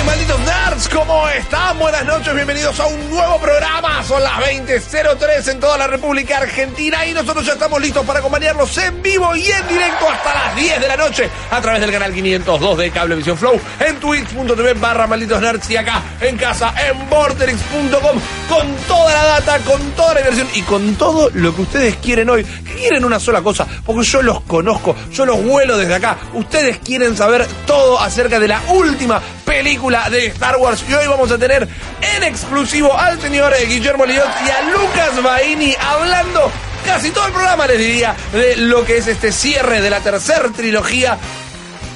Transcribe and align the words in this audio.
¡Hey, 0.00 0.06
malditos 0.06 0.40
nerds! 0.40 0.88
¿Cómo 0.88 1.28
están? 1.28 1.78
Buenas 1.78 2.06
noches, 2.06 2.34
bienvenidos 2.34 2.80
a 2.80 2.86
un 2.86 3.10
nuevo 3.10 3.38
programa. 3.38 4.02
Son 4.02 4.22
las 4.22 4.32
20.03 4.32 5.48
en 5.50 5.60
toda 5.60 5.76
la 5.76 5.86
República 5.88 6.38
Argentina 6.38 7.04
y 7.04 7.12
nosotros 7.12 7.44
ya 7.44 7.52
estamos 7.52 7.82
listos 7.82 8.06
para 8.06 8.20
acompañarlos 8.20 8.78
en 8.78 9.02
vivo 9.02 9.36
y 9.36 9.50
en 9.50 9.68
directo 9.68 10.08
hasta 10.08 10.32
las 10.32 10.56
10 10.56 10.80
de 10.80 10.88
la 10.88 10.96
noche 10.96 11.28
a 11.50 11.60
través 11.60 11.82
del 11.82 11.90
canal 11.90 12.14
502 12.14 12.78
de 12.78 12.90
Cablevisión 12.90 13.36
Flow 13.36 13.60
en 13.78 14.00
twitch.tv 14.00 14.72
barra 14.74 15.06
malditos 15.06 15.38
nerds 15.38 15.68
y 15.68 15.76
acá 15.76 16.02
en 16.22 16.38
casa 16.38 16.72
en 16.88 17.10
borderix.com 17.10 18.20
con 18.48 18.76
toda 18.88 19.12
la 19.12 19.24
data, 19.24 19.58
con 19.58 19.82
toda 19.92 20.14
la 20.14 20.20
diversión 20.20 20.48
y 20.54 20.62
con 20.62 20.94
todo 20.94 21.28
lo 21.34 21.54
que 21.54 21.62
ustedes 21.62 21.96
quieren 21.96 22.30
hoy. 22.30 22.42
Que 22.42 22.74
quieren 22.74 23.04
una 23.04 23.20
sola 23.20 23.42
cosa, 23.42 23.66
porque 23.84 24.02
yo 24.04 24.22
los 24.22 24.40
conozco, 24.42 24.96
yo 25.12 25.26
los 25.26 25.42
vuelo 25.44 25.76
desde 25.76 25.94
acá. 25.94 26.16
Ustedes 26.32 26.78
quieren 26.78 27.16
saber 27.16 27.46
todo 27.66 28.00
acerca 28.00 28.40
de 28.40 28.48
la 28.48 28.62
última 28.70 29.20
película 29.44 29.89
de 29.90 30.26
Star 30.26 30.56
Wars. 30.56 30.84
Y 30.88 30.94
hoy 30.94 31.06
vamos 31.08 31.32
a 31.32 31.38
tener 31.38 31.66
en 32.00 32.22
exclusivo 32.22 32.96
al 32.96 33.20
señor 33.20 33.52
Guillermo 33.66 34.06
Liot 34.06 34.28
y 34.46 34.50
a 34.50 34.62
Lucas 34.70 35.20
Baini 35.20 35.74
hablando 35.80 36.52
casi 36.86 37.10
todo 37.10 37.26
el 37.26 37.32
programa, 37.32 37.66
les 37.66 37.78
diría, 37.78 38.14
de 38.32 38.56
lo 38.56 38.84
que 38.84 38.98
es 38.98 39.08
este 39.08 39.32
cierre 39.32 39.80
de 39.80 39.90
la 39.90 39.98
tercera 39.98 40.48
trilogía. 40.54 41.18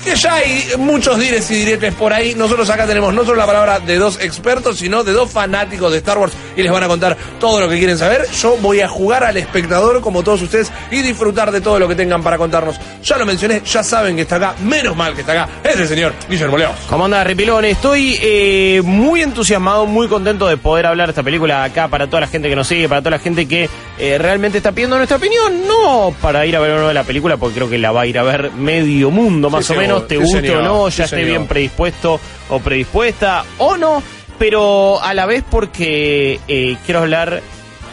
Que 0.04 0.14
ya 0.16 0.34
hay 0.34 0.64
muchos 0.78 1.18
dires 1.18 1.50
y 1.50 1.54
diretes 1.54 1.94
por 1.94 2.12
ahí. 2.12 2.34
Nosotros 2.34 2.68
acá 2.68 2.86
tenemos 2.86 3.14
no 3.14 3.24
solo 3.24 3.36
la 3.36 3.46
palabra 3.46 3.80
de 3.80 3.96
dos 3.96 4.18
expertos, 4.20 4.76
sino 4.78 5.02
de 5.02 5.12
dos 5.12 5.30
fanáticos 5.30 5.90
de 5.92 5.98
Star 5.98 6.18
Wars 6.18 6.34
y 6.56 6.62
les 6.62 6.70
van 6.70 6.82
a 6.82 6.88
contar 6.88 7.16
todo 7.40 7.58
lo 7.60 7.68
que 7.70 7.78
quieren 7.78 7.96
saber. 7.96 8.28
Yo 8.30 8.56
voy 8.58 8.82
a 8.82 8.88
jugar 8.88 9.24
al 9.24 9.36
espectador 9.38 10.02
como 10.02 10.22
todos 10.22 10.42
ustedes 10.42 10.70
y 10.90 11.00
disfrutar 11.00 11.50
de 11.52 11.62
todo 11.62 11.78
lo 11.78 11.88
que 11.88 11.94
tengan 11.94 12.22
para 12.22 12.36
contarnos. 12.36 12.76
Ya 13.02 13.16
lo 13.16 13.24
mencioné, 13.24 13.62
ya 13.64 13.82
saben 13.82 14.16
que 14.16 14.22
está 14.22 14.36
acá, 14.36 14.54
menos 14.62 14.94
mal 14.94 15.14
que 15.14 15.22
está 15.22 15.32
acá, 15.32 15.48
es 15.64 15.78
el 15.78 15.88
señor 15.88 16.12
Guillermo 16.28 16.58
León. 16.58 16.72
¿Cómo 16.88 17.06
anda, 17.06 17.24
Ripilón? 17.24 17.64
Estoy 17.64 18.18
eh, 18.20 18.82
muy 18.84 19.22
entusiasmado, 19.22 19.86
muy 19.86 20.08
contento 20.08 20.46
de 20.46 20.58
poder 20.58 20.84
hablar 20.86 21.08
de 21.08 21.12
esta 21.12 21.22
película 21.22 21.64
acá 21.64 21.88
para 21.88 22.06
toda 22.08 22.20
la 22.20 22.26
gente 22.26 22.48
que 22.50 22.56
nos 22.56 22.68
sigue, 22.68 22.88
para 22.90 23.00
toda 23.00 23.12
la 23.12 23.18
gente 23.18 23.46
que 23.48 23.70
eh, 23.98 24.18
realmente 24.18 24.58
está 24.58 24.72
pidiendo 24.72 24.96
nuestra 24.96 25.16
opinión. 25.16 25.66
No 25.66 26.14
para 26.20 26.44
ir 26.44 26.56
a 26.56 26.60
ver 26.60 26.72
una 26.72 26.88
de 26.88 26.94
la 26.94 27.04
película, 27.04 27.36
porque 27.36 27.54
creo 27.56 27.70
que 27.70 27.78
la 27.78 27.90
va 27.92 28.02
a 28.02 28.06
ir 28.06 28.18
a 28.18 28.22
ver 28.22 28.52
medio 28.52 29.10
mundo, 29.10 29.48
más 29.50 29.64
Sí, 29.64 29.72
o 29.72 29.76
menos, 29.76 29.93
te 30.02 30.16
guste 30.16 30.54
o 30.56 30.62
no, 30.62 30.88
ya 30.88 31.04
esté 31.04 31.24
bien 31.24 31.46
predispuesto 31.46 32.20
o 32.50 32.58
predispuesta 32.60 33.44
o 33.58 33.76
no, 33.76 34.02
pero 34.38 35.02
a 35.02 35.14
la 35.14 35.26
vez 35.26 35.44
porque 35.48 36.40
eh, 36.48 36.76
quiero 36.84 37.00
hablar 37.00 37.40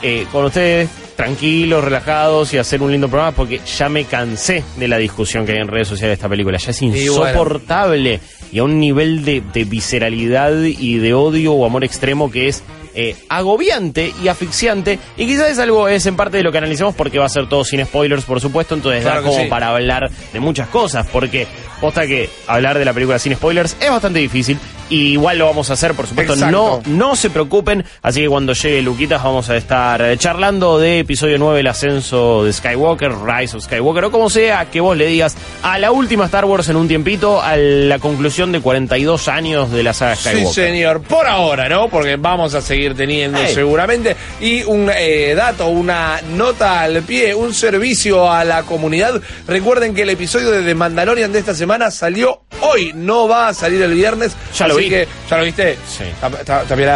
eh, 0.01 0.25
con 0.31 0.45
ustedes 0.45 0.89
tranquilos, 1.15 1.83
relajados 1.83 2.51
y 2.53 2.57
hacer 2.57 2.81
un 2.81 2.91
lindo 2.91 3.07
programa 3.07 3.31
porque 3.35 3.59
ya 3.77 3.89
me 3.89 4.05
cansé 4.05 4.63
de 4.77 4.87
la 4.87 4.97
discusión 4.97 5.45
que 5.45 5.51
hay 5.51 5.59
en 5.59 5.67
redes 5.67 5.87
sociales 5.87 6.11
de 6.11 6.13
esta 6.15 6.29
película. 6.29 6.57
Ya 6.57 6.71
es 6.71 6.81
Y 6.81 6.87
bueno. 6.89 7.01
insoportable 7.03 8.19
y 8.51 8.57
a 8.59 8.63
un 8.63 8.79
nivel 8.79 9.23
de, 9.23 9.41
de 9.53 9.63
visceralidad 9.63 10.53
y 10.63 10.97
de 10.97 11.13
odio 11.13 11.53
o 11.53 11.65
amor 11.65 11.83
extremo 11.83 12.31
que 12.31 12.47
es 12.47 12.63
eh, 12.95 13.15
agobiante 13.29 14.13
y 14.21 14.27
asfixiante. 14.27 14.99
Y 15.17 15.25
quizás 15.25 15.49
es 15.51 15.59
algo 15.59 15.87
es 15.87 16.05
en 16.05 16.15
parte 16.15 16.37
de 16.37 16.43
lo 16.43 16.51
que 16.51 16.57
analicemos 16.57 16.95
porque 16.95 17.19
va 17.19 17.25
a 17.25 17.29
ser 17.29 17.47
todo 17.47 17.63
sin 17.63 17.83
spoilers 17.85 18.23
por 18.23 18.39
supuesto. 18.39 18.75
Entonces 18.75 19.01
Claro 19.03 19.21
da 19.21 19.27
como 19.27 19.43
sí. 19.43 19.47
para 19.49 19.69
hablar 19.69 20.09
de 20.33 20.39
muchas 20.39 20.67
cosas 20.69 21.07
porque 21.07 21.47
posta 21.79 22.05
que 22.05 22.29
hablar 22.47 22.77
de 22.77 22.85
la 22.85 22.93
película 22.93 23.19
sin 23.19 23.35
spoilers 23.35 23.75
es 23.79 23.89
bastante 23.89 24.19
difícil 24.19 24.57
y 24.91 25.13
igual 25.13 25.39
lo 25.39 25.45
vamos 25.45 25.69
a 25.69 25.73
hacer 25.73 25.93
por 25.93 26.05
supuesto 26.05 26.33
Exacto. 26.33 26.51
no 26.51 26.81
no 26.85 27.15
se 27.15 27.29
preocupen 27.29 27.83
así 28.01 28.21
que 28.21 28.29
cuando 28.29 28.53
llegue 28.53 28.81
Luquitas 28.81 29.23
vamos 29.23 29.49
a 29.49 29.55
estar 29.55 30.01
eh, 30.01 30.17
charlando 30.17 30.77
de 30.77 30.99
episodio 30.99 31.37
9 31.39 31.61
el 31.61 31.67
ascenso 31.67 32.43
de 32.43 32.53
Skywalker 32.53 33.11
Rise 33.25 33.57
of 33.57 33.63
Skywalker 33.63 34.05
o 34.05 34.11
como 34.11 34.29
sea 34.29 34.69
que 34.69 34.81
vos 34.81 34.95
le 34.95 35.07
digas 35.07 35.35
a 35.63 35.79
la 35.79 35.91
última 35.91 36.25
Star 36.25 36.45
Wars 36.45 36.69
en 36.69 36.75
un 36.75 36.87
tiempito 36.87 37.41
a 37.41 37.55
la 37.57 37.99
conclusión 37.99 38.51
de 38.51 38.59
42 38.59 39.27
años 39.27 39.71
de 39.71 39.83
la 39.83 39.93
saga 39.93 40.15
Sí, 40.15 40.29
Skywalker 40.29 40.53
señor. 40.53 41.01
Por 41.01 41.27
ahora, 41.27 41.69
¿no? 41.69 41.89
Porque 41.89 42.17
vamos 42.17 42.53
a 42.53 42.61
seguir 42.61 42.95
teniendo 42.95 43.39
seguramente. 43.47 44.15
Y 44.39 44.63
un 44.63 44.89
eh, 44.95 45.33
dato, 45.35 45.67
una 45.67 46.19
nota 46.35 46.81
al 46.81 47.01
pie, 47.03 47.33
un 47.33 47.53
servicio 47.53 48.31
a 48.31 48.43
la 48.43 48.63
comunidad. 48.63 49.21
Recuerden 49.47 49.93
que 49.93 50.03
el 50.03 50.09
episodio 50.09 50.51
de 50.51 50.63
The 50.63 50.75
Mandalorian 50.75 51.31
de 51.31 51.39
esta 51.39 51.53
semana 51.55 51.91
salió 51.91 52.41
hoy. 52.61 52.91
No 52.93 53.27
va 53.27 53.47
a 53.47 53.53
salir 53.53 53.81
el 53.81 53.93
viernes. 53.93 54.35
Ya 54.57 54.67
lo 54.67 54.75
vi. 54.83 54.89
que, 54.89 55.07
¿ya 55.29 55.37
lo 55.37 55.43
viste? 55.43 55.77
Sí. 55.87 56.03
¿Está- 56.03 56.27
está- 56.27 56.61
está 56.63 56.75
bien? 56.75 56.89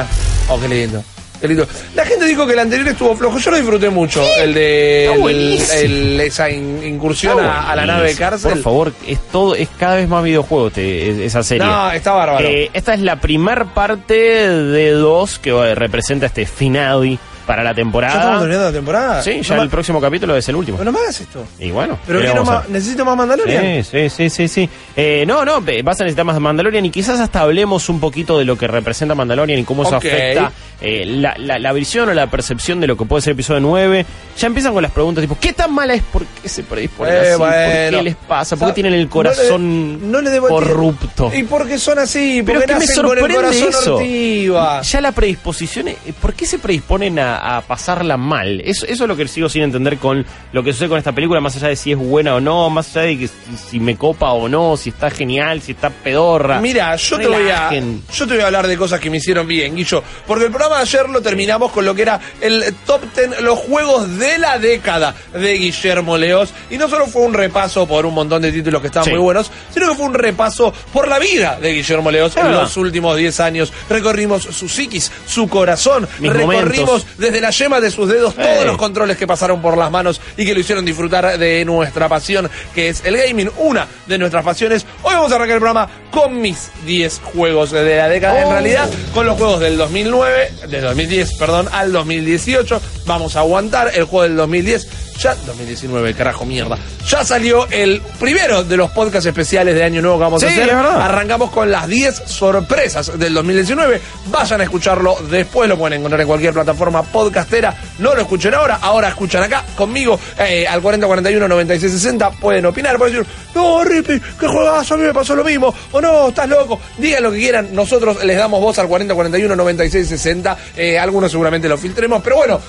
Oh, 0.50 0.59
qué 0.59 0.68
lindo. 0.68 1.03
Qué 1.41 1.50
lindo. 1.50 1.68
La 1.96 2.06
gente 2.06 2.25
dijo 2.25 2.47
que 2.47 2.53
el 2.53 2.59
anterior 2.59 2.88
estuvo 2.88 3.16
flojo. 3.16 3.38
Yo 3.40 3.51
lo 3.51 3.57
disfruté 3.57 3.90
mucho. 3.90 4.23
El 4.38 4.53
de 4.53 5.06
el- 5.13 5.59
el- 5.73 6.19
esa 6.22 6.50
in- 6.50 6.81
incursión 6.84 7.40
a, 7.41 7.69
a 7.72 7.75
la 7.75 7.85
nave 7.85 8.09
de 8.09 8.16
cárcel. 8.16 8.51
Por 8.53 8.62
favor, 8.62 8.94
es 9.06 9.19
todo, 9.31 9.53
es 9.53 9.68
cada 9.78 9.97
vez 9.97 10.07
más 10.07 10.24
videojuego 10.24 10.69
es- 10.69 10.78
esa 11.19 11.44
serie. 11.44 11.66
No, 11.66 11.91
está 11.91 12.13
bárbaro. 12.13 12.47
Eh, 12.47 12.69
esta 12.74 12.94
es 12.94 13.01
la 13.01 13.18
primer 13.19 13.66
parte 13.66 14.13
de 14.16 14.91
dos 14.91 15.38
que 15.38 15.50
eh, 15.50 15.75
representa 15.75 16.28
este 16.28 16.45
finale 16.45 17.19
para 17.45 17.63
la 17.63 17.69
¿Ya 17.69 17.81
estamos 17.81 17.91
temporada. 17.94 18.39
terminando 18.39 18.66
la 18.66 18.72
temporada? 18.72 19.22
Sí, 19.22 19.41
ya 19.41 19.56
No 19.56 19.61
el 19.63 19.69
próximo 19.69 20.01
capítulo 20.01 20.35
es 20.35 20.47
el 20.50 20.56
último. 20.56 20.78
Pero 20.78 20.91
no 20.91 20.97
me 20.97 21.03
hagas 21.03 21.22
esto. 21.22 21.45
Y 21.59 21.72
bueno, 21.72 21.97
¿Pero 22.07 22.22
¿qué 22.22 22.33
más, 22.41 22.69
necesito 22.69 23.06
más 23.06 23.16
Mandalorian? 23.17 23.83
Sí, 23.83 23.83
sí, 23.83 24.09
sí, 24.09 24.29
sí, 24.29 24.47
sí. 24.47 24.69
Eh, 24.95 25.23
no, 25.28 25.45
no, 25.45 25.63
eh, 25.67 25.81
vas 25.83 26.00
a 26.01 26.03
necesitar 26.03 26.25
más 26.25 26.39
Mandalorian 26.39 26.85
y 26.85 26.89
quizás 26.89 27.19
hasta 27.19 27.41
hablemos 27.41 27.88
un 27.89 28.00
poquito 28.00 28.38
de 28.39 28.45
lo 28.45 28.57
que 28.57 28.67
representa 28.67 29.16
Mandalorian 29.16 29.59
y 29.59 29.63
cómo 29.63 29.83
eso 29.83 29.95
afecta 29.95 30.51
eh, 30.81 31.06
la, 31.06 31.35
la- 31.38 31.59
la 31.59 31.72
visión 31.73 32.09
o 32.09 32.13
la 32.13 32.28
percepción 32.28 32.79
de 32.81 32.88
lo 32.88 32.97
que 32.97 33.06
puede 33.06 33.22
ser 33.22 33.33
episodio 33.33 33.59
9. 33.62 34.06
Ya 34.38 34.47
empiezan 34.47 34.73
con 34.73 34.83
las 34.83 34.91
preguntas 34.91 35.22
tipo, 35.22 35.38
¿qué 35.39 35.53
tan 35.53 35.73
mala 35.73 35.94
es? 35.94 36.03
¿Por 36.03 36.25
qué 36.25 36.50
se 36.50 36.63
predisponen 36.63 37.13
Eh, 37.13 37.19
así? 37.29 37.38
¿Por 37.38 37.50
qué 37.51 38.01
les 38.03 38.16
pasa? 38.16 38.57
¿Por 38.57 38.67
qué 38.69 38.73
tienen 38.73 38.94
el 38.94 39.07
corazón 39.07 40.12
no 40.12 40.19
le- 40.22 40.29
no 40.29 40.29
le 40.29 40.29
debo- 40.41 40.47
corrupto? 40.50 41.31
¿Y 41.33 41.44
por 41.44 41.67
qué 41.67 41.77
son 41.79 42.00
así? 42.00 42.41
Pero 42.45 42.59
Porque 42.59 42.73
es 42.73 42.77
que 42.79 42.85
me 42.85 42.88
nacen 42.88 42.95
con 43.03 43.17
el 43.17 43.19
sorprende 43.19 43.35
corazón 43.35 43.69
eso. 43.81 43.95
ortiva. 43.95 44.81
Ya 44.81 45.01
la 45.01 45.12
predisposición, 45.13 45.88
eh, 45.88 45.97
¿por 46.22 46.33
qué 46.33 46.45
se 46.45 46.59
predisponen 46.59 47.19
a, 47.19 47.34
a 47.38 47.62
pasarla 47.62 48.18
mal? 48.18 48.62
Eso, 48.62 48.85
eso 48.85 49.03
es 49.03 49.07
lo 49.07 49.16
que 49.16 49.28
sigo 49.28 49.50
sin 49.50 49.63
entender 49.63 49.97
con 49.97 50.25
lo 50.51 50.63
que 50.63 50.73
sucede 50.73 50.90
con 50.90 50.97
esta 50.97 51.12
película, 51.12 51.40
más 51.41 51.56
allá 51.56 51.69
de 51.69 51.75
si 51.75 51.91
es 51.91 51.97
buena 51.97 52.35
o 52.35 52.40
no, 52.40 52.69
más 52.69 52.96
allá 52.96 53.07
de 53.07 53.19
que 53.19 53.29
si, 53.69 53.79
me 53.79 53.96
copa 53.97 54.31
o 54.31 54.47
no, 54.47 54.78
si 54.78 54.90
está 54.90 55.09
genial, 55.09 55.62
si 55.62 55.74
está 55.74 55.90
pedorra. 55.90 56.59
Mira, 56.59 56.95
yo 56.95 57.18
te, 57.18 57.28
voy 57.28 57.50
a, 57.50 57.69
yo 57.72 58.28
te 58.28 58.34
voy 58.34 58.41
a 58.41 58.45
hablar 58.47 58.68
de 58.68 58.78
cosas 58.78 59.00
que 59.00 59.09
me 59.09 59.18
hicieron 59.18 59.47
bien, 59.47 59.75
Guillo. 59.75 60.03
Porque 60.28 60.45
el 60.45 60.51
programa 60.51 60.78
de 60.78 60.81
ayer 60.84 61.09
lo 61.09 61.22
terminamos 61.22 61.72
con 61.72 61.85
lo 61.85 61.94
que 61.95 62.03
era 62.03 62.19
el 62.41 62.63
top 62.85 63.01
10, 63.16 63.41
los 63.41 63.59
juegos 63.59 64.18
de 64.18 64.38
la 64.38 64.57
década 64.59 65.16
de 65.34 65.53
Guillermo 65.57 66.18
Leos. 66.18 66.53
Y 66.69 66.78
no 66.78 66.88
solo 66.90 67.07
fue 67.07 67.24
un 67.24 67.34
repaso 67.34 67.88
por 67.88 68.06
un 68.06 68.13
montón 68.13 68.41
de 68.41 68.51
títulos 68.51 68.81
que 68.81 68.88
estaban 68.88 69.06
Sí. 69.06 69.12
muy 69.12 69.19
buenos, 69.19 69.51
sino 69.74 69.90
que 69.90 69.95
fue 69.95 70.06
un 70.06 70.13
repaso 70.13 70.74
por 70.91 71.07
la 71.07 71.19
vida 71.19 71.59
de 71.62 71.74
Guillermo 71.74 72.09
Leos 72.12 72.35
en 72.38 72.44
verdad. 72.44 72.62
los 72.62 72.78
últimos 72.78 73.16
10 73.18 73.40
años. 73.40 73.72
Recorrimos 73.90 74.44
su 74.44 74.68
psiquis, 74.69 75.12
su 75.28 75.47
corazón. 75.47 76.07
Mis 76.19 76.31
recorrimos 76.34 76.66
momentos. 76.85 77.06
Desde 77.25 77.41
la 77.41 77.50
yema 77.50 77.81
de 77.81 77.90
sus 77.90 78.08
dedos 78.08 78.36
todos 78.36 78.66
los 78.66 78.78
controles 78.78 79.18
que 79.18 79.25
pasaron 79.25 79.62
por 79.62 79.78
las 79.78 79.90
manos 79.90 80.22
y 80.38 80.46
que 80.46 80.53
lo 80.53 80.59
hicieron 80.59 80.86
disfrutar 80.86 81.38
de 81.40 81.66
nuestra 81.66 82.08
pasión, 82.08 82.50
que 82.74 82.90
es 82.90 83.03
el 83.03 83.18
gaming, 83.18 83.50
una 83.58 83.88
de 84.06 84.18
nuestras 84.18 84.44
pasiones. 84.46 84.86
Hoy 85.03 85.16
vamos 85.16 85.31
a 85.31 85.36
arrancar 85.36 85.56
el 85.56 85.59
programa 85.62 85.90
con 86.12 86.40
mis 86.40 86.69
10 86.86 87.22
juegos 87.34 87.72
de 87.72 87.95
la 87.98 88.07
década. 88.10 88.42
En 88.42 88.48
Oh. 88.48 88.51
realidad, 88.51 88.89
con 89.13 89.25
los 89.25 89.38
juegos 89.38 89.60
del 89.60 89.77
2009, 89.77 90.51
del 90.69 90.81
2010, 90.83 91.33
perdón, 91.38 91.68
al 91.72 91.92
2018. 91.92 92.80
Vamos 93.06 93.36
a 93.36 93.39
aguantar 93.39 93.92
el 93.95 94.04
juego 94.06 94.24
del 94.24 94.36
2010. 94.36 94.88
Ya, 95.17 95.33
2019, 95.33 96.13
carajo, 96.13 96.45
mierda. 96.45 96.77
Ya 97.07 97.23
salió 97.23 97.67
el 97.69 98.01
primero 98.19 98.63
de 98.63 98.75
los 98.75 98.91
podcasts 98.91 99.25
especiales 99.25 99.73
de 99.73 99.83
Año 99.83 100.01
Nuevo 100.01 100.17
que 100.17 100.23
vamos 100.23 100.44
a 100.44 100.47
hacer. 100.47 100.67
es. 100.67 100.73
Arrancamos 100.73 101.51
con 101.51 101.71
las 101.71 101.88
10 101.88 102.23
sorpresas 102.25 103.17
del 103.17 103.33
2019. 103.33 104.01
Vayan 104.27 104.62
a 104.62 104.63
escucharlo 104.65 105.17
después, 105.29 105.69
lo 105.69 105.77
pueden 105.77 106.00
encontrar 106.00 106.19
en 106.21 106.27
cualquier 106.27 106.53
plataforma 106.53 107.01
podcastera. 107.03 107.73
No 108.00 108.13
lo 108.13 108.21
escuchen 108.21 108.53
ahora, 108.53 108.79
ahora 108.81 109.09
escuchan 109.09 109.44
acá 109.44 109.63
conmigo 109.75 110.19
eh, 110.38 110.67
al 110.67 110.81
4041 110.81 111.47
9660. 111.47 112.31
Pueden 112.31 112.65
opinar, 112.65 112.97
pueden 112.97 113.15
decir, 113.15 113.27
no, 113.56 113.83
Rippy, 113.83 114.19
qué 114.39 114.47
juegazo, 114.47 114.95
a 114.95 114.97
mí 114.97 115.03
me 115.03 115.13
pasó 115.13 115.35
lo 115.35 115.44
mismo. 115.44 115.73
O 115.94 116.01
no, 116.01 116.29
estás 116.29 116.50
loco. 116.50 116.79
Digan 116.97 117.23
lo 117.23 117.31
que 117.31 117.38
quieran, 117.38 117.69
nosotros 117.73 118.23
les 118.23 118.38
damos 118.38 118.59
voz 118.59 118.77
al 118.79 118.88
4041 118.88 119.56
9660. 119.56 120.57
Eh, 120.75 121.00
algunos 121.00 121.31
seguramente 121.31 121.69
lo 121.69 121.77
filtremos, 121.77 122.21
pero 122.21 122.35
bueno. 122.38 122.59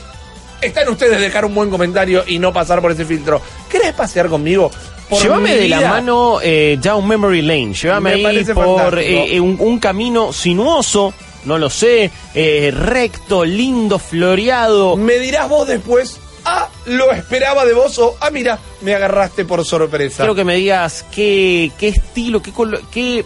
Está 0.60 0.82
en 0.82 0.88
ustedes 0.88 1.20
dejar 1.20 1.44
un 1.44 1.54
buen 1.54 1.70
comentario 1.70 2.24
y 2.26 2.38
no 2.38 2.52
pasar 2.52 2.80
por 2.80 2.92
ese 2.92 3.04
filtro. 3.04 3.40
¿Querés 3.68 3.92
pasear 3.92 4.28
conmigo 4.28 4.70
por 5.08 5.22
Llévame 5.22 5.54
de 5.54 5.68
la 5.68 5.80
mano 5.82 6.40
eh, 6.42 6.78
down 6.82 7.06
memory 7.06 7.42
lane. 7.42 7.72
Llévame 7.72 8.16
Me 8.16 8.26
ahí 8.26 8.44
por 8.44 8.98
eh, 8.98 9.36
eh, 9.36 9.40
un, 9.40 9.56
un 9.60 9.78
camino 9.78 10.32
sinuoso, 10.32 11.14
no 11.44 11.58
lo 11.58 11.70
sé, 11.70 12.10
eh, 12.34 12.72
recto, 12.74 13.44
lindo, 13.44 13.98
floreado. 13.98 14.96
Me 14.96 15.18
dirás 15.18 15.48
vos 15.48 15.68
después, 15.68 16.18
ah, 16.44 16.68
lo 16.86 17.12
esperaba 17.12 17.64
de 17.64 17.74
vos 17.74 17.98
o, 17.98 18.16
ah, 18.20 18.30
mira, 18.30 18.58
me 18.80 18.94
agarraste 18.94 19.44
por 19.44 19.64
sorpresa. 19.64 20.18
Quiero 20.18 20.34
que 20.34 20.44
me 20.44 20.56
digas 20.56 21.04
qué, 21.14 21.70
qué 21.78 21.88
estilo, 21.88 22.42
qué, 22.42 22.52
qué, 22.90 23.24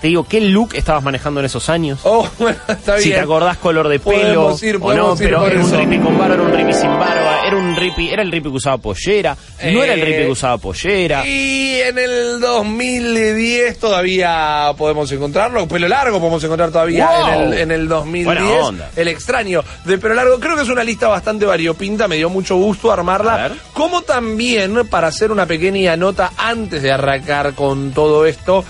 te 0.00 0.08
digo, 0.08 0.24
qué 0.24 0.40
look 0.40 0.70
estabas 0.74 1.02
manejando 1.02 1.40
en 1.40 1.46
esos 1.46 1.68
años. 1.68 2.00
Oh, 2.04 2.26
bueno, 2.38 2.58
está 2.68 2.92
bien. 2.94 3.02
Si 3.04 3.10
te 3.10 3.20
acordás 3.20 3.56
color 3.58 3.88
de 3.88 3.98
pelo 3.98 4.20
Podemos 4.44 4.62
ir, 4.62 4.76
o 4.80 4.94
no, 4.94 5.12
ir 5.12 5.18
pero 5.18 5.46
era 5.46 5.60
un 5.60 5.66
eso. 5.66 5.76
ripi 5.78 5.98
con 5.98 6.18
barba, 6.18 6.34
era 6.34 6.42
un 6.42 6.52
ripi 6.52 6.72
sin 6.72 6.90
barba, 6.98 7.40
era 7.46 7.56
un 7.56 7.76
ripi, 7.76 8.08
era 8.10 8.22
el 8.22 8.32
ripi 8.32 8.48
que 8.50 8.56
usaba 8.56 8.78
pollera, 8.78 9.36
no 9.64 9.82
era 9.82 9.94
el 9.94 10.00
Eh, 10.00 10.04
ripi 10.04 10.18
que 10.24 10.30
usaba 10.30 10.58
pollera. 10.58 11.26
Y 11.26 11.80
en 11.80 11.98
el 11.98 12.40
2010 12.40 13.78
todavía 13.78 14.72
podemos 14.76 15.10
encontrarlo. 15.12 15.66
Pelo 15.68 15.88
largo 15.88 16.18
podemos 16.18 16.42
encontrar 16.44 16.70
todavía 16.70 17.06
Wow. 17.10 17.28
en, 17.28 17.40
el, 17.52 17.58
en 17.58 17.70
el 17.70 17.88
2010. 17.88 18.24
Buena 18.26 18.50
onda. 18.66 18.90
El 18.96 19.08
extraño 19.08 19.62
de 19.84 19.98
pelo 19.98 20.14
largo. 20.14 20.38
Creo 20.40 20.56
que 20.56 20.62
es 20.62 20.68
una 20.68 20.84
lista 20.84 21.08
bastante 21.08 21.44
variopinta. 21.46 22.08
Me 22.08 22.16
dio 22.16 22.28
mucho 22.30 22.56
gusto 22.56 22.90
A 22.90 22.94
armarla. 22.94 23.36
ver. 23.36 23.52
Como 23.72 24.02
también, 24.02 24.86
para 24.88 25.08
hacer 25.08 25.30
una 25.32 25.46
pequeña 25.46 25.96
nota 25.96 26.32
antes 26.36 26.82
de 26.82 26.92
arrancar 26.92 27.54
con 27.54 27.92
todo 27.92 28.26
esto, 28.26 28.64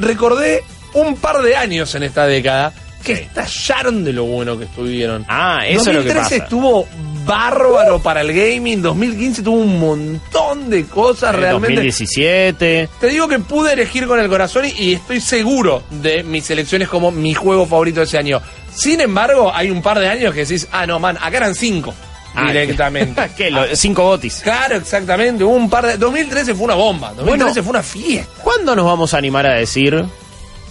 recordé 0.00 0.62
un 0.94 1.14
par 1.16 1.40
de 1.42 1.54
años 1.56 1.94
en 1.94 2.02
esta 2.02 2.26
década 2.26 2.72
que 3.04 3.16
Sí. 3.16 3.22
estallaron 3.22 4.04
de 4.04 4.12
lo 4.12 4.24
bueno 4.24 4.58
que 4.58 4.64
estuvieron. 4.64 5.24
Ah, 5.28 5.60
eso 5.66 5.90
es 5.90 5.96
lo 5.96 6.02
que 6.02 6.08
2013 6.08 6.20
pasa. 6.22 6.36
estuvo 6.36 6.86
bárbaro 7.24 7.98
para 8.02 8.20
el 8.22 8.32
gaming, 8.32 8.82
2015 8.82 9.42
tuvo 9.42 9.56
un 9.60 9.78
montón 9.80 10.68
de 10.68 10.84
cosas 10.84 11.34
En 11.34 11.40
realmente. 11.40 11.76
2017. 11.76 12.88
Te 13.00 13.06
digo 13.08 13.28
que 13.28 13.38
pude 13.38 13.72
elegir 13.72 14.06
con 14.06 14.18
el 14.20 14.28
corazón 14.28 14.64
y, 14.66 14.70
y 14.82 14.92
estoy 14.94 15.20
seguro 15.20 15.82
de 15.90 16.22
mis 16.24 16.50
elecciones 16.50 16.88
como 16.88 17.10
mi 17.10 17.32
juego 17.34 17.66
favorito 17.66 18.00
de 18.00 18.06
ese 18.06 18.18
año. 18.18 18.40
Sin 18.74 19.00
embargo, 19.00 19.50
hay 19.54 19.70
un 19.70 19.80
par 19.82 19.98
de 19.98 20.08
años 20.08 20.34
que 20.34 20.40
decís, 20.40 20.68
ah, 20.72 20.86
no, 20.86 20.98
man, 20.98 21.16
acá 21.22 21.38
eran 21.38 21.54
cinco 21.54 21.94
Ah, 22.34 22.46
directamente. 22.52 23.30
¿Qué? 23.36 23.50
Lo- 23.50 23.74
cinco 23.74 24.04
botis. 24.04 24.40
Claro, 24.42 24.76
exactamente. 24.76 25.42
Hubo 25.44 25.54
un 25.54 25.68
par 25.70 25.86
de. 25.86 25.96
2013 25.98 26.54
fue 26.54 26.64
una 26.64 26.74
bomba. 26.74 27.08
2013 27.14 27.44
Bueno. 27.44 27.62
fue 27.64 27.70
una 27.70 27.82
fiesta. 27.82 28.42
¿Cuándo 28.42 28.76
nos 28.76 28.84
vamos 28.84 29.14
a 29.14 29.18
animar 29.18 29.46
a 29.46 29.54
decir 29.54 30.04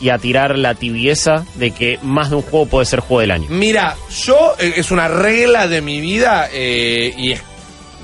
y 0.02 0.10
a 0.10 0.18
tirar 0.18 0.58
la 0.58 0.76
tibieza 0.76 1.44
de 1.56 1.72
que 1.72 2.00
más 2.02 2.30
de 2.30 2.38
un 2.38 2.42
juego 2.44 2.66
puede 2.68 2.86
ser 2.86 3.02
juego 3.02 3.22
del 3.22 3.32
año? 3.32 3.48
Mira, 3.50 3.96
yo 4.24 4.56
eh, 4.60 4.74
es 4.78 4.92
una 4.92 5.08
regla 5.10 5.68
de 5.68 5.82
mi 5.82 6.00
vida 6.00 6.48
eh, 6.52 7.14
y 7.18 7.34
es- 7.34 7.42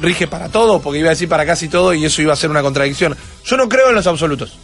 rige 0.01 0.27
para 0.27 0.49
todo, 0.49 0.81
porque 0.81 0.99
iba 0.99 1.07
a 1.07 1.11
decir 1.11 1.29
para 1.29 1.45
casi 1.45 1.69
todo 1.69 1.93
y 1.93 2.03
eso 2.03 2.21
iba 2.21 2.33
a 2.33 2.35
ser 2.35 2.49
una 2.49 2.61
contradicción. 2.61 3.15
Yo 3.45 3.55
no 3.55 3.69
creo 3.69 3.87
en 3.89 3.95
los 3.95 4.05
absolutos. 4.07 4.57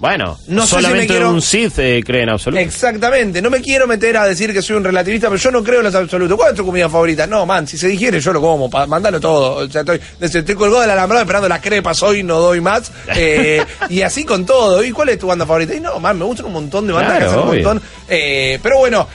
Bueno, 0.00 0.38
No 0.46 0.62
sé 0.62 0.68
si 0.70 0.76
me 0.76 0.82
solamente 0.82 1.06
quiero- 1.08 1.30
un 1.30 1.42
Sith 1.42 1.78
eh, 1.78 2.02
cree 2.04 2.22
en 2.22 2.30
absoluto. 2.30 2.58
Exactamente, 2.62 3.42
no 3.42 3.50
me 3.50 3.60
quiero 3.60 3.86
meter 3.86 4.16
a 4.16 4.24
decir 4.26 4.50
que 4.52 4.62
soy 4.62 4.76
un 4.76 4.82
relativista, 4.84 5.28
pero 5.28 5.38
yo 5.38 5.50
no 5.50 5.62
creo 5.62 5.80
en 5.80 5.84
los 5.84 5.94
absolutos. 5.94 6.38
¿Cuál 6.38 6.50
es 6.52 6.56
tu 6.56 6.64
comida 6.64 6.88
favorita? 6.88 7.26
No, 7.26 7.44
man, 7.44 7.66
si 7.68 7.76
se 7.76 7.86
digiere 7.86 8.18
yo 8.18 8.32
lo 8.32 8.40
como, 8.40 8.68
mándalo 8.88 9.20
todo. 9.20 9.66
O 9.66 9.70
sea, 9.70 9.82
estoy, 9.82 10.00
estoy 10.18 10.54
colgado 10.54 10.80
del 10.80 10.90
alambrado 10.90 11.22
esperando 11.22 11.48
las 11.50 11.60
crepas, 11.60 12.02
hoy 12.02 12.22
no 12.22 12.38
doy 12.40 12.60
más. 12.62 12.90
Eh, 13.14 13.62
y 13.90 14.00
así 14.00 14.24
con 14.24 14.46
todo. 14.46 14.82
¿Y 14.82 14.90
cuál 14.90 15.10
es 15.10 15.18
tu 15.18 15.26
banda 15.26 15.44
favorita? 15.44 15.74
Y 15.74 15.80
no, 15.80 16.00
man, 16.00 16.18
me 16.18 16.24
gustan 16.24 16.46
un 16.46 16.52
montón 16.54 16.86
de 16.86 16.94
bandas 16.94 17.18
Claro, 17.18 17.20
que 17.20 17.26
hacen 17.36 17.40
un 17.48 17.54
montón. 17.54 17.82
Eh, 18.08 18.58
pero 18.62 18.78
bueno, 18.78 19.06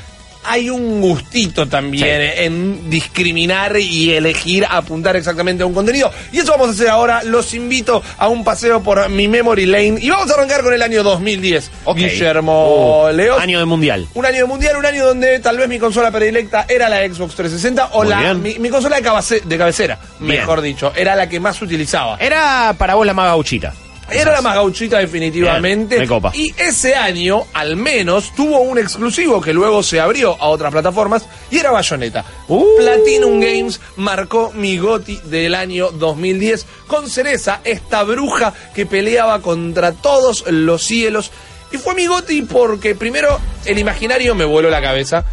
hay 0.47 0.69
un 0.69 1.01
gustito 1.01 1.67
también 1.67 2.05
Sí. 2.05 2.41
en 2.43 2.89
discriminar 2.89 3.77
y 3.77 4.13
elegir 4.13 4.65
apuntar 4.69 5.15
exactamente 5.15 5.63
a 5.63 5.65
un 5.65 5.73
contenido. 5.73 6.11
Y 6.31 6.39
eso 6.39 6.51
vamos 6.51 6.69
a 6.69 6.71
hacer 6.71 6.89
ahora. 6.89 7.23
Los 7.23 7.53
invito 7.53 8.01
a 8.17 8.27
un 8.27 8.43
paseo 8.43 8.81
por 8.83 9.09
mi 9.09 9.27
memory 9.27 9.65
lane. 9.65 9.97
Y 10.01 10.09
vamos 10.09 10.29
a 10.31 10.33
arrancar 10.35 10.61
con 10.63 10.73
el 10.73 10.81
año 10.81 11.03
2010. 11.03 11.71
Ok. 11.85 11.97
Guillermo 11.97 13.05
Uh, 13.05 13.11
Leos. 13.13 13.39
Año 13.41 13.59
de 13.59 13.65
mundial. 13.65 14.07
Un 14.13 14.25
año 14.25 14.37
de 14.37 14.45
mundial, 14.45 14.77
un 14.77 14.85
año 14.85 15.05
donde 15.05 15.39
tal 15.39 15.57
vez 15.57 15.67
mi 15.67 15.79
consola 15.79 16.11
predilecta 16.11 16.65
era 16.67 16.89
la 16.89 16.97
Xbox 17.07 17.35
360 17.35 17.89
o 17.93 17.99
Muy 18.03 18.09
la 18.09 18.33
mi, 18.33 18.55
mi 18.59 18.69
consola 18.69 18.97
de, 18.97 19.03
cabace- 19.03 19.41
de 19.43 19.57
cabecera, 19.57 19.97
Bien. 20.19 20.39
mejor 20.41 20.61
dicho, 20.61 20.91
era 20.95 21.15
la 21.15 21.27
que 21.29 21.39
más 21.39 21.61
utilizaba. 21.61 22.17
Era 22.19 22.73
para 22.77 22.95
vos 22.95 23.05
la 23.05 23.13
más 23.13 23.25
gauchita. 23.27 23.73
Era 24.09 24.33
la 24.33 24.41
más 24.41 24.55
gauchita 24.55 24.99
definitivamente. 24.99 25.95
Bien, 25.97 26.07
copa. 26.07 26.31
Y 26.33 26.53
ese 26.57 26.95
año, 26.95 27.43
al 27.53 27.75
menos, 27.75 28.33
tuvo 28.35 28.59
un 28.61 28.77
exclusivo 28.77 29.41
que 29.41 29.53
luego 29.53 29.81
se 29.81 29.99
abrió 29.99 30.35
a 30.39 30.47
otras 30.49 30.71
plataformas 30.71 31.25
y 31.49 31.57
era 31.57 31.71
Bayonetta. 31.71 32.23
Uh. 32.47 32.77
Platinum 32.77 33.39
Games 33.39 33.79
marcó 33.97 34.51
mi 34.53 34.77
GOTI 34.77 35.21
del 35.25 35.55
año 35.55 35.89
2010 35.91 36.65
con 36.87 37.09
Cereza, 37.09 37.61
esta 37.63 38.03
bruja 38.03 38.53
que 38.73 38.85
peleaba 38.85 39.41
contra 39.41 39.91
todos 39.91 40.45
los 40.47 40.83
cielos. 40.83 41.31
Y 41.71 41.77
fue 41.77 41.95
mi 41.95 42.05
GOTI 42.05 42.43
porque 42.43 42.95
primero 42.95 43.39
el 43.65 43.79
imaginario 43.79 44.35
me 44.35 44.45
voló 44.45 44.69
la 44.69 44.81
cabeza. 44.81 45.25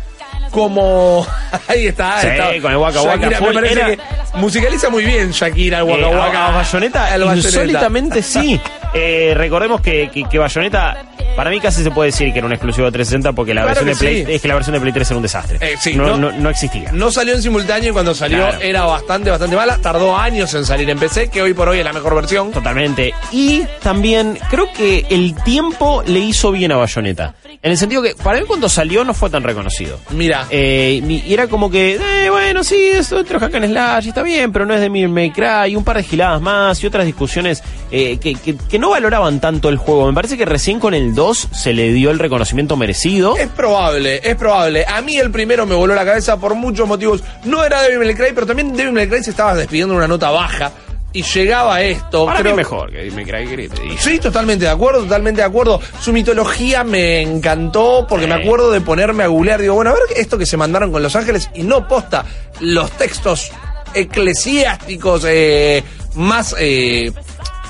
Como. 0.53 1.27
Ahí 1.69 1.87
está, 1.89 2.21
Sí, 2.21 2.29
está. 2.29 2.49
con 2.61 2.71
el 2.71 2.77
Waka 2.77 3.03
Waka 3.03 3.31
Shakira, 3.31 3.41
me 3.41 3.53
parece 3.55 3.73
Era- 3.73 3.87
que 3.89 3.99
musicaliza 4.35 4.91
muy 4.91 5.05
bien 5.05 5.31
Shakira 5.33 5.79
el 5.79 5.85
Waka 5.85 6.03
Eh, 6.11 6.15
Waka. 6.17 6.39
a- 6.47 6.49
a 6.49 6.57
Bayonetta, 6.57 7.15
El 7.15 7.25
Bayonetta. 7.25 7.49
insólitamente 7.49 8.23
sí. 8.23 8.61
Eh, 8.95 9.33
recordemos 9.35 9.81
que, 9.81 10.11
que, 10.13 10.25
que 10.25 10.39
Bayonetta, 10.39 11.07
para 11.35 11.49
mí 11.49 11.59
casi 11.61 11.83
se 11.83 11.91
puede 11.91 12.11
decir 12.11 12.31
que 12.31 12.41
era 12.41 12.47
un 12.47 12.53
exclusivo 12.53 12.85
de 12.85 12.93
360 12.93 13.33
porque 13.33 13.55
la 13.55 13.63
Claro 13.63 13.87
versión 13.87 13.89
de 13.89 13.97
Play, 13.97 14.27
sí. 14.27 14.33
es 14.35 14.43
que 14.43 14.49
la 14.49 14.55
versión 14.55 14.75
de 14.75 14.81
Play 14.83 14.93
3 14.93 15.09
era 15.13 15.17
un 15.17 15.23
desastre. 15.23 15.59
Eh, 15.63 15.77
sí, 15.81 15.95
no, 15.95 16.09
no- 16.09 16.17
no, 16.19 16.33
no 16.33 16.51
existía. 16.51 16.93
No 16.93 17.11
salió 17.11 17.33
en 17.33 17.41
simultáneo 17.41 17.89
y 17.89 17.93
cuando 17.95 18.15
salió 18.15 18.41
Claro. 18.41 18.61
era 18.61 18.85
bastante, 18.85 19.31
bastante 19.31 19.57
mala. 19.57 19.79
Tardó 19.79 20.15
años 20.15 20.53
en 20.53 20.67
salir 20.67 20.91
en 20.91 20.99
PC, 20.99 21.31
que 21.31 21.41
hoy 21.41 21.55
por 21.55 21.71
hoy 21.71 21.79
es 21.79 21.85
la 21.87 21.95
mejor 21.95 22.15
versión. 22.17 22.51
Totalmente. 22.53 23.15
Y 23.31 23.63
también 23.83 24.39
creo 24.51 24.71
que 24.75 25.07
el 25.09 25.37
tiempo 25.43 26.03
le 26.07 26.19
hizo 26.19 26.53
bien 26.53 26.71
a 26.73 26.77
Bayonetta. 26.77 27.33
En 27.65 27.71
el 27.71 27.79
sentido 27.79 28.03
que 28.03 28.17
para 28.17 28.41
mí 28.41 28.45
cuando 28.47 28.69
salió 28.69 29.05
no 29.05 29.15
fue 29.15 29.31
tan 29.31 29.45
reconocido. 29.45 30.01
Mira, 30.11 30.47
Eh, 30.51 31.01
mi- 31.05 31.23
y 31.25 31.33
era 31.33 31.47
como 31.47 31.71
que, 31.71 31.95
eh, 31.95 32.29
bueno, 32.29 32.65
sí, 32.65 32.75
es 32.93 33.13
otro 33.13 33.39
hack 33.39 33.55
and 33.55 33.67
slash, 33.67 34.07
y 34.07 34.09
está 34.09 34.23
bien, 34.25 34.51
pero 34.53 34.67
no 34.67 34.75
es 34.75 34.81
de 34.81 34.87
Devil 34.89 35.09
May 35.11 35.31
Cry, 35.31 35.71
y 35.71 35.77
un 35.77 35.85
par 35.85 35.97
de 35.97 36.03
giladas 36.03 36.41
más, 36.41 36.83
y 36.83 36.87
otras 36.89 37.07
discusiones 37.07 37.63
eh, 37.93 38.19
que, 38.19 38.35
que- 38.35 38.57
que 38.57 38.79
no 38.81 38.91
valoraban 38.91 39.39
tanto 39.41 39.69
el 39.69 39.77
juego. 39.77 40.07
Me 40.09 40.13
parece 40.15 40.37
que 40.37 40.45
recién 40.45 40.81
con 40.81 40.93
el 40.95 41.15
2 41.15 41.49
se 41.53 41.73
le 41.73 41.93
dio 41.93 42.11
el 42.11 42.19
reconocimiento 42.19 42.77
merecido. 42.77 43.37
es 43.37 43.49
probable, 43.49 44.21
es 44.25 44.35
probable. 44.35 44.85
A 44.87 45.01
mí 45.03 45.17
el 45.19 45.31
primero 45.31 45.65
me 45.65 45.75
voló 45.77 45.95
la 45.95 46.05
cabeza 46.05 46.39
por 46.41 46.55
muchos 46.57 46.89
motivos. 46.89 47.23
No 47.45 47.63
era 47.65 47.81
Devil 47.83 47.99
May 48.01 48.15
Cry, 48.15 48.33
pero 48.35 48.47
también 48.47 48.75
Devil 48.75 48.93
May 48.93 49.09
Cry 49.09 49.23
se 49.23 49.31
estaba 49.31 49.55
despidiendo 49.55 49.95
en 49.95 49.99
una 49.99 50.09
nota 50.09 50.31
baja. 50.31 50.73
Y 51.15 51.23
llegaba 51.23 51.83
esto. 51.83 52.25
Para 52.27 52.41
creo- 52.41 52.53
mí 52.53 52.57
mejor 52.57 52.91
que 52.91 52.97
Devil 52.99 53.15
May 53.15 53.25
Cry, 53.27 53.47
¿qué 53.47 53.69
te 53.69 53.83
digo? 53.83 53.95
Sí, 53.99 54.19
totalmente 54.19 54.65
de 54.65 54.71
acuerdo, 54.71 55.03
totalmente 55.03 55.43
de 55.43 55.47
acuerdo. 55.47 55.79
Su 56.01 56.13
mitología 56.13 56.85
me 56.85 57.21
encantó 57.21 58.07
porque 58.09 58.25
Sí. 58.25 58.31
me 58.31 58.37
acuerdo 58.37 58.71
de 58.71 58.81
ponerme 58.81 59.23
a 59.25 59.27
googlear. 59.27 59.61
Digo, 59.61 59.75
bueno, 59.75 59.91
a 59.91 59.95
ver 59.95 60.03
esto 60.17 60.39
que 60.39 60.47
se 60.47 60.57
mandaron 60.57 60.91
con 60.91 61.03
Los 61.03 61.15
Ángeles 61.15 61.51
y 61.55 61.65
no 61.65 61.87
posta 61.87 62.25
los 62.61 62.91
textos 62.93 63.51
eclesiásticos 63.95 65.25
eh, 65.29 65.83
más 66.15 66.55
eh, 66.59 67.13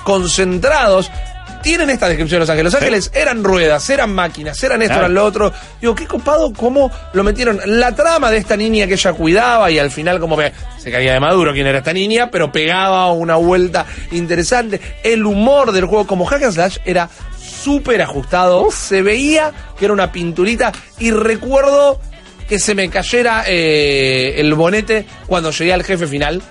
concentrados. 0.04 1.11
Tienen 1.62 1.90
esta 1.90 2.09
descripción 2.09 2.38
de 2.38 2.40
Los 2.40 2.50
Ángeles. 2.50 2.73
Los 2.73 2.81
Sí. 2.81 2.85
Ángeles 2.87 3.11
eran 3.14 3.45
ruedas, 3.45 3.88
eran 3.90 4.12
máquinas, 4.14 4.62
eran 4.62 4.83
esto, 4.83 4.95
Claro. 4.95 5.04
eran 5.07 5.14
lo 5.14 5.25
otro. 5.25 5.52
Digo, 5.81 5.95
qué 5.95 6.07
copado 6.07 6.52
cómo 6.52 6.90
lo 7.12 7.23
metieron. 7.25 7.61
La 7.66 7.95
trama 7.95 8.31
de 8.31 8.38
esta 8.38 8.57
niña 8.57 8.87
que 8.87 8.95
ella 8.95 9.12
cuidaba 9.12 9.71
y 9.71 9.78
al 9.78 9.90
final 9.90 10.19
como 10.21 10.37
que 10.37 10.52
se 10.78 10.90
caía 10.90 11.12
de 11.12 11.21
maduro 11.21 11.52
quién 11.52 11.66
era 11.66 11.78
esta 11.78 11.92
niña, 11.92 12.31
pero 12.31 12.50
pegaba 12.50 13.12
una 13.12 13.37
vuelta 13.37 13.87
interesante. 14.11 14.81
El 15.04 15.25
humor 15.25 15.73
del 15.73 15.85
juego 15.87 16.07
como 16.07 16.25
Hack 16.26 16.42
and 16.42 16.52
Slash 16.54 16.78
era 16.85 17.09
súper 17.38 18.02
ajustado. 18.02 18.69
Se 18.73 19.02
veía 19.02 19.52
que 19.78 19.85
era 19.85 19.95
una 19.95 20.11
pinturita 20.11 20.73
y 20.99 21.11
recuerdo 21.12 22.00
que 22.49 22.59
se 22.59 22.75
me 22.75 22.90
cayera 22.90 23.45
eh, 23.47 24.35
el 24.38 24.52
bonete 24.54 25.07
cuando 25.26 25.50
llegué 25.52 25.73
al 25.73 25.85
jefe 25.85 26.07
final. 26.07 26.42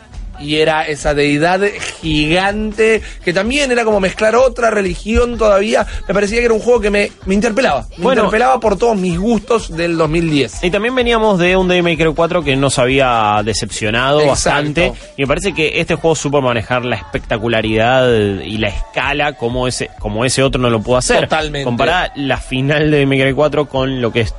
Y 0.41 0.57
era 0.57 0.85
esa 0.87 1.13
deidad 1.13 1.61
gigante 2.01 3.01
que 3.23 3.33
también 3.33 3.71
era 3.71 3.83
como 3.83 3.99
mezclar 3.99 4.35
otra 4.35 4.69
religión 4.69 5.37
todavía. 5.37 5.85
Me 6.07 6.13
parecía 6.13 6.39
que 6.39 6.45
era 6.45 6.53
un 6.53 6.59
juego 6.59 6.79
que 6.81 6.89
me, 6.89 7.11
me 7.25 7.33
interpelaba. 7.35 7.85
Me 7.97 8.03
Bueno. 8.03 8.21
interpelaba 8.23 8.59
por 8.59 8.77
todos 8.77 8.97
mis 8.97 9.17
gustos 9.19 9.75
del 9.75 9.97
2010. 9.97 10.63
Y 10.63 10.71
también 10.71 10.95
veníamos 10.95 11.39
de 11.39 11.55
un 11.55 11.67
Cry 11.71 12.13
4 12.15 12.43
que 12.43 12.55
nos 12.55 12.77
había 12.79 13.41
decepcionado 13.43 14.19
Exacto. 14.21 14.49
bastante. 14.51 14.93
Y 15.17 15.21
me 15.21 15.27
parece 15.27 15.53
que 15.53 15.79
este 15.79 15.95
juego 15.95 16.15
supo 16.15 16.41
manejar 16.41 16.85
la 16.85 16.95
espectacularidad 16.97 18.09
y 18.43 18.57
la 18.57 18.69
escala 18.69 19.33
como 19.33 19.67
ese, 19.67 19.89
como 19.99 20.25
ese 20.25 20.43
otro 20.43 20.61
no 20.61 20.69
lo 20.69 20.81
pudo 20.81 20.97
hacer. 20.97 21.21
Totalmente. 21.21 21.63
Comparar 21.65 22.11
la 22.15 22.37
final 22.37 22.91
de 22.91 23.05
Cry 23.07 23.33
4 23.33 23.67
con 23.67 24.01
lo 24.01 24.11
que 24.11 24.21
es 24.21 24.33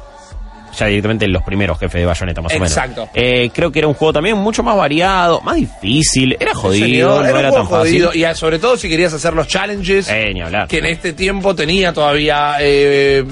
ya 0.76 0.87
directamente 0.87 1.29
los 1.29 1.43
primeros 1.43 1.79
jefes 1.79 2.00
de 2.00 2.07
Bayonetta, 2.07 2.41
más 2.43 2.52
Exacto. 2.52 3.02
o 3.02 3.11
menos. 3.14 3.17
Eh, 3.17 3.50
creo 3.55 3.71
que 3.71 3.79
era 3.81 3.88
un 3.88 3.95
juego 3.95 4.12
también 4.12 4.37
mucho 4.37 4.62
más 4.62 4.76
variado, 4.76 5.41
más 5.43 5.57
difícil, 5.57 6.37
era 6.41 6.55
jodido, 6.55 7.23
no 7.23 7.38
era 7.38 7.50
tan 7.52 7.69
fácil. 7.69 8.05
jodido. 8.05 8.14
Y 8.14 8.25
ah, 8.25 8.35
sobre 8.35 8.59
todo 8.59 8.76
si 8.76 8.88
querías 8.88 9.12
hacer 9.12 9.35
los 9.35 9.47
challenges. 9.49 10.09
Eh, 10.09 10.33
que 10.69 10.79
en 10.79 10.87
este 10.87 11.12
tiempo 11.12 11.55
tenía 11.55 11.93
todavía 11.93 12.57
eh, 12.61 13.25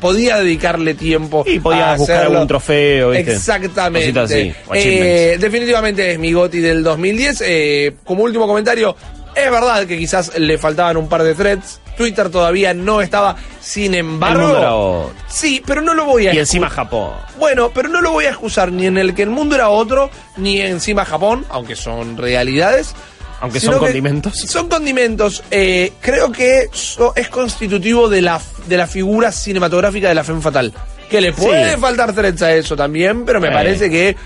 podía 0.00 0.38
dedicarle 0.38 0.94
tiempo 0.94 1.44
Y 1.46 1.58
podías 1.60 1.94
a 1.94 1.96
buscar 1.96 2.16
hacerlo. 2.16 2.32
algún 2.34 2.48
trofeo, 2.48 3.10
¿viste? 3.10 3.32
exactamente 3.32 4.18
así, 4.20 4.52
definitivamente 5.38 6.12
es 6.12 6.18
mi 6.18 6.32
goti 6.32 6.60
del 6.60 6.82
2010 6.82 7.42
Eh, 7.46 7.92
como 8.04 8.22
último 8.22 8.46
comentario 8.46 8.96
Es 9.34 9.50
verdad 9.50 9.86
que 9.86 9.98
quizás 9.98 10.38
le 10.38 10.58
faltaban 10.58 10.96
un 10.96 11.08
par 11.08 11.22
de 11.22 11.34
threads. 11.34 11.80
Twitter 11.96 12.28
todavía 12.30 12.74
no 12.74 13.00
estaba. 13.00 13.36
Sin 13.60 13.94
embargo. 13.94 14.38
El 14.40 14.44
mundo 14.46 14.58
era 14.58 14.74
otro. 14.74 15.12
Sí, 15.28 15.62
pero 15.66 15.80
no 15.82 15.94
lo 15.94 16.04
voy 16.04 16.28
a 16.28 16.34
Y 16.34 16.38
encima 16.38 16.68
Japón. 16.70 17.12
Bueno, 17.38 17.70
pero 17.74 17.88
no 17.88 18.00
lo 18.00 18.12
voy 18.12 18.26
a 18.26 18.30
excusar 18.30 18.70
ni 18.72 18.86
en 18.86 18.98
el 18.98 19.14
que 19.14 19.22
el 19.22 19.30
mundo 19.30 19.54
era 19.54 19.68
otro, 19.70 20.10
ni 20.36 20.60
encima 20.60 21.04
Japón, 21.04 21.44
aunque 21.48 21.74
son 21.76 22.16
realidades. 22.16 22.94
Aunque 23.40 23.60
son 23.60 23.78
condimentos. 23.78 24.34
Son 24.34 24.66
condimentos. 24.68 25.42
Eh, 25.50 25.92
creo 26.00 26.32
que 26.32 26.68
so- 26.72 27.12
es 27.16 27.28
constitutivo 27.28 28.08
de 28.08 28.22
la, 28.22 28.40
de 28.66 28.76
la 28.78 28.86
figura 28.86 29.30
cinematográfica 29.30 30.08
de 30.08 30.14
la 30.14 30.24
Femme 30.24 30.40
Fatal. 30.40 30.72
Que 31.10 31.20
le 31.20 31.32
puede 31.32 31.74
Sí. 31.74 31.80
faltar 31.80 32.12
threads 32.14 32.40
a 32.42 32.54
eso 32.54 32.74
también, 32.76 33.24
pero 33.26 33.38
me 33.40 33.50
parece 33.50 33.90
que 33.90 34.16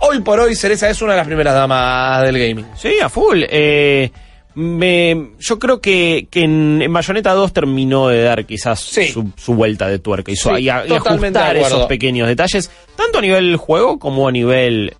hoy 0.00 0.20
por 0.20 0.40
hoy 0.40 0.54
Cereza 0.56 0.88
es 0.88 1.00
una 1.02 1.12
de 1.12 1.18
las 1.18 1.26
primeras 1.26 1.54
damas 1.54 2.22
del 2.22 2.38
gaming. 2.38 2.66
Sí, 2.76 2.98
a 2.98 3.08
full. 3.10 3.42
Eh, 3.48 4.10
me, 4.54 5.30
yo 5.40 5.58
creo 5.58 5.80
que, 5.80 6.28
que 6.30 6.42
en, 6.44 6.80
en 6.82 6.92
Bayonetta 6.92 7.32
2 7.32 7.52
terminó 7.52 8.08
de 8.08 8.22
dar 8.22 8.44
quizás 8.46 8.80
Sí. 8.80 9.08
su, 9.08 9.30
su 9.36 9.54
vuelta 9.54 9.88
de 9.88 9.98
tuerca 9.98 10.30
y, 10.32 10.36
su- 10.36 10.54
Sí, 10.54 10.62
y 10.62 10.68
a- 10.68 10.84
y 10.84 10.88
totalmente 10.88 11.38
ajustar 11.38 11.56
esos 11.56 11.86
pequeños 11.86 12.28
detalles, 12.28 12.70
tanto 12.96 13.18
a 13.18 13.20
nivel 13.20 13.56
juego 13.56 13.98
como 13.98 14.28
a 14.28 14.32
nivel 14.32 14.94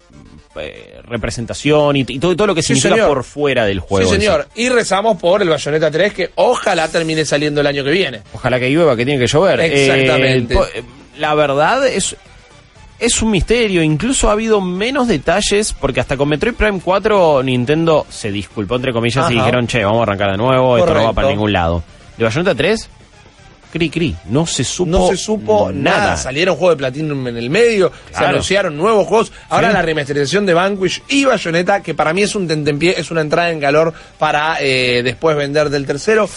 eh, 0.56 1.00
representación 1.04 1.96
y, 1.96 2.00
y 2.08 2.18
todo, 2.18 2.36
todo 2.36 2.46
lo 2.48 2.54
que 2.54 2.62
Sí, 2.62 2.68
significa 2.74 2.94
señor. 2.94 3.08
por 3.08 3.24
fuera 3.24 3.64
del 3.66 3.80
juego. 3.80 4.08
sí, 4.08 4.16
señor. 4.16 4.48
Y 4.54 4.68
rezamos 4.68 5.20
por 5.20 5.42
el 5.42 5.48
Bayonetta 5.48 5.90
3, 5.90 6.12
que 6.12 6.30
ojalá 6.36 6.88
termine 6.88 7.24
saliendo 7.24 7.60
el 7.60 7.66
año 7.66 7.82
que 7.84 7.90
viene. 7.90 8.22
Ojalá 8.32 8.58
que 8.60 8.70
llueva, 8.70 8.96
que 8.96 9.04
tiene 9.04 9.20
que 9.20 9.26
llover. 9.26 9.60
Exactamente. 9.60 10.54
Eh, 10.54 10.82
la 11.18 11.34
verdad 11.34 11.86
es, 11.86 12.16
es 12.98 13.22
un 13.22 13.30
misterio. 13.30 13.82
Incluso 13.82 14.28
ha 14.28 14.32
habido 14.32 14.60
menos 14.60 15.08
detalles, 15.08 15.72
porque 15.72 16.00
hasta 16.00 16.16
con 16.16 16.28
Metroid 16.28 16.54
Prime 16.54 16.80
4 16.82 17.42
Nintendo 17.42 18.06
se 18.08 18.30
disculpó, 18.30 18.76
entre 18.76 18.92
comillas, 18.92 19.30
y 19.30 19.34
dijeron, 19.34 19.66
che, 19.66 19.84
vamos 19.84 20.00
a 20.00 20.02
arrancar 20.04 20.30
de 20.32 20.36
nuevo, 20.38 20.78
esto 20.78 20.94
no 20.94 21.04
va 21.04 21.12
para 21.12 21.28
ningún 21.28 21.52
lado. 21.52 21.82
De 22.16 22.24
Bayonetta 22.24 22.54
3, 22.54 22.88
cri 23.72 23.90
cri, 23.90 24.14
no 24.26 24.46
se 24.46 24.62
supo 24.62 24.88
No 24.90 25.08
se 25.08 25.16
supo 25.16 25.72
nada. 25.72 26.16
Salieron 26.16 26.54
juegos 26.54 26.76
de 26.76 26.78
Platinum 26.78 27.26
en 27.26 27.36
el 27.36 27.50
medio, 27.50 27.90
se 28.12 28.24
anunciaron 28.24 28.76
nuevos 28.76 29.06
juegos. 29.08 29.32
Ahora 29.48 29.68
Sí. 29.68 29.74
la 29.74 29.82
remasterización 29.82 30.46
de 30.46 30.54
Vanquish 30.54 31.02
y 31.08 31.24
Bayonetta, 31.24 31.82
que 31.82 31.92
para 31.94 32.12
mí 32.12 32.22
es 32.22 32.34
un 32.36 32.46
tentempié, 32.46 32.94
es 32.98 33.10
una 33.10 33.20
entrada 33.20 33.50
en 33.50 33.60
calor 33.60 33.92
para 34.18 34.58
eh, 34.60 35.02
después 35.02 35.36
vender 35.36 35.70
del 35.70 35.84
tercero. 35.86 36.28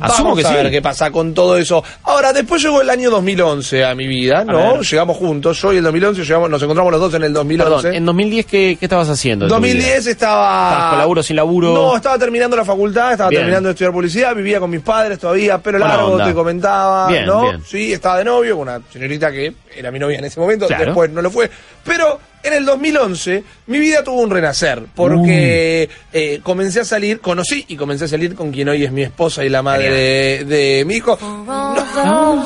Asumo 0.00 0.30
Vamos 0.30 0.40
que 0.40 0.46
a 0.46 0.50
sí. 0.50 0.54
ver 0.56 0.70
qué 0.72 0.82
pasa 0.82 1.10
con 1.12 1.32
todo 1.34 1.56
eso. 1.56 1.82
Ahora, 2.02 2.32
después 2.32 2.60
llegó 2.60 2.80
el 2.82 2.90
año 2.90 3.10
2011 3.10 3.84
a 3.84 3.94
mi 3.94 4.08
vida, 4.08 4.44
¿no? 4.44 4.80
Llegamos 4.80 5.16
juntos, 5.16 5.60
yo 5.62 5.72
y 5.72 5.76
el 5.76 5.84
2011, 5.84 6.24
llegamos, 6.24 6.50
nos 6.50 6.60
encontramos 6.62 6.90
los 6.90 7.00
dos 7.00 7.14
en 7.14 7.22
el 7.22 7.32
2011. 7.32 7.76
Perdón, 7.82 7.94
en 7.94 8.04
2010, 8.04 8.46
¿qué, 8.46 8.76
qué 8.78 8.86
estabas 8.86 9.08
haciendo? 9.08 9.46
vida? 9.46 9.54
2010 9.54 10.06
estaba... 10.08 10.68
¿Estabas 10.72 10.90
con 10.90 10.98
laburo, 10.98 11.22
sin 11.22 11.36
laburo? 11.36 11.74
No, 11.74 11.96
estaba 11.96 12.18
terminando 12.18 12.56
la 12.56 12.64
facultad, 12.64 13.12
estaba 13.12 13.30
Bien. 13.30 13.42
terminando 13.42 13.68
de 13.68 13.72
estudiar 13.72 13.92
publicidad, 13.92 14.34
vivía 14.34 14.58
con 14.58 14.70
mis 14.70 14.80
padres 14.80 15.18
todavía, 15.18 15.58
pero 15.58 15.78
Buena 15.78 15.94
largo, 15.96 16.12
onda. 16.12 16.24
te 16.26 16.34
comentaba, 16.34 17.06
Bien, 17.08 17.26
¿no? 17.26 17.42
bien. 17.42 17.62
Sí, 17.64 17.92
estaba 17.92 18.18
de 18.18 18.24
novio 18.24 18.56
con 18.58 18.68
una 18.68 18.80
señorita 18.92 19.30
que 19.30 19.54
era 19.76 19.90
mi 19.92 19.98
novia 20.00 20.18
en 20.18 20.24
ese 20.24 20.40
momento, 20.40 20.66
Claro. 20.66 20.86
después 20.86 21.10
no 21.10 21.22
lo 21.22 21.30
fue. 21.30 21.48
Pero 21.84 22.18
en 22.44 22.52
el 22.52 22.64
2011 22.64 23.42
mi 23.66 23.78
vida 23.78 24.04
tuvo 24.04 24.20
un 24.20 24.30
renacer, 24.30 24.84
porque 24.94 25.88
eh, 26.12 26.40
comencé 26.42 26.80
a 26.80 26.84
salir, 26.84 27.20
conocí 27.20 27.64
y 27.68 27.76
comencé 27.76 28.04
a 28.04 28.08
salir 28.08 28.34
con 28.34 28.52
quien 28.52 28.68
hoy 28.68 28.84
es 28.84 28.92
mi 28.92 29.02
esposa 29.02 29.44
y 29.44 29.48
la 29.48 29.62
madre 29.62 29.90
de, 29.90 30.44
de 30.44 30.84
mi 30.84 30.96
hijo. 30.96 31.18
No, 31.20 32.44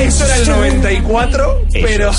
eso 0.00 0.24
era 0.24 0.36
el 0.36 0.48
94, 0.48 1.62
pero. 1.72 2.10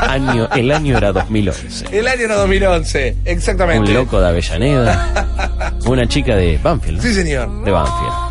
Año, 0.00 0.48
el 0.56 0.70
año 0.70 0.96
era 0.96 1.12
2011. 1.12 1.86
el 1.98 2.06
año 2.08 2.22
era 2.22 2.36
2011, 2.36 3.16
exactamente. 3.24 3.90
Un 3.90 3.94
loco 3.94 4.20
de 4.20 4.28
Avellaneda, 4.28 5.74
una 5.86 6.06
chica 6.06 6.36
de 6.36 6.58
Banfield, 6.58 6.98
¿no? 6.98 7.02
Sí, 7.02 7.14
señor. 7.14 7.64
de 7.64 7.70
Banfield. 7.70 8.27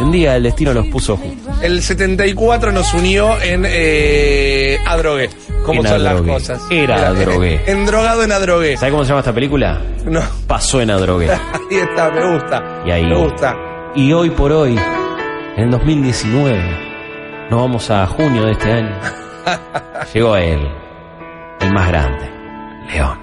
Y 0.00 0.02
un 0.02 0.12
día 0.12 0.34
el 0.36 0.44
destino 0.44 0.72
los 0.72 0.86
puso 0.86 1.14
juntos. 1.18 1.54
El 1.62 1.82
74 1.82 2.72
nos 2.72 2.94
unió 2.94 3.38
en 3.42 3.66
eh, 3.68 4.78
Adrogué. 4.86 5.28
¿Cómo 5.66 5.82
En 5.82 5.88
son 5.88 6.02
las 6.02 6.22
cosas? 6.22 6.62
Era 6.70 7.08
Adrogué. 7.08 7.60
En, 7.66 7.84
drogado 7.84 8.24
en 8.24 8.32
Adrogué. 8.32 8.78
¿Sabes 8.78 8.92
cómo 8.92 9.04
se 9.04 9.08
llama 9.10 9.20
esta 9.20 9.34
película? 9.34 9.78
No. 10.06 10.22
Pasó 10.46 10.80
en 10.80 10.90
Adrogué. 10.90 11.28
Ahí 11.70 11.76
está, 11.76 12.10
me 12.10 12.32
gusta. 12.32 12.82
Y 12.86 12.90
ahí- 12.90 13.04
Me 13.04 13.14
gusta. 13.14 13.54
Y 13.94 14.10
hoy 14.14 14.30
por 14.30 14.52
hoy, 14.52 14.78
en 15.58 15.70
2019, 15.70 16.58
nos 17.50 17.60
vamos 17.60 17.90
a 17.90 18.06
junio 18.06 18.46
de 18.46 18.52
este 18.52 18.72
año. 18.72 18.96
Llegó 20.14 20.36
él, 20.36 20.66
el 21.60 21.72
más 21.74 21.88
grande, 21.88 22.30
León. 22.90 23.18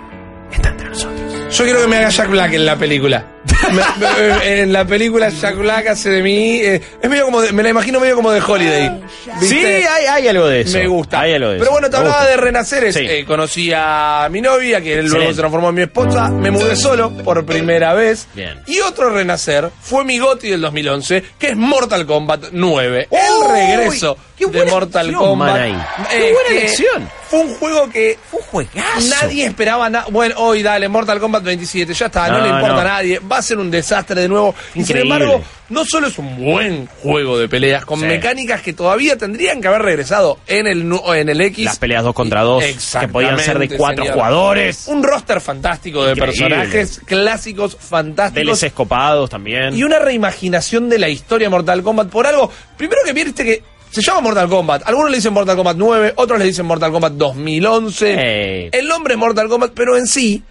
Está 0.52 0.70
entre 0.70 0.90
nosotros. 0.90 1.27
Yo 1.52 1.64
quiero 1.64 1.82
que 1.82 1.88
me 1.88 1.98
haga 1.98 2.10
Jack 2.10 2.30
Black 2.30 2.54
en 2.54 2.66
la 2.66 2.76
película. 2.76 3.26
Me- 3.72 4.06
me- 4.06 4.62
en 4.62 4.74
la 4.74 4.86
película 4.86 5.30
Jack 5.30 5.56
Black 5.58 5.88
hace 5.88 6.10
de 6.10 6.22
mí. 6.22 6.58
eh, 6.62 6.82
es 7.02 7.10
medio 7.10 7.26
como. 7.26 7.42
de- 7.42 7.52
me 7.54 7.64
la 7.64 7.70
imagino 7.70 8.00
medio 8.00 8.16
como 8.16 8.32
de 8.32 8.42
Holiday. 8.42 9.02
Sí, 9.40 9.56
¿viste? 9.56 9.88
hay, 9.88 10.06
hay 10.06 10.28
algo 10.28 10.48
de 10.48 10.62
eso. 10.62 10.78
Me 10.78 10.88
gusta. 10.88 11.22
Hay 11.22 11.34
algo 11.34 11.50
de 11.50 11.54
Pero 11.56 11.64
eso. 11.66 11.72
bueno, 11.72 11.88
te 11.90 11.94
Me 11.94 11.98
hablaba 12.00 12.18
gusta. 12.20 12.32
de 12.32 12.38
renaceres. 12.38 12.96
Sí. 12.96 13.06
Eh, 13.10 13.26
conocí 13.26 13.72
a 13.74 14.28
mi 14.30 14.42
novia, 14.42 14.82
que 14.82 14.90
luego 14.96 15.06
Excelente. 15.08 15.34
se 15.34 15.40
transformó 15.40 15.70
en 15.70 15.76
mi 15.76 15.82
esposa. 15.84 16.30
Me 16.30 16.52
mudé 16.52 16.76
solo 16.76 17.10
por 17.24 17.46
primera 17.46 17.94
vez. 17.94 18.28
Bien. 18.36 18.60
Y 18.68 18.80
otro 18.82 19.10
renacer 19.10 19.70
fue 19.82 20.04
mi 20.04 20.20
GOTY 20.20 20.50
del 20.50 20.62
2011, 20.62 21.24
que 21.40 21.50
es 21.50 21.56
Mortal 21.56 22.06
Kombat 22.06 22.48
9. 22.52 23.08
¡Uy! 23.10 23.18
el 23.20 23.50
regreso 23.78 24.18
¡Qué 24.38 24.46
de 24.46 24.52
buena 24.52 24.72
Mortal 24.72 25.06
elección, 25.08 25.30
Kombat. 25.30 25.52
man, 25.52 25.62
ahí! 25.62 25.78
¡Qué 26.12 26.18
Eh, 26.30 26.34
buena 26.34 26.50
que 26.50 26.58
elección! 26.60 27.10
Fue 27.30 27.40
un 27.40 27.56
juego 27.56 27.90
que 27.90 28.18
juegazo. 28.52 29.10
Nadie 29.22 29.46
esperaba 29.46 29.90
nada. 29.90 30.06
Bueno, 30.10 30.36
hoy 30.38 30.64
dale, 30.64 30.88
Mortal 30.88 31.20
Kombat 31.20 31.44
27, 31.44 31.94
ya 31.94 32.06
está, 32.08 32.28
no, 32.30 32.38
No, 32.40 32.44
le 32.44 32.50
importa 32.50 32.74
no. 32.76 32.80
a 32.80 32.84
nadie. 32.84 33.20
Va 33.20 33.38
a 33.38 33.42
ser 33.42 33.58
un 33.58 33.70
desastre 33.72 34.22
de 34.22 34.28
nuevo. 34.30 34.54
Y 34.76 34.84
sin 34.84 34.98
embargo, 34.98 35.42
no 35.70 35.84
solo 35.86 36.08
es 36.08 36.18
un 36.18 36.36
buen 36.44 36.88
juego 37.02 37.38
de 37.38 37.50
peleas, 37.50 37.86
con 37.86 38.00
Sí. 38.00 38.06
mecánicas 38.06 38.62
que 38.62 38.74
todavía 38.74 39.18
tendrían 39.18 39.62
que 39.62 39.68
haber 39.68 39.82
regresado 39.82 40.40
en 40.48 40.66
el, 40.68 40.90
en 41.16 41.30
el 41.30 41.42
X. 41.42 41.66
Las 41.66 41.78
peleas 41.80 42.04
dos 42.04 42.14
contra 42.14 42.42
dos, 42.42 42.64
que 42.64 42.70
Exactamente, 42.70 43.14
podían 43.14 43.40
ser 43.40 43.60
de 43.60 43.70
cuatro 43.78 44.04
señor. 44.04 44.16
jugadores. 44.18 44.88
Un 44.88 45.04
roster 45.04 45.42
fantástico 45.42 46.04
de 46.06 46.12
Increíble. 46.14 46.48
personajes 46.48 47.02
clásicos 47.06 47.78
fantásticos. 47.80 48.60
DLCs 48.62 48.74
copados 48.74 49.30
también. 49.30 49.76
Y 49.78 49.84
una 49.84 50.00
reimaginación 50.00 50.90
de 50.90 51.00
la 51.00 51.10
historia 51.10 51.48
de 51.48 51.50
Mortal 51.52 51.84
Kombat 51.84 52.08
por 52.10 52.26
algo. 52.28 52.52
Primero 52.78 53.02
que 53.06 53.14
viste 53.14 53.44
que 53.44 53.64
se 53.90 54.02
llama 54.02 54.22
Mortal 54.22 54.50
Kombat. 54.50 54.84
Algunos 54.86 55.12
le 55.12 55.18
dicen 55.18 55.34
Mortal 55.34 55.56
Kombat 55.56 55.78
9, 55.78 56.14
otros 56.18 56.40
le 56.40 56.46
dicen 56.46 56.66
Mortal 56.66 56.92
Kombat 56.92 57.14
2011. 57.14 58.14
Ey. 58.14 58.70
El 58.72 58.88
nombre 58.88 59.14
es 59.14 59.20
Mortal 59.20 59.50
Kombat, 59.50 59.72
pero 59.74 59.98
en 59.98 60.08
sí 60.08 60.44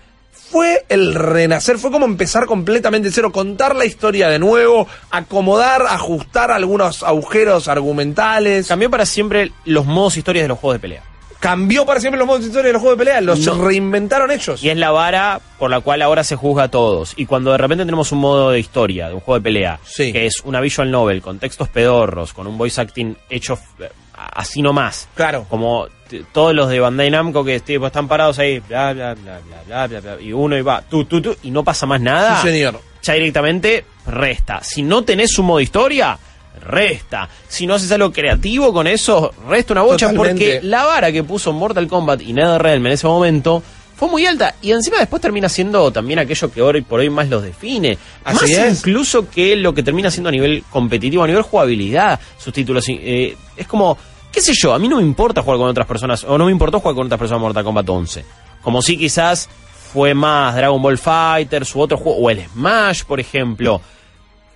fue 0.50 0.85
el 0.88 1.14
renacer, 1.14 1.78
fue 1.78 1.90
como 1.90 2.07
empezar 2.07 2.47
completamente 2.47 3.09
de 3.09 3.14
cero, 3.14 3.33
contar 3.33 3.75
la 3.75 3.85
historia 3.85 4.28
de 4.28 4.38
nuevo, 4.38 4.87
acomodar, 5.11 5.83
ajustar 5.83 6.50
algunos 6.50 7.02
agujeros 7.02 7.69
argumentales. 7.69 8.69
Cambió 8.69 8.90
para 8.90 9.07
siempre 9.07 9.52
los 9.64 9.87
modos 9.87 10.16
historias 10.16 10.45
de 10.45 10.49
los 10.49 10.59
juegos 10.59 10.76
de 10.76 10.81
pelea. 10.81 11.02
Cambió 11.40 11.85
para 11.87 12.00
siempre 12.00 12.19
los 12.19 12.26
modos 12.26 12.40
de 12.43 12.47
historia 12.49 12.66
de 12.69 12.73
los 12.73 12.81
juegos 12.83 12.99
de 12.99 13.05
pelea, 13.05 13.21
los 13.21 13.38
No. 13.40 13.62
reinventaron 13.64 14.31
ellos. 14.31 14.62
Y 14.62 14.71
es 14.71 14.76
la 14.76 14.90
vara 14.90 15.40
por 15.59 15.71
la 15.71 15.81
cual 15.81 16.02
ahora 16.02 16.25
se 16.25 16.35
juzga 16.37 16.64
a 16.64 16.69
todos. 16.71 17.12
Y 17.16 17.26
cuando 17.26 17.52
de 17.52 17.59
repente 17.59 17.85
tenemos 17.85 18.11
un 18.12 18.19
modo 18.19 18.50
de 18.50 18.59
historia, 18.59 19.09
de 19.09 19.14
un 19.14 19.21
juego 19.21 19.38
de 19.38 19.45
pelea, 19.45 19.78
Sí. 19.85 20.12
que 20.12 20.26
es 20.26 20.40
una 20.45 20.61
visual 20.61 20.90
novel, 20.90 21.21
con 21.23 21.38
textos 21.38 21.69
pedorros, 21.69 22.33
con 22.33 22.47
un 22.47 22.57
voice 22.59 22.81
acting 22.81 23.14
hecho 23.31 23.59
eh, 23.78 23.90
así 24.14 24.62
nomás. 24.62 25.09
Claro. 25.14 25.47
Como 25.49 25.87
todos 26.33 26.55
los 26.55 26.69
de 26.71 26.81
Bandai 26.81 27.11
Namco 27.11 27.45
que 27.45 27.61
tipo, 27.61 27.87
están 27.87 28.09
parados 28.09 28.38
ahí, 28.38 28.61
bla, 28.61 28.93
bla, 28.93 29.14
bla, 29.14 29.38
bla, 29.40 29.62
bla, 29.66 29.87
bla, 29.88 30.00
bla, 30.00 30.23
y 30.23 30.33
uno 30.33 30.57
y 30.57 30.62
va, 30.62 30.81
tú, 30.83 31.05
tú, 31.05 31.21
tú, 31.21 31.37
y 31.43 31.50
no 31.50 31.62
pasa 31.64 31.85
más 31.87 32.00
nada. 32.00 32.40
Sí, 32.43 32.49
señor. 32.49 32.81
Ya 33.02 33.14
directamente 33.14 33.85
resta. 34.07 34.62
Si 34.64 34.83
no 34.83 35.02
tenés 35.05 35.38
un 35.38 35.47
modo 35.47 35.61
historia, 35.61 36.19
resta. 36.66 37.28
Si 37.49 37.66
no 37.66 37.75
haces 37.75 37.90
algo 37.92 38.12
creativo 38.12 38.73
con 38.73 38.87
eso, 38.87 39.32
resta 39.49 39.75
una 39.75 39.82
bocha. 39.82 40.08
Totalmente. 40.08 40.54
Porque 40.54 40.66
la 40.66 40.85
vara 40.85 41.12
que 41.12 41.23
puso 41.23 41.52
Mortal 41.52 41.87
Kombat 41.88 42.23
y 42.23 42.32
NetherRealm 42.32 42.87
en 42.87 42.92
ese 42.92 43.06
momento 43.06 43.62
fue 43.96 44.08
muy 44.08 44.26
alta. 44.26 44.54
Y 44.61 44.73
encima 44.73 44.99
después 44.99 45.23
termina 45.23 45.49
siendo 45.49 45.90
también 45.90 46.18
aquello 46.18 46.52
que 46.52 46.61
hoy 46.61 46.82
por 46.82 47.00
hoy 47.00 47.08
más 47.11 47.28
los 47.28 47.42
define. 47.42 47.96
Así 48.25 48.40
más 48.40 48.50
es. 48.50 48.78
incluso 48.78 49.28
que 49.30 49.56
lo 49.56 49.75
que 49.75 49.82
termina 49.82 50.11
siendo 50.11 50.28
a 50.28 50.32
nivel 50.32 50.64
competitivo, 50.70 51.25
a 51.25 51.26
nivel 51.26 51.42
jugabilidad, 51.42 52.20
sus 52.38 52.52
títulos. 52.52 52.85
eh, 52.88 53.37
es 53.56 53.66
como, 53.66 53.96
qué 54.30 54.40
sé 54.40 54.52
yo, 54.54 54.75
a 54.75 54.78
mí 54.78 54.87
no 54.87 54.96
me 54.96 55.02
importa 55.02 55.42
jugar 55.42 55.58
con 55.58 55.68
otras 55.68 55.87
personas, 55.87 56.25
o 56.25 56.37
no 56.37 56.44
me 56.44 56.52
importó 56.52 56.80
jugar 56.80 56.94
con 56.94 57.06
otras 57.06 57.18
personas 57.18 57.40
Mortal 57.40 57.64
Kombat 57.64 57.88
11. 57.88 58.25
Como 58.61 58.82
si 58.82 58.99
quizás 58.99 59.49
fue 59.92 60.12
más 60.12 60.54
Dragon 60.54 60.82
Ball 60.82 60.99
Fighters 60.99 61.75
u 61.75 61.80
otro 61.80 61.96
juego, 61.96 62.18
o 62.18 62.30
el 62.30 62.44
Smash, 62.44 63.04
por 63.04 63.18
ejemplo. 63.18 63.80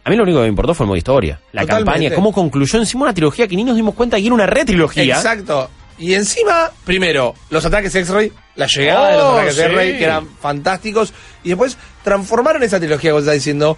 A 0.05 0.11
mí 0.11 0.17
lo 0.17 0.23
único 0.23 0.39
que 0.39 0.43
me 0.45 0.49
importó 0.49 0.75
fue 0.75 0.85
el 0.85 0.89
modo 0.89 0.97
historia. 0.97 1.41
La 1.53 1.63
Totalmente. 1.63 1.91
campaña, 1.93 2.15
cómo 2.15 2.33
concluyó 2.33 2.79
encima 2.79 3.03
una 3.05 3.15
trilogía 3.15 3.47
que 3.47 3.57
ni 3.57 3.65
nos 3.65 3.77
dimos 3.77 3.95
cuenta 3.95 4.17
que 4.17 4.25
era 4.27 4.35
una 4.35 4.47
retrilogía. 4.47 5.17
Exacto. 5.17 5.69
Y 5.99 6.15
encima, 6.15 6.71
primero, 6.85 7.35
los 7.51 7.65
ataques 7.67 7.95
X-Ray, 7.95 8.33
la 8.57 8.67
llegada 8.67 9.09
de 9.11 9.17
los 9.19 9.25
Oh, 9.25 9.33
ataques 9.35 9.55
sí. 9.57 9.61
X-Ray, 9.63 9.99
que 9.99 10.05
eran 10.05 10.27
fantásticos. 10.41 11.13
Y 11.45 11.51
después 11.51 11.77
transformaron 12.03 12.63
esa 12.63 12.79
trilogía, 12.79 13.11
como 13.11 13.21
está 13.21 13.33
diciendo, 13.33 13.77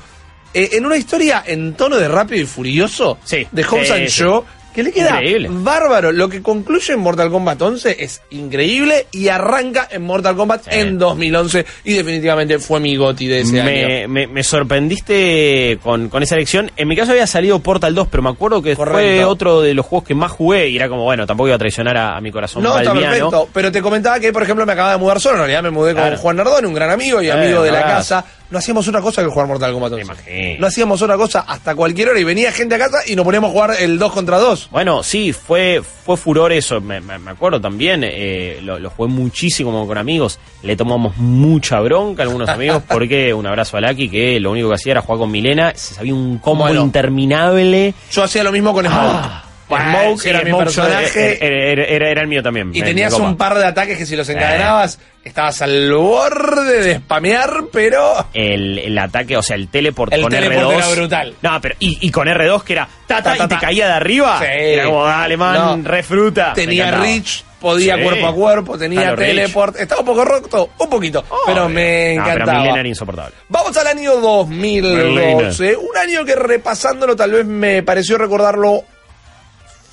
eh, 0.54 0.70
en 0.74 0.86
una 0.86 0.96
historia 0.96 1.42
en 1.44 1.74
tono 1.74 1.96
de 1.96 2.06
rápido 2.06 2.40
y 2.40 2.46
furioso 2.46 3.18
Sí. 3.24 3.46
de 3.50 3.64
Hobbs 3.64 3.90
and 3.90 4.06
sí. 4.06 4.22
Shaw, 4.22 4.44
que 4.74 4.82
le 4.82 4.92
queda 4.92 5.10
Increíble. 5.10 5.48
bárbaro. 5.50 6.12
Lo 6.12 6.28
que 6.28 6.42
concluye 6.42 6.92
en 6.94 7.00
Mortal 7.00 7.30
Kombat 7.30 7.60
11 7.60 7.96
es 8.02 8.22
increíble 8.30 9.06
y 9.12 9.28
arranca 9.28 9.86
en 9.90 10.02
Mortal 10.02 10.34
Kombat 10.36 10.62
Sí. 10.64 10.70
en 10.72 10.98
2011 10.98 11.64
y 11.84 11.94
definitivamente 11.94 12.58
fue 12.58 12.80
mi 12.80 12.96
goti 12.96 13.26
de 13.26 13.40
ese 13.40 13.60
año. 13.60 13.70
Me, 13.70 14.08
me, 14.08 14.26
me 14.26 14.42
sorprendiste 14.42 15.78
con, 15.82 16.08
con 16.08 16.22
esa 16.22 16.34
elección. 16.34 16.70
En 16.76 16.88
mi 16.88 16.96
caso 16.96 17.12
había 17.12 17.26
salido 17.26 17.58
Portal 17.60 17.94
2, 17.94 18.08
pero 18.10 18.22
me 18.22 18.30
acuerdo 18.30 18.62
que 18.62 18.76
fue 18.76 19.24
otro 19.24 19.60
de 19.60 19.74
los 19.74 19.86
juegos 19.86 20.06
que 20.08 20.14
más 20.14 20.30
jugué 20.32 20.68
y 20.68 20.76
era 20.76 20.88
como, 20.88 21.04
bueno, 21.04 21.26
tampoco 21.26 21.48
iba 21.48 21.56
a 21.56 21.58
traicionar 21.58 21.96
a, 21.96 22.16
a 22.16 22.20
mi 22.20 22.30
corazón 22.30 22.62
No, 22.62 22.78
está 22.78 22.92
perfecto. 22.92 23.48
Pero 23.52 23.72
te 23.72 23.82
comentaba 23.82 24.18
que, 24.20 24.32
por 24.32 24.42
ejemplo, 24.42 24.64
me 24.66 24.72
acababa 24.72 24.94
de 24.94 25.00
mudar 25.00 25.20
solo. 25.20 25.34
En 25.36 25.40
realidad 25.40 25.62
me 25.62 25.70
mudé 25.70 25.94
con. 25.94 26.16
Juan 26.16 26.36
Nardone, 26.36 26.66
un 26.66 26.74
gran 26.74 26.90
amigo 26.90 27.20
y 27.22 27.26
Eh, 27.28 27.32
amigo 27.32 27.62
de 27.62 27.72
la 27.72 27.82
casa. 27.82 28.24
No 28.52 28.58
hacíamos 28.58 28.86
otra 28.86 29.00
cosa 29.00 29.22
que 29.22 29.28
jugar 29.28 29.48
Mortal 29.48 29.72
Kombat 29.72 29.92
11. 29.94 30.04
Me 30.04 30.12
imagino. 30.12 30.60
No 30.60 30.66
hacíamos 30.66 31.02
otra 31.02 31.16
cosa 31.16 31.40
hasta 31.40 31.74
cualquier 31.74 32.10
hora 32.10 32.20
y 32.20 32.24
venía 32.24 32.52
gente 32.52 32.74
a 32.74 32.78
casa 32.78 32.98
y 33.06 33.16
nos 33.16 33.24
poníamos 33.24 33.48
a 33.48 33.52
jugar 33.52 33.70
el 33.80 33.98
2 33.98 34.12
contra 34.12 34.38
2. 34.38 34.68
Bueno, 34.70 35.02
sí, 35.02 35.32
fue, 35.32 35.82
fue 35.82 36.16
furor 36.16 36.52
eso, 36.52 36.80
me, 36.80 37.00
me- 37.00 37.18
me 37.18 37.30
acuerdo 37.30 37.60
también, 37.60 38.02
eh, 38.04 38.60
lo, 38.62 38.78
lo 38.78 38.90
jugué 38.90 39.08
muchísimo 39.10 39.86
con 39.86 39.96
amigos, 39.98 40.38
le 40.62 40.76
tomamos 40.76 41.16
mucha 41.16 41.80
bronca 41.80 42.22
a 42.22 42.26
algunos 42.26 42.48
amigos 42.48 42.82
porque 42.88 43.32
un 43.32 43.46
abrazo 43.46 43.78
a 43.78 43.80
Laki 43.80 44.08
que 44.10 44.38
lo 44.38 44.50
único 44.50 44.68
que 44.68 44.74
hacía 44.74 44.92
era 44.92 45.00
jugar 45.02 45.18
con 45.20 45.30
Milena, 45.30 45.72
se 45.74 45.94
sabía 45.94 46.14
un 46.14 46.38
combo 46.38 46.64
Bueno. 46.64 46.82
interminable. 46.82 47.94
Yo 48.10 48.22
hacía 48.22 48.44
lo 48.44 48.52
mismo 48.52 48.72
con 48.74 48.84
Smoke. 48.84 48.96
Ah, 49.00 49.44
Smoke 49.78 50.20
sí, 50.22 50.28
era 50.28 50.42
mi 50.42 50.52
personaje. 50.52 51.38
Era, 51.44 51.56
era- 51.72 51.84
era- 51.84 52.08
era 52.10 52.20
el 52.22 52.28
mío 52.28 52.42
también. 52.42 52.70
Y 52.74 52.80
me- 52.80 52.86
tenías 52.86 53.18
me 53.18 53.24
un 53.26 53.36
par 53.36 53.56
de 53.58 53.64
ataques 53.66 53.98
que 53.98 54.06
si 54.06 54.16
los 54.16 54.28
encadenabas, 54.28 54.98
estabas 55.24 55.62
al 55.62 55.92
borde 55.92 56.82
de 56.82 56.94
spamear, 56.96 57.64
pero... 57.72 58.26
el, 58.34 58.78
el 58.78 58.98
ataque, 58.98 59.36
o 59.36 59.42
sea, 59.42 59.56
el 59.56 59.68
teleport 59.68 60.12
El 60.12 60.22
con 60.22 60.30
teleport 60.30 60.68
R2. 60.70 60.76
era 60.76 60.88
brutal. 60.88 61.34
No, 61.42 61.60
pero 61.60 61.74
y, 61.78 61.98
y 62.00 62.10
con 62.10 62.26
R2 62.28 62.62
que 62.64 62.72
era 62.72 62.88
tata 63.06 63.32
Ta, 63.32 63.36
ta, 63.36 63.44
y 63.44 63.48
te 63.48 63.56
caía 63.58 63.86
de 63.86 63.92
arriba. 63.92 64.38
Sí. 64.40 64.46
Era 64.48 64.84
como, 64.86 65.04
dale, 65.04 65.36
man, 65.36 65.82
No. 65.82 65.88
re 65.88 66.02
fruta. 66.02 66.48
Me 66.50 66.54
Tenía 66.54 66.90
reach, 66.90 67.44
podía 67.60 67.96
Sí. 67.96 68.02
cuerpo 68.02 68.26
a 68.26 68.34
cuerpo, 68.34 68.76
tenía 68.78 69.14
teleport. 69.14 69.76
Estaba 69.78 70.00
un 70.00 70.06
poco 70.06 70.24
roto, 70.24 70.70
un 70.78 70.90
poquito, 70.90 71.24
pero 71.46 71.68
me 71.68 72.14
No, 72.16 72.24
pero 72.24 72.34
encantaba. 72.36 72.58
Milena 72.58 72.80
era 72.80 72.88
insoportable. 72.88 73.34
Vamos 73.48 73.76
al 73.76 73.86
año 73.86 74.16
2012, 74.16 75.76
un 75.76 75.96
año 75.96 76.24
que 76.24 76.34
repasándolo 76.34 77.14
tal 77.14 77.30
vez 77.32 77.46
me 77.46 77.82
pareció 77.82 78.18
recordarlo 78.18 78.84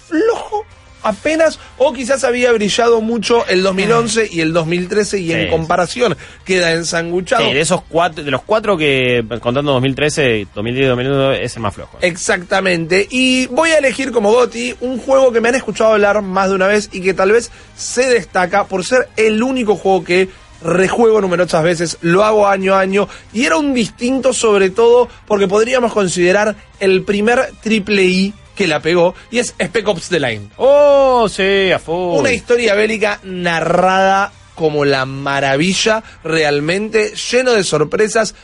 flojo 0.10 0.66
apenas 1.04 1.60
o 1.78 1.94
quizás 1.94 2.24
había 2.24 2.52
brillado 2.52 3.02
mucho 3.02 3.46
el 3.48 3.64
2011 3.64 4.30
y 4.32 4.42
el 4.42 4.54
2013 4.54 5.20
y 5.20 5.32
en 5.32 5.50
comparación 5.50 6.18
queda 6.46 6.72
ensanguchado. 6.72 7.46
Sí, 7.46 7.54
de 7.54 7.62
esos 7.62 7.82
cuatro, 7.84 8.24
de 8.24 8.32
los 8.32 8.42
cuatro 8.42 8.78
que 8.78 9.24
contando 9.42 9.72
2013, 9.74 10.48
2010 10.54 10.86
y 10.86 10.90
2011 10.90 11.44
es 11.44 11.56
el 11.56 11.62
más 11.62 11.74
flojo. 11.74 11.98
Exactamente. 12.02 13.08
Y 13.10 13.48
voy 13.48 13.72
a 13.72 13.78
elegir 13.78 14.12
como 14.12 14.32
Goti 14.32 14.76
un 14.82 15.00
juego 15.00 15.32
que 15.32 15.42
me 15.42 15.50
han 15.50 15.56
escuchado 15.56 15.94
hablar 15.94 16.22
más 16.22 16.50
de 16.50 16.56
una 16.56 16.68
vez 16.68 16.90
y 16.92 17.02
que 17.02 17.14
tal 17.14 17.32
vez 17.32 17.52
se 17.76 18.10
destaca 18.10 18.66
por 18.66 18.86
ser 18.86 19.08
el 19.16 19.42
único 19.42 19.76
juego 19.76 20.04
que 20.04 20.30
rejuego 20.62 21.22
numerosas 21.22 21.64
veces, 21.64 21.98
lo 22.02 22.26
hago 22.26 22.46
año 22.46 22.76
a 22.76 22.82
año 22.82 23.08
y 23.32 23.46
era 23.46 23.56
un 23.56 23.74
distinto 23.74 24.34
sobre 24.34 24.70
todo 24.70 25.08
porque 25.26 25.48
podríamos 25.48 25.94
considerar 25.94 26.54
el 26.82 27.04
primer 27.04 27.54
triple 27.62 28.04
I 28.04 28.34
que 28.60 28.68
la 28.68 28.82
pegó 28.82 29.16
y 29.32 29.40
es 29.40 29.56
Spec 29.58 29.88
Ops 29.88 30.10
The 30.10 30.20
Line. 30.20 30.50
Oh, 30.58 31.30
sí, 31.30 31.72
a 31.72 31.80
full. 31.80 32.20
Una 32.20 32.34
historia 32.34 32.76
bélica 32.76 33.22
narrada 33.24 34.34
como 34.54 34.84
la 34.84 35.06
maravilla, 35.06 36.04
realmente 36.26 37.14
lleno 37.32 37.54
de 37.54 37.64
sorpresas. 37.64 38.36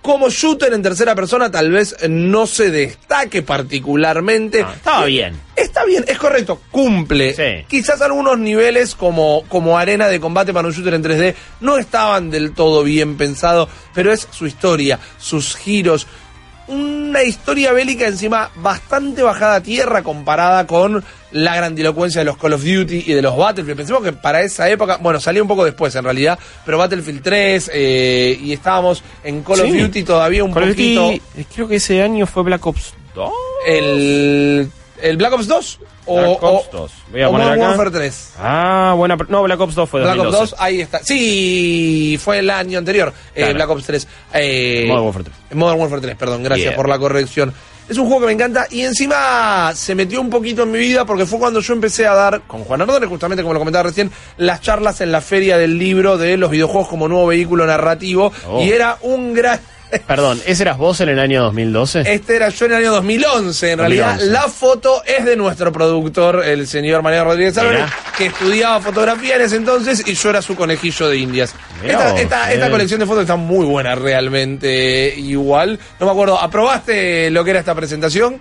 Como 0.00 0.30
shooter 0.30 0.72
en 0.72 0.82
tercera 0.82 1.14
persona 1.14 1.50
tal 1.50 1.70
vez 1.70 1.94
no 2.08 2.46
se 2.46 2.70
destaque 2.70 3.42
particularmente. 3.42 4.62
Ah, 4.62 4.72
estaba 4.74 5.04
bien. 5.04 5.38
Está 5.54 5.84
bien, 5.84 6.06
es 6.08 6.16
correcto, 6.16 6.62
cumple. 6.70 7.34
Sí. 7.34 7.66
Quizás 7.68 8.00
algunos 8.00 8.38
niveles 8.38 8.94
como, 8.94 9.44
como 9.50 9.76
arena 9.76 10.08
de 10.08 10.20
combate 10.20 10.54
para 10.54 10.68
un 10.68 10.72
shooter 10.72 10.94
en 10.94 11.04
3D 11.04 11.34
no 11.60 11.76
estaban 11.76 12.30
del 12.30 12.54
todo 12.54 12.82
bien 12.82 13.18
pensados, 13.18 13.68
pero 13.92 14.10
es 14.10 14.26
su 14.30 14.46
historia, 14.46 14.98
sus 15.18 15.54
giros, 15.54 16.06
una 16.70 17.22
historia 17.22 17.72
bélica 17.72 18.06
encima 18.06 18.50
bastante 18.56 19.22
bajada 19.22 19.56
a 19.56 19.62
tierra 19.62 20.02
comparada 20.02 20.66
con 20.66 21.04
la 21.32 21.56
grandilocuencia 21.56 22.20
de 22.20 22.24
los 22.24 22.36
Call 22.36 22.54
of 22.54 22.62
Duty 22.62 23.04
y 23.06 23.12
de 23.12 23.22
los 23.22 23.36
Battlefield. 23.36 23.76
Pensemos 23.76 24.02
que 24.02 24.12
para 24.12 24.42
esa 24.42 24.68
época, 24.68 24.98
bueno, 24.98 25.20
salió 25.20 25.42
un 25.42 25.48
poco 25.48 25.64
después 25.64 25.94
en 25.96 26.04
realidad, 26.04 26.38
pero 26.64 26.78
Battlefield 26.78 27.22
3 27.22 27.70
eh, 27.74 28.38
y 28.40 28.52
estábamos 28.52 29.02
en 29.24 29.42
Call 29.42 29.60
of. 29.60 29.72
Duty 29.72 30.02
todavía 30.04 30.44
un 30.44 30.52
Call 30.52 30.68
poquito... 30.68 31.06
Duty, 31.06 31.22
creo 31.54 31.68
que 31.68 31.76
ese 31.76 32.02
año 32.02 32.26
fue 32.26 32.42
Black 32.44 32.64
Ops 32.66 32.94
2. 33.14 33.32
El, 33.66 34.70
el 35.02 35.16
Black 35.16 35.32
Ops 35.32 35.46
2 35.48 35.80
o, 36.10 36.16
Black 36.16 36.42
Ops 36.42 36.68
o- 36.68 36.76
2. 36.78 36.92
Voy 37.10 37.22
a 37.22 37.28
o 37.28 37.32
poner 37.32 37.46
Modern 37.46 37.60
acá. 37.62 37.68
Warfare 37.70 37.90
3. 37.90 38.32
Ah, 38.38 38.94
buena. 38.96 39.16
No, 39.28 39.42
Black 39.42 39.60
Ops 39.60 39.74
2 39.74 39.88
fue 39.88 40.00
Black 40.00 40.14
Ops 40.14 40.24
2012. 40.24 40.50
2, 40.52 40.60
ahí 40.60 40.80
está. 40.80 41.00
Sí, 41.04 42.18
fue 42.22 42.38
el 42.38 42.50
año 42.50 42.78
anterior. 42.78 43.12
eh, 43.34 43.40
Claro. 43.40 43.54
Black 43.54 43.70
Ops 43.70 43.84
3. 43.84 44.08
Eh, 44.34 44.84
Modern 44.88 45.04
Warfare 45.06 45.24
3. 45.24 45.36
Modern 45.58 45.80
Warfare 45.80 46.02
3, 46.02 46.16
perdón, 46.16 46.42
gracias 46.42 46.68
Yeah. 46.68 46.76
por 46.76 46.88
la 46.88 46.98
corrección. 46.98 47.52
Es 47.88 47.98
un 47.98 48.06
juego 48.06 48.20
que 48.20 48.26
me 48.26 48.32
encanta 48.34 48.68
y 48.70 48.82
encima 48.82 49.72
se 49.74 49.96
metió 49.96 50.20
un 50.20 50.30
poquito 50.30 50.62
en 50.62 50.70
mi 50.70 50.78
vida 50.78 51.04
porque 51.04 51.26
fue 51.26 51.40
cuando 51.40 51.58
yo 51.58 51.72
empecé 51.72 52.06
a 52.06 52.14
dar, 52.14 52.42
con 52.42 52.62
Juan 52.62 52.82
Ardone, 52.82 53.06
justamente 53.06 53.42
como 53.42 53.52
lo 53.52 53.58
comentaba 53.58 53.82
recién, 53.88 54.12
las 54.36 54.60
charlas 54.60 55.00
en 55.00 55.10
la 55.10 55.20
feria 55.20 55.58
del 55.58 55.76
libro 55.76 56.16
de 56.16 56.36
los 56.36 56.52
videojuegos 56.52 56.86
como 56.86 57.08
nuevo 57.08 57.26
vehículo 57.26 57.66
narrativo. 57.66 58.32
Oh. 58.48 58.62
Y 58.62 58.70
era 58.70 58.96
un 59.02 59.34
gran... 59.34 59.58
Perdón, 60.06 60.40
¿ese 60.46 60.62
eras 60.62 60.78
vos 60.78 61.00
en 61.00 61.08
el 61.08 61.18
año 61.18 61.42
2012? 61.44 62.02
Este 62.06 62.36
era 62.36 62.48
yo 62.48 62.66
en 62.66 62.72
el 62.72 62.78
año 62.78 62.90
2011. 62.92 63.70
En 63.72 63.78
realidad, 63.78 64.06
2011. 64.16 64.32
la 64.32 64.42
foto 64.48 65.02
es 65.04 65.24
de 65.24 65.36
nuestro 65.36 65.72
productor, 65.72 66.44
el 66.44 66.66
señor 66.66 67.02
María 67.02 67.24
Rodríguez 67.24 67.56
Álvarez, 67.58 67.84
que 68.16 68.26
estudiaba 68.26 68.80
fotografía 68.80 69.36
en 69.36 69.42
ese 69.42 69.56
entonces 69.56 70.02
y 70.06 70.14
yo 70.14 70.30
era 70.30 70.42
su 70.42 70.54
conejillo 70.56 71.08
de 71.08 71.16
indias. 71.18 71.54
Esta, 71.84 72.10
vos, 72.12 72.20
esta- 72.20 72.52
esta 72.52 72.70
colección 72.70 73.00
de 73.00 73.06
fotos 73.06 73.22
está 73.22 73.36
muy 73.36 73.64
buena, 73.66 73.94
realmente 73.94 75.14
igual. 75.16 75.78
No 75.98 76.06
me 76.06 76.12
acuerdo, 76.12 76.38
¿aprobaste 76.40 77.30
lo 77.30 77.44
que 77.44 77.50
era 77.50 77.60
esta 77.60 77.74
presentación? 77.74 78.38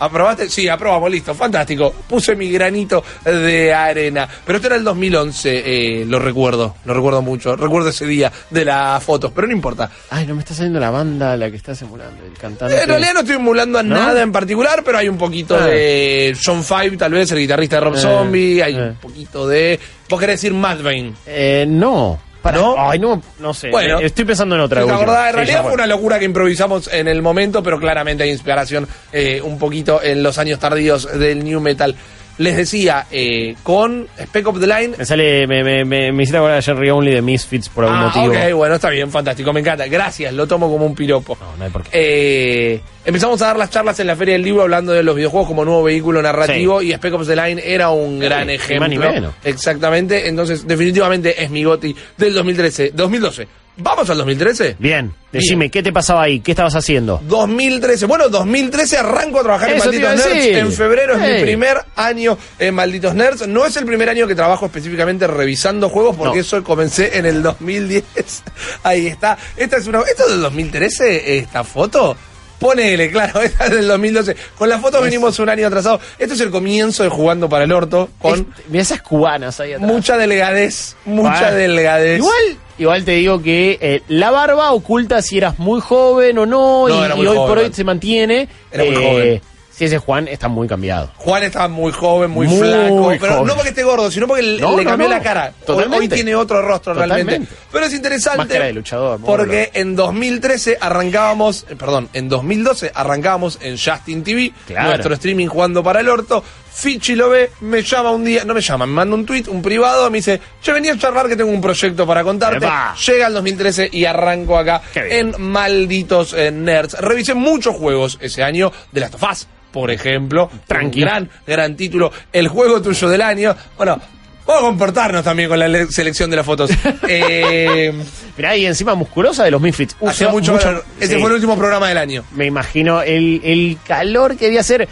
¿Aprobaste? 0.00 0.48
Sí, 0.48 0.68
aprobamos, 0.68 1.10
listo, 1.10 1.34
fantástico. 1.34 1.92
Puse 2.08 2.34
mi 2.34 2.50
granito 2.50 3.04
de 3.24 3.72
arena. 3.72 4.28
Pero 4.44 4.56
esto 4.56 4.66
era 4.68 4.76
el 4.76 4.84
2011, 4.84 6.00
eh, 6.02 6.04
lo 6.06 6.18
recuerdo, 6.18 6.74
lo 6.84 6.94
recuerdo 6.94 7.22
mucho. 7.22 7.54
Recuerdo 7.54 7.90
ese 7.90 8.06
día 8.06 8.32
de 8.50 8.64
las 8.64 9.02
fotos, 9.04 9.30
pero 9.34 9.46
no 9.46 9.52
importa. 9.52 9.90
Ay, 10.10 10.26
no 10.26 10.34
me 10.34 10.40
está 10.40 10.54
saliendo 10.54 10.80
la 10.80 10.90
banda 10.90 11.36
la 11.36 11.50
que 11.50 11.56
estás 11.56 11.80
emulando, 11.82 12.24
el 12.24 12.32
cantante. 12.38 12.80
En 12.82 12.88
realidad 12.88 13.14
no 13.14 13.20
estoy 13.20 13.36
emulando 13.36 13.78
a 13.78 13.82
¿No? 13.82 13.94
nada 13.94 14.22
en 14.22 14.32
particular, 14.32 14.82
pero 14.84 14.98
hay 14.98 15.08
un 15.08 15.18
poquito 15.18 15.56
Ah. 15.56 15.66
de 15.66 16.36
John 16.44 16.64
Five, 16.64 16.96
tal 16.96 17.12
vez, 17.12 17.30
el 17.32 17.38
guitarrista 17.38 17.76
de 17.76 17.80
Rob 17.82 17.94
Eh, 17.94 17.98
Zombie, 18.00 18.62
hay 18.62 18.74
eh. 18.76 18.82
un 18.88 18.94
poquito 18.96 19.46
de... 19.46 19.78
¿Vos 20.08 20.18
querés 20.18 20.40
decir 20.40 20.52
Mad? 20.54 20.78
Eh, 21.26 21.66
no. 21.68 22.18
Para, 22.42 22.58
¿No? 22.58 22.74
Ay, 22.78 22.98
no, 22.98 23.20
no 23.38 23.52
sé. 23.52 23.68
Bueno. 23.70 24.00
Eh, 24.00 24.06
estoy 24.06 24.24
pensando 24.24 24.54
en 24.54 24.62
otra. 24.62 24.82
¿Te 24.84 24.90
acordás? 24.90 25.26
En 25.26 25.30
Sí, 25.30 25.36
realidad 25.36 25.62
fue 25.62 25.72
una 25.74 25.86
locura 25.86 26.18
que 26.18 26.24
improvisamos 26.24 26.88
en 26.92 27.06
el 27.08 27.20
momento, 27.20 27.62
pero 27.62 27.78
claramente 27.78 28.22
hay 28.24 28.30
inspiración 28.30 28.88
eh, 29.12 29.40
un 29.44 29.58
poquito 29.58 30.02
en 30.02 30.22
los 30.22 30.38
años 30.38 30.58
tardíos 30.58 31.06
del 31.18 31.44
New 31.44 31.60
Metal. 31.60 31.94
Les 32.40 32.56
decía, 32.56 33.04
eh, 33.10 33.54
con 33.62 34.06
Spec 34.18 34.46
Ops 34.46 34.60
The 34.60 34.66
Line... 34.66 34.94
Me 34.96 35.04
sale, 35.04 35.46
me, 35.46 35.62
me, 35.62 35.84
me, 35.84 36.10
me 36.10 36.22
hiciste 36.22 36.38
acordar 36.38 36.56
a 36.56 36.62
Jerry 36.62 36.88
Only 36.88 37.12
de 37.12 37.20
Misfits 37.20 37.68
por 37.68 37.84
algún 37.84 37.98
Ah, 37.98 38.12
motivo. 38.14 38.32
ok, 38.32 38.52
bueno, 38.54 38.74
está 38.76 38.88
bien, 38.88 39.10
fantástico, 39.10 39.52
me 39.52 39.60
encanta. 39.60 39.86
Gracias, 39.88 40.32
lo 40.32 40.46
tomo 40.46 40.70
como 40.70 40.86
un 40.86 40.94
piropo. 40.94 41.36
No, 41.38 41.56
no 41.58 41.64
hay 41.64 41.70
por 41.70 41.82
qué. 41.82 41.90
Eh, 41.92 42.80
empezamos 43.04 43.42
a 43.42 43.46
dar 43.48 43.58
las 43.58 43.68
charlas 43.68 44.00
en 44.00 44.06
la 44.06 44.16
Feria 44.16 44.32
del 44.32 44.42
Libro 44.42 44.62
hablando 44.62 44.92
de 44.92 45.02
los 45.02 45.14
videojuegos 45.14 45.48
como 45.48 45.66
nuevo 45.66 45.82
vehículo 45.82 46.22
narrativo 46.22 46.80
y 46.80 46.92
Spec 46.94 47.12
Ops 47.12 47.26
The 47.26 47.36
Line 47.36 47.62
era 47.62 47.90
un 47.90 48.18
gran 48.18 48.46
ni 48.46 48.54
ejemplo. 48.54 48.80
más 48.80 48.88
ni 48.88 48.98
menos. 48.98 49.34
Exactamente, 49.44 50.26
entonces 50.26 50.66
definitivamente 50.66 51.44
es 51.44 51.50
mi 51.50 51.62
goti 51.62 51.94
del 52.16 52.32
2013, 52.32 52.92
2012. 52.94 53.48
¿Vamos 53.76 54.10
al 54.10 54.18
2013? 54.18 54.76
Bien, 54.78 55.14
decime, 55.32 55.70
¿qué 55.70 55.82
te 55.82 55.90
pasaba 55.92 56.22
ahí? 56.24 56.40
¿Qué 56.40 56.52
estabas 56.52 56.74
haciendo? 56.74 57.18
2013. 57.24 58.04
Bueno, 58.06 58.28
2013 58.28 58.98
arranco 58.98 59.40
a 59.40 59.42
trabajar 59.42 59.70
Eso 59.70 59.90
en 59.90 60.02
Malditos 60.02 60.26
Nerds. 60.26 60.46
En 60.58 60.72
febrero 60.72 61.14
es 61.16 61.34
mi 61.36 61.40
primer 61.42 61.78
año 61.96 62.36
en 62.58 62.74
Malditos 62.74 63.14
Nerds. 63.14 63.48
No 63.48 63.64
es 63.64 63.76
el 63.76 63.86
primer 63.86 64.10
año 64.10 64.26
que 64.26 64.34
trabajo 64.34 64.66
específicamente 64.66 65.26
revisando 65.26 65.88
juegos, 65.88 66.16
porque 66.16 66.36
No. 66.38 66.42
eso 66.42 66.62
comencé 66.62 67.16
en 67.16 67.24
el 67.24 67.42
2010. 67.42 68.04
Ahí 68.82 69.06
está. 69.06 69.38
Esta 69.56 69.78
es 69.78 69.86
una. 69.86 70.00
¿Esto 70.00 70.24
es 70.24 70.30
del 70.32 70.42
2013? 70.42 71.38
¿Esta 71.38 71.64
foto? 71.64 72.16
Ponele, 72.60 73.10
claro, 73.10 73.40
esta 73.42 73.64
es 73.64 73.70
del 73.72 73.88
2012. 73.88 74.36
Con 74.56 74.68
la 74.68 74.78
foto 74.78 75.00
venimos 75.00 75.38
un 75.40 75.48
año 75.48 75.66
atrasado. 75.66 75.98
Esto 76.18 76.34
es 76.34 76.40
el 76.40 76.50
comienzo 76.50 77.02
de 77.02 77.08
Jugando 77.08 77.48
para 77.48 77.64
el 77.64 77.72
Orto, 77.72 78.10
con 78.18 78.34
Este, 78.40 78.62
mira 78.68 78.82
esas 78.82 79.02
cubanas 79.02 79.58
ahí 79.58 79.72
atrás. 79.72 79.90
mucha 79.90 80.16
delgadez, 80.16 80.94
mucha 81.06 81.50
delgadez. 81.50 82.18
Igual, 82.18 82.58
igual 82.78 83.04
te 83.04 83.12
digo 83.12 83.42
que 83.42 83.78
eh, 83.80 84.02
la 84.08 84.30
barba 84.30 84.70
oculta 84.72 85.22
si 85.22 85.38
eras 85.38 85.58
muy 85.58 85.80
joven 85.80 86.38
o 86.38 86.46
no, 86.46 86.86
No, 86.86 87.00
y, 87.00 87.04
era 87.04 87.14
y 87.14 87.16
muy 87.16 87.26
hoy 87.26 87.36
joven, 87.36 87.48
por 87.48 87.58
hoy 87.64 87.72
se 87.72 87.82
mantiene. 87.84 88.48
Era 88.70 88.84
muy 88.84 88.94
Eh, 88.94 88.96
joven. 89.10 89.40
Si 89.80 89.86
ese 89.86 89.96
Juan 89.96 90.28
está 90.28 90.46
muy 90.48 90.68
cambiado. 90.68 91.10
Juan 91.16 91.42
estaba 91.42 91.66
muy 91.66 91.90
joven, 91.90 92.30
muy, 92.30 92.46
Muy 92.46 92.58
flaco, 92.68 93.12
pero 93.18 93.32
joven. 93.32 93.46
no 93.46 93.54
porque 93.54 93.70
esté 93.70 93.82
gordo, 93.82 94.10
sino 94.10 94.26
porque 94.26 94.42
le- 94.42 94.60
No, 94.60 94.76
le 94.76 94.84
no, 94.84 94.90
cambió 94.90 95.08
no. 95.08 95.14
la 95.14 95.22
cara. 95.22 95.54
Hoy, 95.60 95.64
Totalmente. 95.64 95.98
hoy 96.04 96.08
tiene 96.10 96.34
otro 96.36 96.60
rostro 96.60 96.92
realmente. 96.92 97.48
Pero 97.72 97.86
es 97.86 97.94
interesante 97.94 98.36
Máscara 98.36 98.66
de 98.66 98.72
luchador, 98.74 99.18
porque 99.24 99.70
en 99.72 99.96
2013 99.96 100.76
arrancábamos, 100.78 101.64
eh, 101.70 101.76
perdón, 101.76 102.10
en 102.12 102.28
2012 102.28 102.92
arrancábamos 102.94 103.58
en 103.62 103.78
Justin 103.78 104.22
TV, 104.22 104.52
Claro. 104.66 104.88
nuestro 104.90 105.14
streaming 105.14 105.46
jugando 105.46 105.82
para 105.82 106.00
el 106.00 106.10
orto. 106.10 106.44
Fichi 106.72 107.14
lo 107.14 107.28
ve, 107.30 107.50
me 107.60 107.82
llama 107.82 108.10
un 108.12 108.24
día, 108.24 108.44
no 108.44 108.54
me 108.54 108.60
llama, 108.60 108.86
me 108.86 108.92
manda 108.92 109.14
un 109.14 109.26
tweet, 109.26 109.44
un 109.48 109.60
privado, 109.60 110.10
me 110.10 110.18
dice, 110.18 110.40
yo 110.62 110.72
venía 110.72 110.92
a 110.94 110.98
charlar 110.98 111.28
que 111.28 111.36
tengo 111.36 111.50
un 111.50 111.60
proyecto 111.60 112.06
para 112.06 112.22
contarte. 112.22 112.58
Epa. 112.64 112.94
Llega 113.06 113.26
el 113.26 113.34
2013 113.34 113.88
y 113.92 114.04
arranco 114.04 114.56
acá 114.56 114.80
en 114.94 115.34
Malditos 115.38 116.32
eh, 116.32 116.50
Nerds. 116.50 116.94
Revisé 117.00 117.34
muchos 117.34 117.74
juegos 117.76 118.18
ese 118.20 118.42
año 118.42 118.72
de 118.92 119.00
Last 119.00 119.14
of 119.16 119.22
Us, 119.30 119.46
por 119.72 119.90
ejemplo. 119.90 120.50
Tranqui. 120.66 121.00
Un 121.02 121.08
gran, 121.08 121.30
gran 121.46 121.76
título. 121.76 122.12
El 122.32 122.48
juego 122.48 122.80
tuyo 122.80 123.08
del 123.08 123.22
año. 123.22 123.54
Bueno, 123.76 124.00
vamos 124.46 124.62
a 124.62 124.66
comportarnos 124.66 125.22
también 125.24 125.48
con 125.48 125.58
la 125.58 125.68
le- 125.68 125.86
selección 125.88 126.30
de 126.30 126.36
las 126.36 126.46
fotos. 126.46 126.70
eh, 127.08 127.92
Mirá, 128.36 128.56
y 128.56 128.64
encima 128.66 128.94
musculosa 128.94 129.44
de 129.44 129.50
los 129.50 129.60
Misfits. 129.60 129.94
hacía 130.06 130.28
Usó 130.28 130.30
mucho, 130.30 130.56
calor. 130.58 130.84
Ese 130.98 131.14
sí. 131.14 131.20
fue 131.20 131.28
el 131.30 131.34
último 131.36 131.56
programa 131.58 131.88
del 131.88 131.98
año. 131.98 132.24
Me 132.32 132.46
imagino 132.46 133.02
el, 133.02 133.40
el 133.44 133.76
calor 133.86 134.36
que 134.36 134.46
debía 134.46 134.60
hacer. 134.60 134.88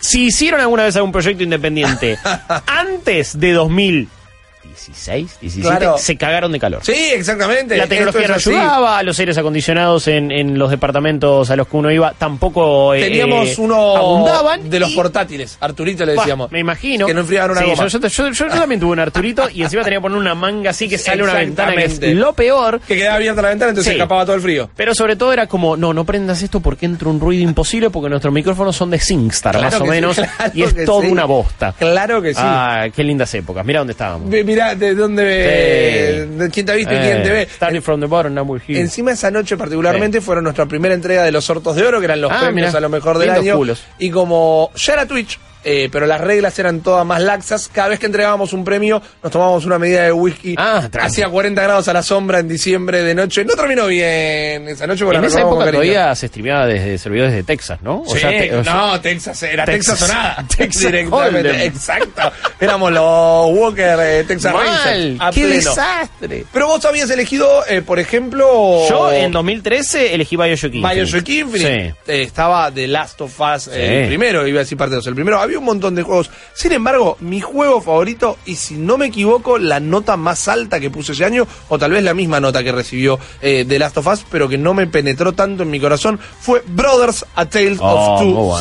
Si 0.00 0.26
hicieron 0.26 0.60
alguna 0.60 0.84
vez 0.84 0.96
algún 0.96 1.12
proyecto 1.12 1.42
independiente 1.42 2.18
antes 2.66 3.38
de 3.38 3.52
2016, 4.70 5.38
17, 5.40 5.68
Claro. 5.68 5.98
se 5.98 6.16
cagaron 6.16 6.52
de 6.52 6.58
calor. 6.58 6.80
Sí, 6.84 6.92
exactamente. 7.12 7.76
La 7.76 7.86
tecnología 7.86 8.28
no 8.28 8.34
así. 8.34 8.50
ayudaba, 8.50 8.98
a 8.98 9.02
los 9.02 9.18
aires 9.18 9.36
acondicionados 9.38 10.08
en, 10.08 10.30
en 10.30 10.58
los 10.58 10.70
departamentos 10.70 11.50
a 11.50 11.56
los 11.56 11.66
que 11.68 11.76
uno 11.76 11.90
iba 11.90 12.12
tampoco 12.16 12.94
eh, 12.94 13.02
Teníamos 13.02 13.48
eh, 13.48 13.54
uno 13.58 13.96
abundaban. 13.96 14.68
de 14.70 14.80
los 14.80 14.90
y- 14.90 14.94
portátiles, 14.94 15.56
Arturito 15.60 16.04
le 16.04 16.12
decíamos. 16.12 16.50
me 16.52 16.60
imagino. 16.60 17.06
Que 17.06 17.14
no 17.14 17.20
enfriaban 17.20 17.52
una 17.52 17.60
Sí, 17.60 17.66
goma. 17.70 17.86
Yo, 17.88 17.98
yo- 17.98 18.08
yo- 18.08 18.30
yo 18.30 18.48
también 18.48 18.80
tuve 18.80 18.92
un 18.92 18.98
Arturito 19.00 19.48
y 19.52 19.62
encima 19.62 19.82
tenía 19.82 19.98
que 19.98 20.02
poner 20.02 20.18
una 20.18 20.34
manga 20.34 20.70
así 20.70 20.88
que 20.88 20.98
sale 20.98 21.22
una 21.22 21.34
ventana 21.34 21.72
que 21.72 21.78
es 21.80 21.84
Exactamente. 21.92 22.20
lo 22.20 22.32
peor. 22.32 22.80
Que 22.86 22.96
quedaba 22.96 23.16
abierta 23.16 23.42
la 23.42 23.48
ventana, 23.50 23.70
entonces 23.70 23.92
Sí. 23.92 23.96
escapaba 23.98 24.24
todo 24.24 24.36
el 24.36 24.42
frío. 24.42 24.70
Pero 24.76 24.94
sobre 24.94 25.16
todo 25.16 25.32
era 25.32 25.46
como, 25.46 25.76
no, 25.76 25.92
no 25.92 26.04
prendas 26.04 26.42
esto 26.42 26.60
porque 26.60 26.86
entra 26.86 27.08
un 27.08 27.20
ruido 27.20 27.42
imposible 27.42 27.90
porque 27.90 28.08
nuestros 28.08 28.32
micrófonos 28.32 28.76
son 28.76 28.90
de 28.90 28.98
SingStar, 28.98 29.52
Claro 29.56 29.66
más 29.70 29.80
o 29.80 29.84
sí, 29.84 29.90
menos, 29.90 30.16
claro 30.36 30.52
y 30.54 30.62
es 30.62 30.84
toda 30.84 31.08
una 31.08 31.24
bosta. 31.24 31.74
Claro 31.78 32.22
que 32.22 32.34
sí. 32.34 32.40
Ah, 32.42 32.86
qué 32.94 33.02
lindas 33.04 33.32
épocas. 33.34 33.64
Mira 33.64 33.80
dónde 33.80 33.92
estábamos. 33.92 34.28
Ve- 34.28 34.42
Mirá, 34.60 34.74
de 34.74 34.94
dónde 34.94 36.26
Sí. 36.30 36.36
de 36.38 36.50
quién 36.50 36.66
te 36.66 36.72
ha 36.72 36.74
visto 36.74 36.92
y 36.92 36.96
Eh, 36.96 37.00
quién 37.02 37.22
te 37.22 37.30
ve. 37.30 37.48
Starting 37.50 37.80
from 37.82 38.00
the 38.00 38.06
bottom, 38.06 38.34
now 38.34 38.44
we're 38.44 38.62
here. 38.66 38.78
Encima 38.80 39.12
esa 39.12 39.30
noche 39.30 39.56
particularmente 39.56 40.20
fueron 40.20 40.44
nuestra 40.44 40.66
primera 40.66 40.94
entrega 40.94 41.22
de 41.24 41.32
los 41.32 41.44
sortos 41.44 41.74
de 41.76 41.84
oro, 41.86 41.98
que 41.98 42.04
eran 42.04 42.20
los 42.20 42.30
Ah, 42.30 42.40
premios 42.42 42.68
mirá. 42.68 42.78
a 42.78 42.80
lo 42.80 42.88
mejor 42.90 43.18
del 43.18 43.28
Lindos 43.28 43.44
año. 43.44 43.56
culos. 43.56 43.82
Y 43.98 44.10
como 44.10 44.70
ya 44.76 44.92
era 44.92 45.06
Twitch, 45.06 45.38
eh, 45.64 45.88
pero 45.92 46.06
las 46.06 46.20
reglas 46.20 46.58
eran 46.58 46.80
todas 46.80 47.04
más 47.06 47.20
laxas, 47.22 47.68
cada 47.72 47.88
vez 47.88 47.98
que 47.98 48.06
entregábamos 48.06 48.52
un 48.52 48.64
premio, 48.64 49.00
nos 49.22 49.32
tomábamos 49.32 49.64
una 49.66 49.78
medida 49.78 50.02
de 50.04 50.12
whisky. 50.12 50.54
Ah. 50.58 50.88
Hacía 51.00 51.28
40 51.28 51.62
grados 51.62 51.88
a 51.88 51.92
la 51.92 52.02
sombra 52.02 52.38
en 52.40 52.48
diciembre 52.48 53.02
de 53.02 53.14
noche. 53.14 53.44
No 53.44 53.54
terminó 53.54 53.86
bien 53.86 54.68
esa 54.68 54.86
noche 54.86 55.04
en 55.04 55.24
esa 55.24 55.40
época 55.40 55.70
todavía 55.70 56.14
se 56.14 56.28
streameaba 56.28 56.66
desde 56.66 56.98
servidores 56.98 57.32
de 57.34 57.42
Texas, 57.42 57.80
¿no? 57.82 58.02
O 58.02 58.14
Sí, 58.14 58.20
ya 58.22 58.28
te- 58.28 58.54
o 58.56 58.62
no, 58.62 59.00
Texas, 59.00 59.42
era 59.42 59.64
Texas, 59.64 59.98
Texas- 59.98 60.10
o 60.10 60.12
nada. 60.12 60.44
Texas 60.56 60.82
Directamente, 60.82 61.64
exacto. 61.66 62.32
Éramos 62.60 62.92
los 62.92 63.50
Walker 63.58 63.98
eh, 64.00 64.24
Texas 64.26 64.52
Mal, 64.52 64.66
Rangers. 64.66 65.20
a 65.20 65.30
qué 65.30 65.40
pleno. 65.42 65.54
desastre. 65.56 66.44
Pero 66.52 66.66
vos 66.68 66.84
habías 66.84 67.10
elegido, 67.10 67.64
eh, 67.68 67.82
por 67.82 67.98
ejemplo. 67.98 68.88
Yo 68.88 69.12
en 69.12 69.32
2013 69.32 70.14
elegí 70.14 70.36
Bioshock 70.36 70.74
Infinite. 70.74 70.94
Bioshock 70.94 71.28
Infinite. 71.28 71.94
Sí. 72.06 72.12
Eh, 72.12 72.22
estaba 72.22 72.70
The 72.70 72.86
Last 72.86 73.20
of 73.20 73.38
Us, 73.40 73.68
eh, 73.68 73.70
Sí. 73.72 73.80
el 73.80 74.06
primero, 74.08 74.46
iba 74.46 74.58
a 74.60 74.62
decir 74.64 74.76
parte 74.78 74.94
2. 74.94 75.06
El 75.06 75.14
primero, 75.14 75.40
había 75.50 75.58
un 75.58 75.64
montón 75.66 75.94
de 75.94 76.02
juegos. 76.02 76.30
Sin 76.54 76.72
embargo, 76.72 77.16
mi 77.20 77.40
juego 77.40 77.80
favorito, 77.80 78.38
y 78.46 78.54
si 78.56 78.74
no 78.74 78.96
me 78.98 79.06
equivoco, 79.06 79.58
la 79.58 79.80
nota 79.80 80.16
más 80.16 80.48
alta 80.48 80.80
que 80.80 80.90
puse 80.90 81.12
ese 81.12 81.24
año, 81.24 81.46
o 81.68 81.78
tal 81.78 81.92
vez 81.92 82.02
la 82.02 82.14
misma 82.14 82.40
nota 82.40 82.62
que 82.64 82.72
recibió 82.72 83.18
eh, 83.42 83.64
The 83.68 83.78
Last 83.78 83.98
of 83.98 84.06
Us, 84.06 84.24
pero 84.30 84.48
que 84.48 84.58
no 84.58 84.74
me 84.74 84.86
penetró 84.86 85.32
tanto 85.32 85.62
en 85.62 85.70
mi 85.70 85.80
corazón, 85.80 86.18
fue 86.40 86.62
Brothers 86.66 87.26
A 87.34 87.46
Tales 87.46 87.78
Oh, 87.80 88.14
of 88.14 88.20
Two 88.20 88.32
bueno. 88.32 88.60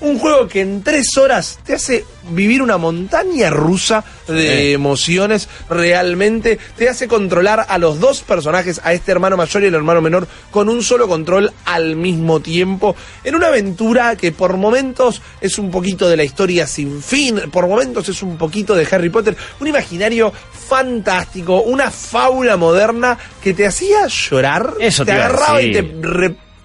Un 0.00 0.18
juego 0.18 0.46
que 0.46 0.60
en 0.60 0.82
tres 0.82 1.16
horas 1.16 1.58
te 1.64 1.74
hace 1.74 2.04
vivir 2.30 2.62
una 2.62 2.76
montaña 2.76 3.50
rusa 3.50 4.04
de 4.28 4.72
emociones 4.72 5.48
realmente. 5.68 6.58
Te 6.76 6.88
hace 6.88 7.08
controlar 7.08 7.66
a 7.68 7.78
los 7.78 7.98
dos 7.98 8.20
personajes, 8.20 8.80
a 8.84 8.92
este 8.92 9.10
hermano 9.10 9.36
mayor 9.36 9.62
y 9.62 9.66
el 9.66 9.74
hermano 9.74 10.00
menor, 10.00 10.28
con 10.50 10.68
un 10.68 10.82
solo 10.82 11.08
control 11.08 11.52
al 11.64 11.96
mismo 11.96 12.40
tiempo. 12.40 12.94
En 13.24 13.34
una 13.34 13.48
aventura 13.48 14.14
que 14.14 14.30
por 14.30 14.56
momentos 14.56 15.20
es 15.40 15.58
un 15.58 15.70
poquito 15.70 16.08
de 16.08 16.16
la 16.16 16.24
historia 16.24 16.66
sin 16.66 17.02
fin, 17.02 17.40
por 17.50 17.66
momentos 17.66 18.08
es 18.08 18.22
un 18.22 18.38
poquito 18.38 18.76
de 18.76 18.86
Harry 18.90 19.10
Potter. 19.10 19.36
Un 19.58 19.66
imaginario 19.66 20.32
fantástico, 20.68 21.62
una 21.62 21.90
fábula 21.90 22.56
moderna 22.56 23.18
que 23.42 23.52
te 23.52 23.66
hacía 23.66 24.06
llorar. 24.06 24.74
Eso 24.78 25.04
te 25.04 25.12
te 25.12 25.18
agarraba 25.18 25.60
y 25.60 25.72
te 25.72 25.82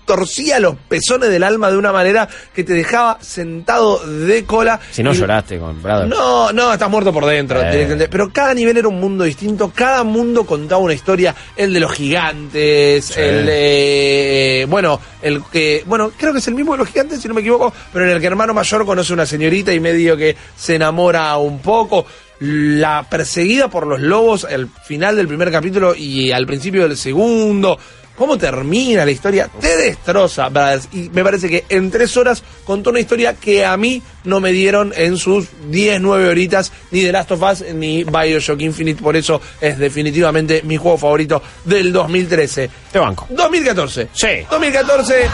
retorcía 0.05 0.59
los 0.59 0.75
pezones 0.87 1.29
del 1.29 1.43
alma 1.43 1.71
de 1.71 1.77
una 1.77 1.91
manera 1.91 2.27
que 2.53 2.63
te 2.63 2.73
dejaba 2.73 3.17
sentado 3.21 3.99
de 4.05 4.43
cola. 4.45 4.79
Si 4.91 5.01
no 5.01 5.13
Y- 5.13 5.17
lloraste 5.17 5.57
con 5.59 5.81
Brothers. 5.81 6.09
no, 6.09 6.51
no, 6.51 6.73
estás 6.73 6.89
muerto 6.89 7.13
por 7.13 7.25
dentro. 7.25 7.61
Eh. 7.63 8.07
Pero 8.11 8.31
cada 8.31 8.53
nivel 8.53 8.77
era 8.77 8.87
un 8.87 8.99
mundo 8.99 9.23
distinto, 9.23 9.71
cada 9.73 10.03
mundo 10.03 10.45
contaba 10.45 10.81
una 10.81 10.93
historia. 10.93 11.33
El 11.55 11.73
de 11.73 11.79
los 11.79 11.91
gigantes, 11.93 13.05
Sí. 13.05 13.13
el 13.19 13.45
de. 13.45 14.67
Bueno, 14.69 14.99
el 15.21 15.41
que. 15.51 15.83
Bueno, 15.85 16.11
creo 16.17 16.33
que 16.33 16.39
es 16.39 16.47
el 16.47 16.55
mismo 16.55 16.73
de 16.73 16.79
los 16.79 16.87
gigantes, 16.89 17.21
si 17.21 17.27
no 17.27 17.33
me 17.33 17.41
equivoco, 17.41 17.73
pero 17.91 18.05
en 18.05 18.11
el 18.11 18.19
que 18.21 18.27
hermano 18.27 18.53
mayor 18.53 18.85
conoce 18.85 19.13
una 19.13 19.25
señorita 19.25 19.73
y 19.73 19.79
medio 19.79 20.17
que 20.17 20.35
se 20.57 20.75
enamora 20.75 21.35
un 21.37 21.59
poco. 21.59 22.05
La 22.39 23.05
perseguida 23.09 23.69
por 23.69 23.87
los 23.87 24.01
lobos 24.01 24.43
al 24.43 24.67
final 24.85 25.15
del 25.15 25.27
primer 25.27 25.49
capítulo 25.49 25.95
y 25.95 26.31
al 26.31 26.45
principio 26.45 26.81
del 26.87 26.97
segundo. 26.97 27.77
¿Cómo 28.15 28.37
termina 28.37 29.05
la 29.05 29.11
historia? 29.11 29.49
Te 29.59 29.75
destroza, 29.75 30.49
brothers. 30.49 30.87
Y 30.91 31.09
me 31.09 31.23
parece 31.23 31.49
que 31.49 31.65
en 31.69 31.89
tres 31.89 32.15
horas 32.15 32.43
contó 32.63 32.91
una 32.91 32.99
historia 32.99 33.33
que 33.33 33.65
a 33.65 33.75
mí 33.75 34.03
no 34.23 34.39
me 34.39 34.51
dieron 34.51 34.93
en 34.95 35.17
sus 35.17 35.47
10, 35.69 35.99
9 35.99 36.29
horitas, 36.29 36.71
ni 36.91 37.01
The 37.01 37.11
Last 37.11 37.31
of 37.31 37.41
Us, 37.41 37.73
ni 37.73 38.03
Bioshock 38.03 38.61
Infinite. 38.61 39.01
Por 39.01 39.15
eso 39.15 39.41
es 39.59 39.79
definitivamente 39.79 40.61
mi 40.63 40.77
juego 40.77 40.97
favorito 40.97 41.41
del 41.65 41.91
2013. 41.91 42.69
Te 42.91 42.99
banco. 42.99 43.25
2014. 43.31 44.09
Sí. 44.13 44.27
2014, 44.49 45.29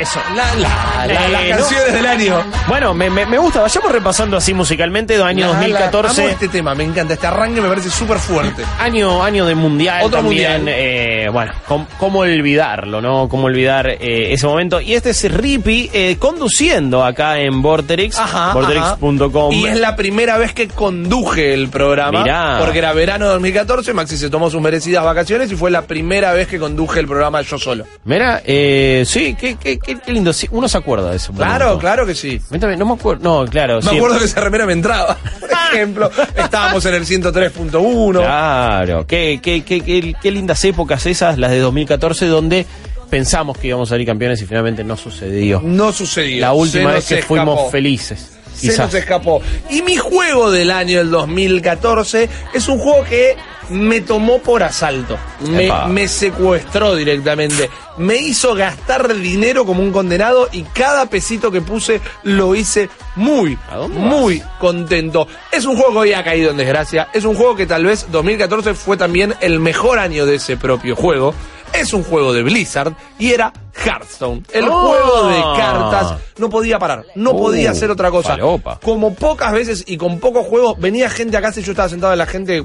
Eso. 0.00 0.20
la, 0.34 0.54
la- 0.56 1.06
la- 1.06 1.14
Eh, 1.14 1.28
las 1.30 1.42
no. 1.50 1.56
canciones 1.56 1.92
del 1.92 2.06
año. 2.06 2.42
Bueno, 2.68 2.94
me, 2.94 3.10
me, 3.10 3.26
me 3.26 3.38
gusta. 3.38 3.60
Vayamos 3.60 3.92
repasando 3.92 4.36
así 4.36 4.54
musicalmente. 4.54 5.20
Año 5.22 5.46
La- 5.46 5.52
la- 5.52 5.58
2014. 5.58 6.20
amo 6.22 6.30
este 6.30 6.48
tema, 6.48 6.74
me 6.74 6.84
encanta. 6.84 7.14
Este 7.14 7.26
arranque 7.26 7.60
me 7.60 7.68
parece 7.68 7.90
súper 7.90 8.18
fuerte. 8.18 8.62
Año, 8.78 9.22
año 9.22 9.44
de 9.46 9.54
mundial 9.54 10.02
Otro 10.04 10.18
también. 10.20 10.52
mundial. 10.62 10.74
eh, 10.76 11.28
bueno, 11.32 11.52
com- 11.66 11.86
cómo 11.98 12.20
olvidarlo, 12.20 13.00
¿no? 13.00 13.28
Cómo 13.28 13.44
olvidar 13.46 13.88
eh, 13.88 14.32
ese 14.32 14.46
momento. 14.46 14.80
Y 14.80 14.94
este 14.94 15.10
es 15.10 15.30
Rippy 15.32 15.90
eh, 15.92 16.16
conduciendo 16.18 17.04
acá 17.04 17.38
en 17.38 17.60
Vorterix, 17.62 18.18
Ajá, 18.18 18.52
vorterix.com. 18.54 19.52
Y 19.52 19.66
es 19.66 19.78
la 19.78 19.96
primera 19.96 20.38
vez 20.38 20.52
que 20.54 20.68
conduje 20.68 21.52
el 21.54 21.68
programa. 21.68 22.22
Mirá. 22.22 22.56
Porque 22.60 22.78
era 22.78 22.92
verano 22.92 23.26
de 23.26 23.32
2014, 23.32 23.92
Maxi 23.92 24.16
se 24.16 24.30
tomó 24.30 24.50
sus 24.50 24.60
merecidas 24.60 25.04
vacaciones 25.04 25.50
y 25.52 25.56
fue 25.56 25.70
la 25.70 25.82
primera 25.82 26.32
vez 26.32 26.48
que 26.48 26.58
conduje 26.58 27.00
el 27.00 27.06
programa 27.06 27.42
yo 27.42 27.58
solo. 27.58 27.84
Mira, 28.04 28.42
eh, 28.44 29.04
sí, 29.06 29.36
qué, 29.38 29.56
qué, 29.56 29.78
qué, 29.78 29.89
qué 29.96 30.12
lindo. 30.12 30.32
Sí, 30.32 30.48
uno 30.50 30.68
se 30.68 30.78
acuerda 30.78 31.10
de 31.10 31.16
eso. 31.16 31.32
Claro, 31.32 31.78
claro 31.78 32.06
que 32.06 32.14
sí. 32.14 32.40
No 32.50 32.86
me 32.86 32.94
acuerdo. 32.94 33.22
No, 33.22 33.50
claro. 33.50 33.76
Me 33.76 33.90
sí. 33.90 33.96
acuerdo 33.96 34.18
que 34.18 34.24
esa 34.24 34.40
remera 34.40 34.66
me 34.66 34.72
entraba. 34.72 35.16
Por 35.40 35.50
ejemplo, 35.50 36.10
estábamos 36.36 36.84
en 36.86 36.94
el 36.94 37.06
103.1. 37.06 38.18
Claro, 38.18 39.06
qué, 39.06 39.40
qué, 39.42 39.62
qué, 39.62 39.80
qué, 39.82 40.14
qué 40.20 40.30
lindas 40.30 40.64
épocas 40.64 41.06
esas, 41.06 41.38
las 41.38 41.50
de 41.50 41.60
2014, 41.60 42.26
donde 42.26 42.66
pensamos 43.08 43.58
que 43.58 43.68
íbamos 43.68 43.88
a 43.88 43.90
salir 43.90 44.06
campeones 44.06 44.40
y 44.42 44.46
finalmente 44.46 44.84
no 44.84 44.96
sucedió. 44.96 45.60
No 45.62 45.92
sucedió. 45.92 46.40
La 46.40 46.52
última 46.52 46.92
vez 46.92 47.06
que 47.06 47.18
escapó. 47.20 47.34
fuimos 47.34 47.70
felices. 47.70 48.39
Se 48.60 48.76
nos 48.76 48.94
escapó. 48.94 49.40
Y 49.70 49.82
mi 49.82 49.96
juego 49.96 50.50
del 50.50 50.70
año 50.70 50.98
del 50.98 51.10
2014 51.10 52.28
es 52.54 52.68
un 52.68 52.78
juego 52.78 53.04
que 53.04 53.36
me 53.70 54.00
tomó 54.00 54.38
por 54.38 54.62
asalto. 54.62 55.18
Me, 55.40 55.70
me 55.88 56.08
secuestró 56.08 56.96
directamente. 56.96 57.70
Me 57.98 58.16
hizo 58.16 58.54
gastar 58.54 59.14
dinero 59.14 59.64
como 59.64 59.82
un 59.82 59.92
condenado 59.92 60.48
y 60.52 60.62
cada 60.62 61.06
pesito 61.06 61.50
que 61.50 61.60
puse 61.60 62.00
lo 62.24 62.54
hice 62.54 62.88
muy, 63.16 63.58
¿A 63.70 63.76
dónde 63.76 63.98
muy 63.98 64.42
contento. 64.58 65.26
Es 65.52 65.64
un 65.64 65.76
juego 65.76 65.92
que 65.92 65.98
hoy 65.98 66.12
ha 66.12 66.24
caído 66.24 66.50
en 66.50 66.56
desgracia. 66.56 67.08
Es 67.12 67.24
un 67.24 67.34
juego 67.34 67.56
que 67.56 67.66
tal 67.66 67.84
vez 67.84 68.06
2014 68.10 68.74
fue 68.74 68.96
también 68.96 69.34
el 69.40 69.60
mejor 69.60 69.98
año 69.98 70.26
de 70.26 70.36
ese 70.36 70.56
propio 70.56 70.96
juego. 70.96 71.34
Es 71.72 71.92
un 71.94 72.02
juego 72.02 72.32
de 72.32 72.42
Blizzard 72.42 72.94
y 73.18 73.32
era 73.32 73.52
Hearthstone. 73.84 74.42
El 74.52 74.66
Oh. 74.68 74.88
juego 74.88 75.28
de 75.28 75.40
cartas 75.56 76.14
no 76.38 76.50
podía 76.50 76.78
parar, 76.78 77.04
no 77.14 77.30
Uh, 77.30 77.38
podía 77.38 77.70
hacer 77.70 77.90
otra 77.90 78.10
cosa. 78.10 78.36
Como 78.82 79.14
pocas 79.14 79.52
veces 79.52 79.84
y 79.86 79.96
con 79.96 80.18
pocos 80.20 80.46
juegos, 80.46 80.78
venía 80.78 81.08
gente 81.08 81.36
a 81.36 81.40
casa 81.40 81.60
y 81.60 81.62
yo 81.62 81.72
estaba 81.72 81.88
sentado 81.88 82.12
en 82.12 82.18
la 82.18 82.26
gente 82.26 82.64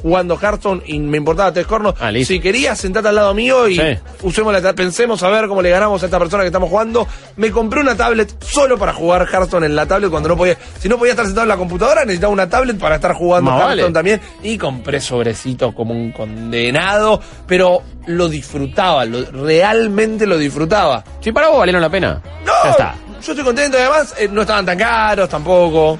jugando 0.00 0.38
Hearthstone 0.40 0.82
y 0.86 0.98
me 0.98 1.18
importaba 1.18 1.52
tres 1.52 1.66
cornos. 1.66 1.94
Ah, 2.00 2.10
si 2.24 2.40
querías, 2.40 2.78
sentate 2.78 3.08
al 3.08 3.14
lado 3.14 3.34
mío 3.34 3.68
y 3.68 3.76
Sí. 3.76 3.82
usemos 4.22 4.52
la 4.60 4.72
pensemos 4.72 5.22
a 5.22 5.28
ver 5.28 5.46
cómo 5.48 5.60
le 5.62 5.70
ganamos 5.70 6.02
a 6.02 6.06
esta 6.06 6.18
persona 6.18 6.42
que 6.42 6.48
estamos 6.48 6.68
jugando. 6.70 7.06
Me 7.36 7.50
compré 7.50 7.80
una 7.80 7.96
tablet 7.96 8.34
solo 8.42 8.78
para 8.78 8.92
jugar 8.92 9.28
Hearthstone 9.30 9.66
en 9.66 9.76
la 9.76 9.86
tablet 9.86 10.10
cuando 10.10 10.28
no 10.30 10.36
podía. 10.36 10.56
Si 10.80 10.88
no 10.88 10.98
podía 10.98 11.12
estar 11.12 11.26
sentado 11.26 11.44
en 11.44 11.48
la 11.50 11.56
computadora, 11.56 12.02
necesitaba 12.04 12.32
una 12.32 12.48
tablet 12.48 12.78
para 12.78 12.96
estar 12.96 13.14
jugando 13.14 13.50
Hearthstone 13.50 13.82
vale. 13.82 13.92
también. 13.92 14.20
Y 14.42 14.58
compré 14.58 15.00
sobrecitos 15.00 15.74
como 15.74 15.92
un 15.94 16.12
condenado, 16.12 17.20
pero 17.46 17.82
lo 18.06 18.28
disfrutaba, 18.28 19.04
lo, 19.04 19.24
realmente 19.30 20.26
lo 20.26 20.36
disfrutaba. 20.38 21.04
Sí, 21.20 21.32
para 21.32 21.48
vos 21.48 21.58
valieron 21.58 21.80
la 21.82 21.90
pena. 21.90 22.20
No, 22.44 22.52
Ya 22.64 22.70
está. 22.70 22.94
yo 23.24 23.32
estoy 23.32 23.44
contento. 23.44 23.76
Además, 23.78 24.14
eh, 24.18 24.28
no 24.30 24.40
estaban 24.42 24.66
tan 24.66 24.78
caros 24.78 25.28
tampoco. 25.28 25.98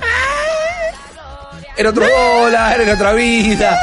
Era 1.77 1.91
otro 1.91 2.05
dólar, 2.07 2.81
era 2.81 2.95
otra 2.95 3.13
vida. 3.15 3.79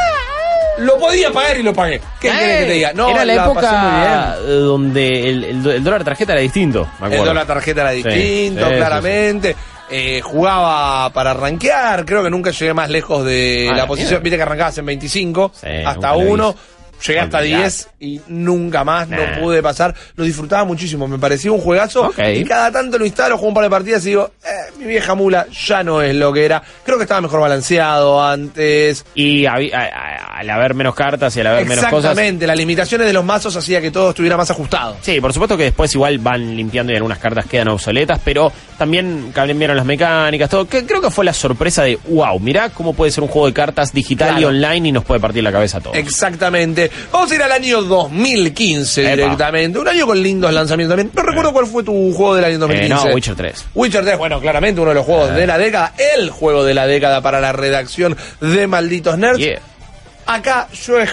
Lo 0.79 0.97
podía 0.97 1.31
pagar 1.31 1.57
y 1.57 1.63
lo 1.63 1.73
pagué. 1.73 1.99
¿Qué 2.21 2.29
querés 2.29 2.59
que 2.59 2.65
te 2.65 2.71
diga? 2.73 2.93
No, 2.93 3.09
era 3.09 3.25
la, 3.25 3.33
muy 3.45 3.51
época 3.51 4.35
donde 4.47 5.29
el, 5.29 5.43
el- 5.43 5.67
el 5.67 5.83
dólar 5.83 6.03
tarjeta 6.05 6.31
era 6.33 6.41
distinto, 6.41 6.87
me 7.01 7.13
El 7.17 7.25
dólar 7.25 7.45
tarjeta 7.45 7.81
era 7.81 7.91
Sí, 7.91 7.97
distinto, 8.03 8.65
sí, 8.65 8.71
sí, 8.71 8.77
claramente. 8.77 9.55
Eh, 9.91 10.21
jugaba 10.23 11.09
para 11.09 11.33
rankear, 11.33 12.05
creo 12.05 12.23
que 12.23 12.29
nunca 12.29 12.51
llegué 12.51 12.73
más 12.75 12.89
lejos 12.89 13.25
de 13.25 13.67
Ah, 13.69 13.71
la 13.73 13.77
la 13.79 13.87
posición. 13.87 14.09
mierda. 14.11 14.23
Viste 14.23 14.37
que 14.37 14.43
arrancabas 14.43 14.77
en 14.77 14.85
25 14.85 15.51
Sí, 15.53 15.67
hasta 15.67 15.93
nunca 15.95 16.11
lo 16.13 16.17
1. 16.19 16.55
Llegué 17.05 17.19
hasta 17.19 17.37
Olvidate. 17.39 17.61
10 17.61 17.87
y 18.01 18.21
nunca 18.27 18.83
más 18.83 19.07
Nah. 19.07 19.17
no 19.17 19.41
pude 19.41 19.61
pasar. 19.63 19.93
Lo 20.15 20.23
disfrutaba 20.23 20.65
muchísimo, 20.65 21.07
me 21.07 21.17
parecía 21.17 21.51
un 21.51 21.59
juegazo. 21.61 22.11
Y 22.35 22.43
cada 22.43 22.71
tanto 22.71 22.97
lo 22.97 23.05
instalo, 23.05 23.35
juego 23.37 23.47
un 23.49 23.53
par 23.53 23.63
de 23.63 23.69
partidas 23.69 24.05
y 24.05 24.09
digo, 24.09 24.31
eh, 24.43 24.71
mi 24.79 24.85
vieja 24.85 25.15
mula 25.15 25.47
ya 25.67 25.83
no 25.83 26.01
es 26.01 26.15
lo 26.15 26.33
que 26.33 26.45
era. 26.45 26.61
Creo 26.83 26.97
que 26.97 27.03
estaba 27.03 27.21
mejor 27.21 27.39
balanceado 27.41 28.23
antes. 28.23 29.05
Y 29.15 29.45
a- 29.45 29.53
a- 29.53 30.39
al 30.39 30.49
haber 30.49 30.73
menos 30.73 30.95
cartas 30.95 31.35
y 31.35 31.41
al 31.41 31.47
haber 31.47 31.65
menos 31.65 31.85
cosas. 31.85 32.11
Exactamente, 32.11 32.47
las 32.47 32.55
limitaciones 32.57 33.07
de 33.07 33.13
los 33.13 33.25
mazos 33.25 33.55
hacía 33.55 33.81
que 33.81 33.91
todo 33.91 34.09
estuviera 34.09 34.37
más 34.37 34.49
ajustado. 34.51 34.97
Sí, 35.01 35.19
por 35.19 35.33
supuesto 35.33 35.57
que 35.57 35.63
después 35.63 35.93
igual 35.95 36.17
van 36.19 36.55
limpiando 36.55 36.93
y 36.93 36.95
algunas 36.95 37.17
cartas 37.19 37.45
quedan 37.45 37.67
obsoletas, 37.69 38.19
pero 38.23 38.51
también 38.77 39.31
cambiaron 39.33 39.75
las 39.75 39.85
mecánicas, 39.85 40.49
todo. 40.49 40.67
Que 40.67 40.85
creo 40.85 41.01
que 41.01 41.09
fue 41.11 41.25
la 41.25 41.33
sorpresa 41.33 41.83
de, 41.83 41.97
wow, 42.07 42.39
mirá 42.39 42.69
cómo 42.69 42.93
puede 42.93 43.11
ser 43.11 43.23
un 43.23 43.29
juego 43.29 43.47
de 43.47 43.53
cartas 43.53 43.91
digital 43.93 44.39
y 44.39 44.45
online 44.45 44.89
y 44.89 44.91
nos 44.91 45.03
puede 45.03 45.19
partir 45.19 45.43
la 45.43 45.51
cabeza 45.51 45.79
a 45.79 45.81
todos. 45.81 45.97
Exactamente. 45.97 46.88
Vamos 47.11 47.31
a 47.31 47.35
ir 47.35 47.41
al 47.43 47.51
año 47.51 47.81
2015 47.81 49.01
Epa. 49.03 49.11
directamente. 49.15 49.79
Un 49.79 49.87
año 49.87 50.05
con 50.05 50.21
lindos 50.21 50.53
lanzamientos 50.53 50.97
también. 50.97 51.11
No 51.15 51.23
recuerdo 51.23 51.53
cuál 51.53 51.67
fue 51.67 51.83
tu 51.83 52.13
juego 52.13 52.35
del 52.35 52.45
año 52.45 52.55
Eh, 52.55 52.59
2015. 52.59 53.07
no, 53.09 53.15
Witcher 53.15 53.35
3. 53.35 53.65
Witcher 53.75 54.03
3, 54.03 54.17
bueno, 54.17 54.39
claramente 54.39 54.81
uno 54.81 54.89
de 54.89 54.95
los 54.95 55.05
juegos 55.05 55.29
Ah. 55.31 55.35
de 55.35 55.47
la 55.47 55.57
década. 55.57 55.93
El 56.15 56.29
juego 56.29 56.63
de 56.63 56.73
la 56.73 56.87
década 56.87 57.21
para 57.21 57.39
la 57.41 57.51
redacción 57.51 58.15
de 58.41 58.67
Malditos 58.67 59.17
Nerds. 59.17 59.37
Yeah. 59.39 59.59
Acá 60.31 60.67
yo 60.85 60.99
eh, 60.99 61.07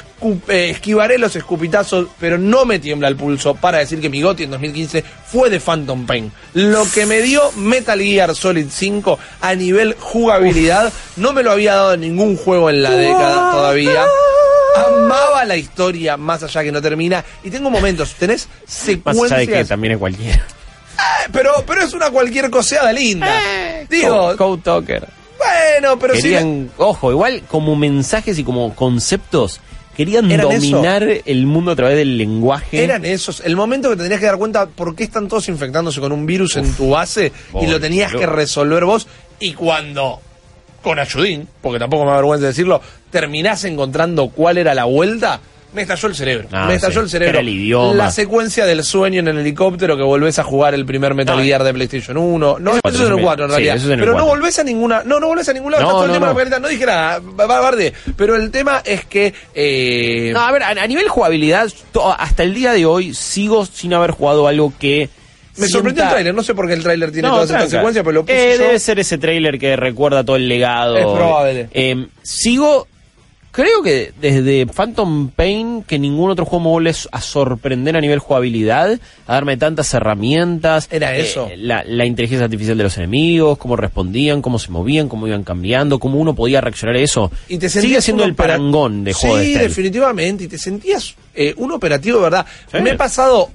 esquivaré 0.70 1.16
los 1.16 1.34
escupitazos, 1.36 2.08
pero 2.20 2.36
no 2.36 2.66
me 2.66 2.78
tiembla 2.78 3.08
el 3.08 3.16
pulso 3.16 3.54
para 3.54 3.78
decir 3.78 3.98
que 3.98 4.10
mi 4.10 4.20
GOTY 4.20 4.44
en 4.44 4.50
2015 4.50 5.02
fue 5.32 5.48
de 5.48 5.58
Phantom 5.58 6.04
Pain. 6.04 6.30
Lo 6.52 6.84
que 6.92 7.06
me 7.06 7.22
dio 7.22 7.50
Metal 7.56 7.98
Gear 7.98 8.34
Solid 8.34 8.66
5 8.70 9.18
a 9.40 9.54
nivel 9.54 9.96
jugabilidad 9.98 10.92
no 11.16 11.32
me 11.32 11.42
lo 11.42 11.52
había 11.52 11.76
dado 11.76 11.96
ningún 11.96 12.36
juego 12.36 12.68
en 12.68 12.82
la 12.82 12.90
década 12.90 13.52
todavía. 13.52 14.04
Amaba 14.86 15.44
la 15.44 15.56
historia 15.56 16.16
más 16.16 16.42
allá 16.42 16.62
que 16.62 16.72
no 16.72 16.82
termina 16.82 17.24
y 17.42 17.50
tengo 17.50 17.70
momentos, 17.70 18.14
tenés 18.14 18.48
Más 19.04 19.16
allá 19.16 19.36
de 19.38 19.46
que 19.46 19.52
secuencias, 19.52 19.68
también 19.68 19.92
es 19.94 19.98
cualquiera. 19.98 20.46
pero 21.32 21.64
pero 21.66 21.82
es 21.82 21.92
una 21.92 22.10
cualquier 22.10 22.50
coseada 22.50 22.92
linda. 22.92 23.28
Digo, 23.88 24.36
Code, 24.36 24.62
Talker. 24.62 25.08
bueno, 25.38 25.98
pero 25.98 26.14
si 26.16 26.22
Querían, 26.22 26.70
ojo, 26.78 27.10
igual 27.10 27.42
como 27.48 27.76
mensajes 27.76 28.38
y 28.38 28.44
como 28.44 28.74
conceptos, 28.74 29.60
querían 29.96 30.28
dominar 30.28 31.06
el 31.24 31.46
mundo 31.46 31.70
a 31.72 31.76
través 31.76 31.96
del 31.96 32.18
lenguaje. 32.18 32.82
Eran 32.84 33.04
esos. 33.04 33.40
El 33.40 33.56
momento 33.56 33.90
que 33.90 33.96
tendrías 33.96 34.20
que 34.20 34.26
dar 34.26 34.36
cuenta 34.38 34.66
por 34.66 34.94
qué 34.94 35.04
están 35.04 35.28
todos 35.28 35.48
infectándose 35.48 36.00
con 36.00 36.12
un 36.12 36.26
virus 36.26 36.56
en 36.56 36.72
tu 36.74 36.90
base 36.90 37.32
y 37.60 37.66
lo 37.66 37.80
tenías 37.80 38.12
que 38.12 38.26
resolver 38.26 38.84
vos. 38.84 39.06
Y 39.38 39.52
cuando, 39.52 40.20
con 40.82 40.98
ayudín, 40.98 41.48
porque 41.62 41.78
tampoco 41.78 42.04
me 42.04 42.12
avergüenza 42.12 42.46
decirlo, 42.46 42.80
terminás 43.10 43.64
encontrando 43.64 44.28
cuál 44.28 44.58
era 44.58 44.74
la 44.74 44.84
vuelta, 44.84 45.40
me 45.72 45.82
estalló 45.82 46.08
el 46.08 46.14
cerebro. 46.14 46.48
Ah, 46.52 46.66
me 46.68 46.76
estalló 46.76 47.00
sí. 47.00 47.04
el 47.04 47.10
cerebro. 47.10 47.30
Era 47.32 47.40
el 47.40 47.48
idioma. 47.50 47.94
La 47.94 48.10
secuencia 48.10 48.64
del 48.64 48.82
sueño 48.82 49.20
en 49.20 49.28
el 49.28 49.38
helicóptero 49.38 49.94
que 49.96 50.02
volvés 50.02 50.38
a 50.38 50.42
jugar 50.44 50.72
el 50.72 50.86
primer 50.86 51.12
Metal 51.14 51.36
No, 51.36 51.42
Gear 51.42 51.64
de 51.64 51.74
PlayStation 51.74 52.16
1. 52.16 52.58
No, 52.60 52.70
eso 52.70 52.80
es 52.84 53.00
en 53.00 53.12
el 53.18 53.20
4 53.22 53.44
en 53.44 53.50
sí, 53.50 53.54
realidad. 53.56 53.76
eso 53.76 53.84
es 53.86 53.92
en 53.92 53.98
el 53.98 54.00
Pero 54.00 54.12
no 54.12 54.18
4. 54.24 54.36
volvés 54.38 54.58
a 54.58 54.64
ninguna. 54.64 55.02
No, 55.04 55.20
no 55.20 55.26
volvés 55.26 55.48
a 55.48 55.52
ningún 55.52 55.72
lado. 55.72 55.82
No, 55.84 55.90
todo 55.90 56.04
el 56.04 56.08
no, 56.08 56.14
en 56.40 56.50
la 56.50 56.58
no. 56.60 56.68
dije 56.68 56.86
nada. 56.86 57.20
Pero 58.16 58.36
el 58.36 58.50
tema 58.50 58.80
es 58.86 59.04
que. 59.04 59.34
eh, 59.54 60.30
No, 60.32 60.40
a 60.40 60.52
ver, 60.52 60.62
a, 60.62 60.68
a 60.68 60.86
nivel 60.86 61.08
jugabilidad, 61.08 61.68
to- 61.92 62.10
hasta 62.10 62.42
el 62.42 62.54
día 62.54 62.72
de 62.72 62.86
hoy 62.86 63.12
sigo 63.12 63.66
sin 63.66 63.92
haber 63.92 64.12
jugado 64.12 64.46
algo 64.48 64.72
que. 64.78 65.10
Me 65.58 65.66
sorprendió 65.68 66.02
el 66.02 66.08
sienta- 66.08 66.10
tráiler. 66.10 66.34
No 66.34 66.42
sé 66.42 66.54
por 66.54 66.66
qué 66.66 66.74
el 66.74 66.82
tráiler 66.82 67.12
tiene 67.12 67.28
No, 67.28 67.34
todas 67.34 67.50
estas 67.50 67.70
secuencias, 67.70 68.04
pero 68.04 68.12
lo 68.14 68.22
puse 68.22 68.52
Eh, 68.52 68.56
yo. 68.56 68.62
Debe 68.64 68.78
ser 68.78 68.98
ese 68.98 69.18
tráiler 69.18 69.58
que 69.58 69.76
recuerda 69.76 70.24
todo 70.24 70.36
el 70.36 70.48
legado. 70.48 70.96
Es 70.96 71.04
probable. 71.06 71.68
Eh, 71.72 72.06
sigo. 72.22 72.86
Creo 73.52 73.82
que 73.82 74.12
desde 74.20 74.66
Phantom 74.66 75.30
Pain 75.30 75.82
que 75.82 75.98
ningún 75.98 76.28
otro 76.30 76.44
juego 76.44 76.62
me 76.64 76.70
vuelve 76.72 76.92
a 77.10 77.20
sorprender 77.22 77.96
a 77.96 78.02
nivel 78.02 78.18
jugabilidad, 78.18 79.00
a 79.26 79.32
darme 79.32 79.56
tantas 79.56 79.94
herramientas. 79.94 80.88
Era 80.90 81.16
Eh, 81.16 81.22
eso. 81.22 81.48
la, 81.56 81.82
la 81.86 82.04
inteligencia 82.04 82.44
artificial 82.44 82.76
de 82.76 82.84
los 82.84 82.98
enemigos, 82.98 83.56
cómo 83.56 83.74
respondían, 83.76 84.42
cómo 84.42 84.58
se 84.58 84.70
movían, 84.70 85.08
cómo 85.08 85.26
iban 85.26 85.42
cambiando, 85.42 85.98
cómo 85.98 86.18
uno 86.18 86.34
podía 86.34 86.60
reaccionar 86.60 86.96
a 86.96 87.00
eso. 87.00 87.32
Y 87.48 87.56
te 87.56 87.70
Sigue 87.70 88.02
siendo 88.02 88.24
el 88.24 88.34
parangón 88.34 89.04
de 89.04 89.14
juego 89.14 89.38
Sí, 89.38 89.54
de 89.54 89.60
definitivamente. 89.60 90.44
Y 90.44 90.48
te 90.48 90.58
sentías 90.58 91.14
eh, 91.34 91.54
un 91.56 91.72
operativo 91.72 92.18
de 92.18 92.24
verdad. 92.24 92.44
Sí. 92.70 92.82
Me 92.82 92.90
he 92.90 92.94
pasado 92.96 93.48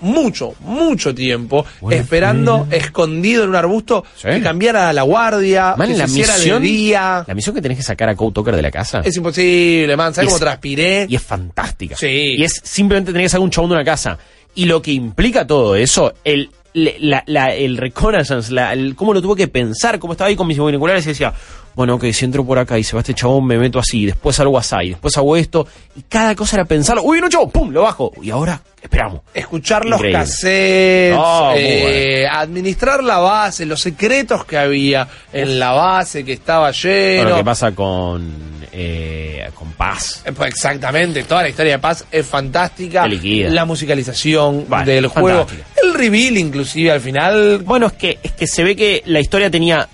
mucho, 0.00 0.54
mucho 0.60 1.14
tiempo 1.14 1.64
Bueno, 1.80 2.00
esperando, 2.00 2.66
escondido 2.70 3.44
en 3.44 3.50
un 3.50 3.56
arbusto, 3.56 4.04
Sí. 4.16 4.28
que 4.28 4.40
cambiara 4.42 4.92
la 4.92 5.02
guardia, 5.02 5.74
Man, 5.76 5.88
que 5.88 5.94
se 5.94 5.98
la 6.00 6.04
hiciera 6.06 6.34
misión, 6.34 6.62
de 6.62 6.68
día. 6.68 7.24
la 7.26 7.34
misión 7.34 7.54
que 7.54 7.62
tenés 7.62 7.78
que 7.78 7.84
sacar 7.84 8.08
a 8.08 8.14
Code 8.16 8.32
Talker 8.34 8.56
de 8.56 8.62
la 8.62 8.70
casa. 8.70 9.00
Es 9.04 9.16
imposible, 9.16 9.96
man. 9.96 10.14
¿Sabes 10.14 10.28
cómo 10.28 10.38
transpiré? 10.40 11.06
y 11.08 11.16
es 11.16 11.22
fantástica. 11.22 11.96
Sí. 11.96 12.34
Y 12.38 12.44
es 12.44 12.60
simplemente 12.62 13.12
tener 13.12 13.24
que 13.26 13.28
sacar 13.30 13.42
un 13.44 13.50
chabón 13.50 13.70
de 13.70 13.76
una 13.76 13.84
casa. 13.84 14.18
Y 14.54 14.64
lo 14.64 14.80
que 14.82 14.92
implica 14.92 15.46
todo 15.46 15.76
eso, 15.76 16.14
el, 16.24 16.50
la, 16.74 17.22
la- 17.26 17.54
el 17.54 17.76
reconnaissance, 17.76 18.52
la- 18.52 18.72
el- 18.72 18.94
cómo 18.94 19.12
lo 19.14 19.20
tuve 19.22 19.36
que 19.36 19.48
pensar, 19.48 19.98
cómo 19.98 20.12
estaba 20.14 20.28
ahí 20.28 20.36
con 20.36 20.46
mis 20.46 20.58
binoculares 20.58 21.04
y 21.06 21.08
decía, 21.10 21.32
bueno, 21.78 21.94
ok, 21.94 22.06
si 22.10 22.24
entro 22.24 22.44
por 22.44 22.58
acá 22.58 22.76
y 22.76 22.82
se 22.82 22.96
va 22.96 23.02
este 23.02 23.14
chabón, 23.14 23.46
me 23.46 23.56
meto 23.56 23.78
así, 23.78 24.04
después 24.04 24.40
algo 24.40 24.58
así, 24.58 24.88
después 24.90 25.16
hago 25.16 25.36
esto. 25.36 25.64
Y 25.94 26.02
cada 26.08 26.34
cosa 26.34 26.56
era 26.56 26.64
pensarlo, 26.64 27.04
uy, 27.04 27.20
no, 27.20 27.28
chabón, 27.28 27.52
pum, 27.52 27.70
lo 27.70 27.82
bajo. 27.82 28.10
Y 28.20 28.30
ahora, 28.30 28.60
esperamos. 28.82 29.20
Escuchar 29.32 29.84
los 29.84 29.98
Increíble. 30.00 30.18
cassettes, 30.18 31.16
Oh, 31.16 31.52
eh, 31.56 32.26
administrar 32.28 33.04
la 33.04 33.18
base, 33.18 33.64
los 33.64 33.80
secretos 33.80 34.44
que 34.44 34.58
había 34.58 35.06
en 35.32 35.60
la 35.60 35.70
base 35.70 36.24
que 36.24 36.32
estaba 36.32 36.72
lleno. 36.72 37.22
Bueno, 37.22 37.36
¿qué 37.36 37.44
pasa 37.44 37.70
con, 37.72 38.28
eh, 38.72 39.48
con 39.54 39.70
Paz? 39.74 40.22
Eh, 40.24 40.32
pues 40.32 40.48
Exactamente, 40.52 41.22
toda 41.22 41.42
la 41.42 41.48
historia 41.48 41.74
de 41.74 41.78
Paz 41.78 42.04
es 42.10 42.26
fantástica. 42.26 43.06
La 43.06 43.64
musicalización 43.64 44.64
Vale, 44.68 44.94
del 44.94 45.06
juego. 45.06 45.46
fantástica. 45.46 45.64
El 45.80 45.94
reveal, 45.94 46.36
inclusive, 46.38 46.90
al 46.90 47.00
final. 47.00 47.58
Bueno, 47.58 47.86
es 47.86 47.92
que, 47.92 48.18
es 48.20 48.32
que 48.32 48.48
se 48.48 48.64
ve 48.64 48.74
que 48.74 49.04
la 49.06 49.20
historia 49.20 49.48
tenía 49.48 49.88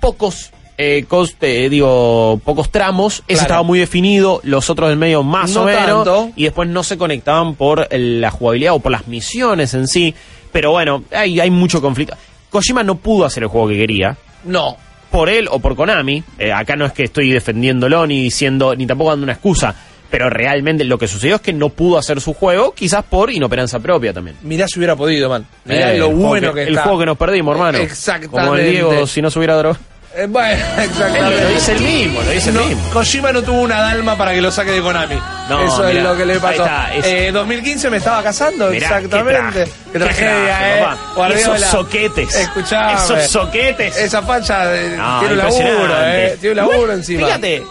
pocos 0.00 0.52
eh, 0.80 1.04
coste, 1.08 1.64
eh, 1.64 1.68
digo, 1.68 2.40
pocos 2.44 2.70
tramos, 2.70 3.16
ese 3.26 3.34
Claro. 3.34 3.42
estaba 3.42 3.62
muy 3.64 3.80
definido, 3.80 4.40
los 4.44 4.70
otros 4.70 4.88
del 4.88 4.96
medio 4.98 5.24
más 5.24 5.50
No 5.50 5.62
o 5.62 5.64
menos, 5.64 6.04
tanto. 6.04 6.30
y 6.36 6.44
después 6.44 6.68
no 6.68 6.84
se 6.84 6.96
conectaban 6.96 7.56
por 7.56 7.88
el- 7.90 8.20
la 8.20 8.30
jugabilidad 8.30 8.74
o 8.74 8.78
por 8.78 8.92
las 8.92 9.08
misiones 9.08 9.74
en 9.74 9.88
sí, 9.88 10.14
pero 10.52 10.70
bueno, 10.70 11.02
hay, 11.12 11.40
hay 11.40 11.50
mucho 11.50 11.80
conflicto. 11.82 12.14
Kojima 12.48 12.82
no 12.84 12.94
pudo 12.94 13.26
hacer 13.26 13.42
el 13.42 13.48
juego 13.48 13.66
que 13.68 13.76
quería, 13.76 14.16
No. 14.44 14.76
por 15.10 15.28
él 15.28 15.48
o 15.50 15.58
por 15.58 15.74
Konami, 15.74 16.22
eh, 16.38 16.52
acá 16.52 16.76
no 16.76 16.86
es 16.86 16.92
que 16.92 17.04
estoy 17.04 17.30
defendiéndolo 17.30 18.06
ni 18.06 18.22
diciendo, 18.22 18.74
ni 18.76 18.86
tampoco 18.86 19.10
dando 19.10 19.24
una 19.24 19.32
excusa, 19.32 19.74
pero 20.10 20.30
realmente 20.30 20.84
lo 20.84 20.96
que 20.96 21.08
sucedió 21.08 21.34
es 21.34 21.40
que 21.42 21.52
no 21.52 21.70
pudo 21.70 21.98
hacer 21.98 22.20
su 22.20 22.32
juego, 22.34 22.72
quizás 22.72 23.04
por 23.04 23.30
inoperanza 23.30 23.78
propia 23.80 24.12
también. 24.14 24.36
Mirá 24.42 24.66
si 24.68 24.78
hubiera 24.78 24.94
podido, 24.96 25.28
man. 25.28 25.44
Mirá 25.66 25.92
Eh, 25.92 25.98
lo 25.98 26.10
bueno 26.10 26.54
que, 26.54 26.62
El 26.62 26.68
está. 26.70 26.84
juego 26.84 27.00
que 27.00 27.06
nos 27.06 27.18
perdimos, 27.18 27.52
hermano. 27.56 27.78
Exactamente. 27.78 28.28
Como 28.46 28.54
el 28.54 28.70
Diego, 28.70 29.06
si 29.06 29.20
no 29.20 29.28
se 29.30 29.38
hubiera 29.38 29.56
drogado. 29.58 29.84
Eh, 30.18 30.26
bueno, 30.28 30.64
exactamente. 30.82 31.40
Lo 31.42 31.48
dice 31.50 31.72
el 31.72 31.80
mismo, 31.80 32.20
lo 32.22 32.30
dice 32.30 32.48
el 32.50 32.56
No, 32.56 32.64
mismo. 32.64 32.90
Kojima 32.92 33.32
no 33.32 33.42
tuvo 33.42 33.60
una 33.60 33.80
dalma 33.80 34.16
para 34.18 34.32
que 34.34 34.40
lo 34.40 34.50
saque 34.50 34.72
de 34.72 34.80
Konami. 34.82 35.14
No, 35.48 35.62
Eso 35.62 35.78
mirá, 35.84 35.90
es 35.98 36.02
lo 36.04 36.16
que 36.16 36.26
le 36.26 36.40
pasó. 36.40 36.64
ahí 36.64 36.98
está, 36.98 37.08
es- 37.08 37.28
Eh, 37.28 37.30
2015 37.32 37.88
me 37.90 37.96
estaba 37.98 38.22
casando, 38.22 38.68
Mirá, 38.70 38.86
exactamente. 38.98 39.70
qué 39.92 39.98
traje, 39.98 40.26
eh. 40.26 40.80
papá. 40.82 40.98
Guardiola. 41.14 41.56
Esos 41.56 41.70
soquetes. 41.70 42.34
Escuchame. 42.34 42.94
Esos 42.94 43.22
soquetes. 43.28 43.96
Esa 43.96 44.22
facha 44.22 44.74
eh, 44.74 44.94
No, 44.96 45.20
tiene 45.20 45.34
un 45.34 45.38
laburo, 45.38 45.58
impresionante. 45.68 46.26
eh. 46.26 46.36
Tiene 46.40 46.50
un 46.50 46.56
laburo 46.56 46.76
Igual, 46.82 46.98
encima. 46.98 47.26
Fíjate, 47.26 47.62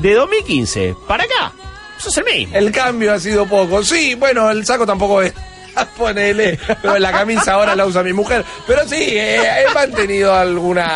de 0.00 0.14
2015 0.14 0.94
para 1.06 1.24
acá, 1.24 1.52
eso 1.98 2.08
es 2.08 2.16
el 2.18 2.24
mismo. 2.24 2.56
El 2.56 2.72
cambio 2.72 3.14
ha 3.14 3.20
sido 3.20 3.46
poco. 3.46 3.82
Sí, 3.84 4.14
bueno, 4.16 4.50
el 4.50 4.66
saco 4.66 4.84
tampoco 4.84 5.22
es. 5.22 5.32
Ponele, 5.96 6.58
pero 6.82 6.98
la 6.98 7.10
camisa 7.12 7.54
ahora 7.54 7.74
la 7.76 7.86
usa 7.86 8.02
mi 8.02 8.12
mujer. 8.12 8.44
Pero 8.66 8.86
sí, 8.88 8.96
eh, 9.16 9.40
he 9.68 9.74
mantenido 9.74 10.34
algunas, 10.34 10.86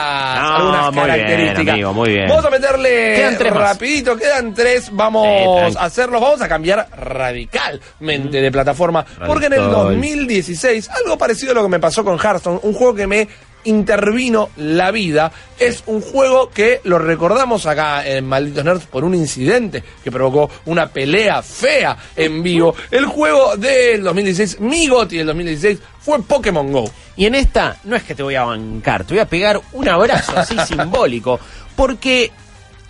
No, 0.41 0.57
algunas 0.57 0.85
muy 0.93 0.95
bien, 0.95 1.07
características. 1.07 1.73
amigo, 1.75 1.93
muy 1.93 2.09
bien. 2.11 2.29
Vamos 2.29 2.45
a 2.45 2.51
meterle 2.51 3.15
Quedan 3.17 3.39
tres 3.39 3.55
más. 3.55 3.63
rapidito, 3.63 4.17
quedan 4.17 4.55
tres. 4.55 4.89
Vamos 4.93 5.27
tranqui. 5.59 5.77
a 5.79 5.83
hacerlos, 5.85 6.21
vamos 6.21 6.41
a 6.43 6.49
cambiar 6.49 6.87
radicalmente 6.97 8.41
de 8.41 8.51
plataforma. 8.53 9.05
Porque 9.27 9.47
en 9.47 9.55
el 9.55 9.61
Radical. 9.61 9.85
2016, 9.85 10.89
algo 10.91 11.19
parecido 11.19 11.53
a 11.53 11.55
lo 11.55 11.63
que 11.63 11.69
me 11.69 11.81
pasó 11.81 12.05
con 12.05 12.19
Hearthstone, 12.19 12.61
un 12.63 12.73
juego 12.75 12.95
que 12.95 13.07
me 13.07 13.29
intervino 13.65 14.51
la 14.57 14.91
vida. 14.91 15.33
Es 15.59 15.83
un 15.87 16.01
juego 16.01 16.51
que 16.51 16.81
lo 16.85 16.99
recordamos 16.99 17.67
acá 17.67 18.07
en 18.07 18.27
Malditos 18.27 18.65
Nerds 18.65 18.87
por 18.87 19.05
un 19.05 19.15
incidente 19.15 19.83
que 20.03 20.11
provocó 20.11 20.51
una 20.67 20.89
pelea 20.89 21.43
fea 21.43 21.97
en 22.17 22.43
vivo. 22.43 22.75
El 22.91 23.07
juego 23.07 23.57
del 23.57 24.03
2016, 24.03 24.61
mi 24.61 24.89
GOTY 24.89 25.19
del 25.19 25.27
2016, 25.29 25.79
fue 26.01 26.23
Pokémon 26.23 26.71
Go. 26.73 26.91
Y 27.17 27.27
en 27.27 27.35
esta, 27.35 27.77
no 27.85 27.95
es 27.97 28.03
que 28.03 28.15
te 28.15 28.23
voy 28.23 28.35
a 28.35 28.45
bancar, 28.45 29.05
te 29.05 29.15
voy 29.15 29.21
a 29.21 29.27
pegar 29.27 29.61
un 29.73 29.89
abrazo 29.89 30.33
así 30.37 30.57
simbólico, 30.67 31.39
porque 31.77 32.31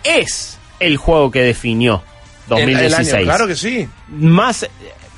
es 0.03 0.57
el 0.79 0.97
juego 0.97 1.29
que 1.31 1.41
definió 1.43 2.03
El- 2.49 2.57
el 2.57 2.65
2016. 2.73 3.13
año, 3.13 3.23
claro 3.25 3.47
que 3.47 3.55
sí. 3.55 3.87
Más, 4.09 4.67